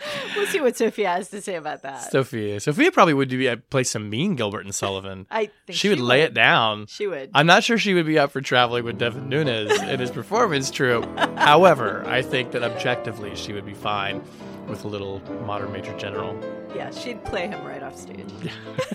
We'll 0.36 0.46
see 0.46 0.60
what 0.60 0.76
Sophia 0.76 1.08
has 1.10 1.28
to 1.30 1.40
say 1.42 1.56
about 1.56 1.82
that. 1.82 2.10
Sophia. 2.10 2.58
Sophia 2.58 2.90
probably 2.90 3.14
would 3.14 3.28
be 3.28 3.54
play 3.70 3.84
some 3.84 4.08
mean 4.10 4.34
Gilbert 4.34 4.64
and 4.64 4.74
Sullivan. 4.74 5.26
I 5.30 5.50
think 5.66 5.78
she 5.78 5.88
would 5.88 6.00
lay 6.00 6.22
it 6.22 6.34
down. 6.34 6.86
She 6.86 7.06
would. 7.06 7.30
I'm 7.34 7.46
not 7.46 7.62
sure 7.64 7.76
she 7.78 7.94
would 7.94 8.06
be 8.06 8.18
up 8.18 8.30
for 8.32 8.40
traveling 8.40 8.84
with 8.84 8.98
Devin 8.98 9.28
Nunes 9.28 9.70
in 9.82 10.00
his 10.00 10.10
performance 10.10 10.70
troupe. 10.70 11.06
However, 11.38 12.02
I 12.06 12.22
think 12.22 12.52
that 12.52 12.62
objectively 12.62 13.34
she 13.36 13.52
would 13.52 13.66
be 13.66 13.74
fine 13.74 14.22
with 14.66 14.84
a 14.84 14.88
little 14.88 15.20
modern 15.44 15.70
Major 15.72 15.96
General. 15.98 16.38
yeah, 16.74 16.90
she'd 16.90 17.22
play 17.24 17.48
him 17.48 17.62
right 17.64 17.82
off 17.82 17.96
stage. 17.98 18.32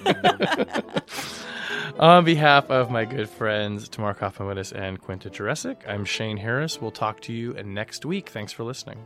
On 1.99 2.23
behalf 2.25 2.69
of 2.69 2.89
my 2.91 3.05
good 3.05 3.29
friends 3.29 3.89
Tamar 3.89 4.13
Cofman 4.13 4.53
Wittes 4.53 4.71
and 4.71 5.01
Quinta 5.01 5.29
Jurecic, 5.29 5.77
I'm 5.87 6.05
Shane 6.05 6.37
Harris. 6.37 6.79
We'll 6.81 6.91
talk 6.91 7.21
to 7.21 7.33
you 7.33 7.53
next 7.63 8.05
week. 8.05 8.29
Thanks 8.29 8.51
for 8.51 8.63
listening. 8.63 9.05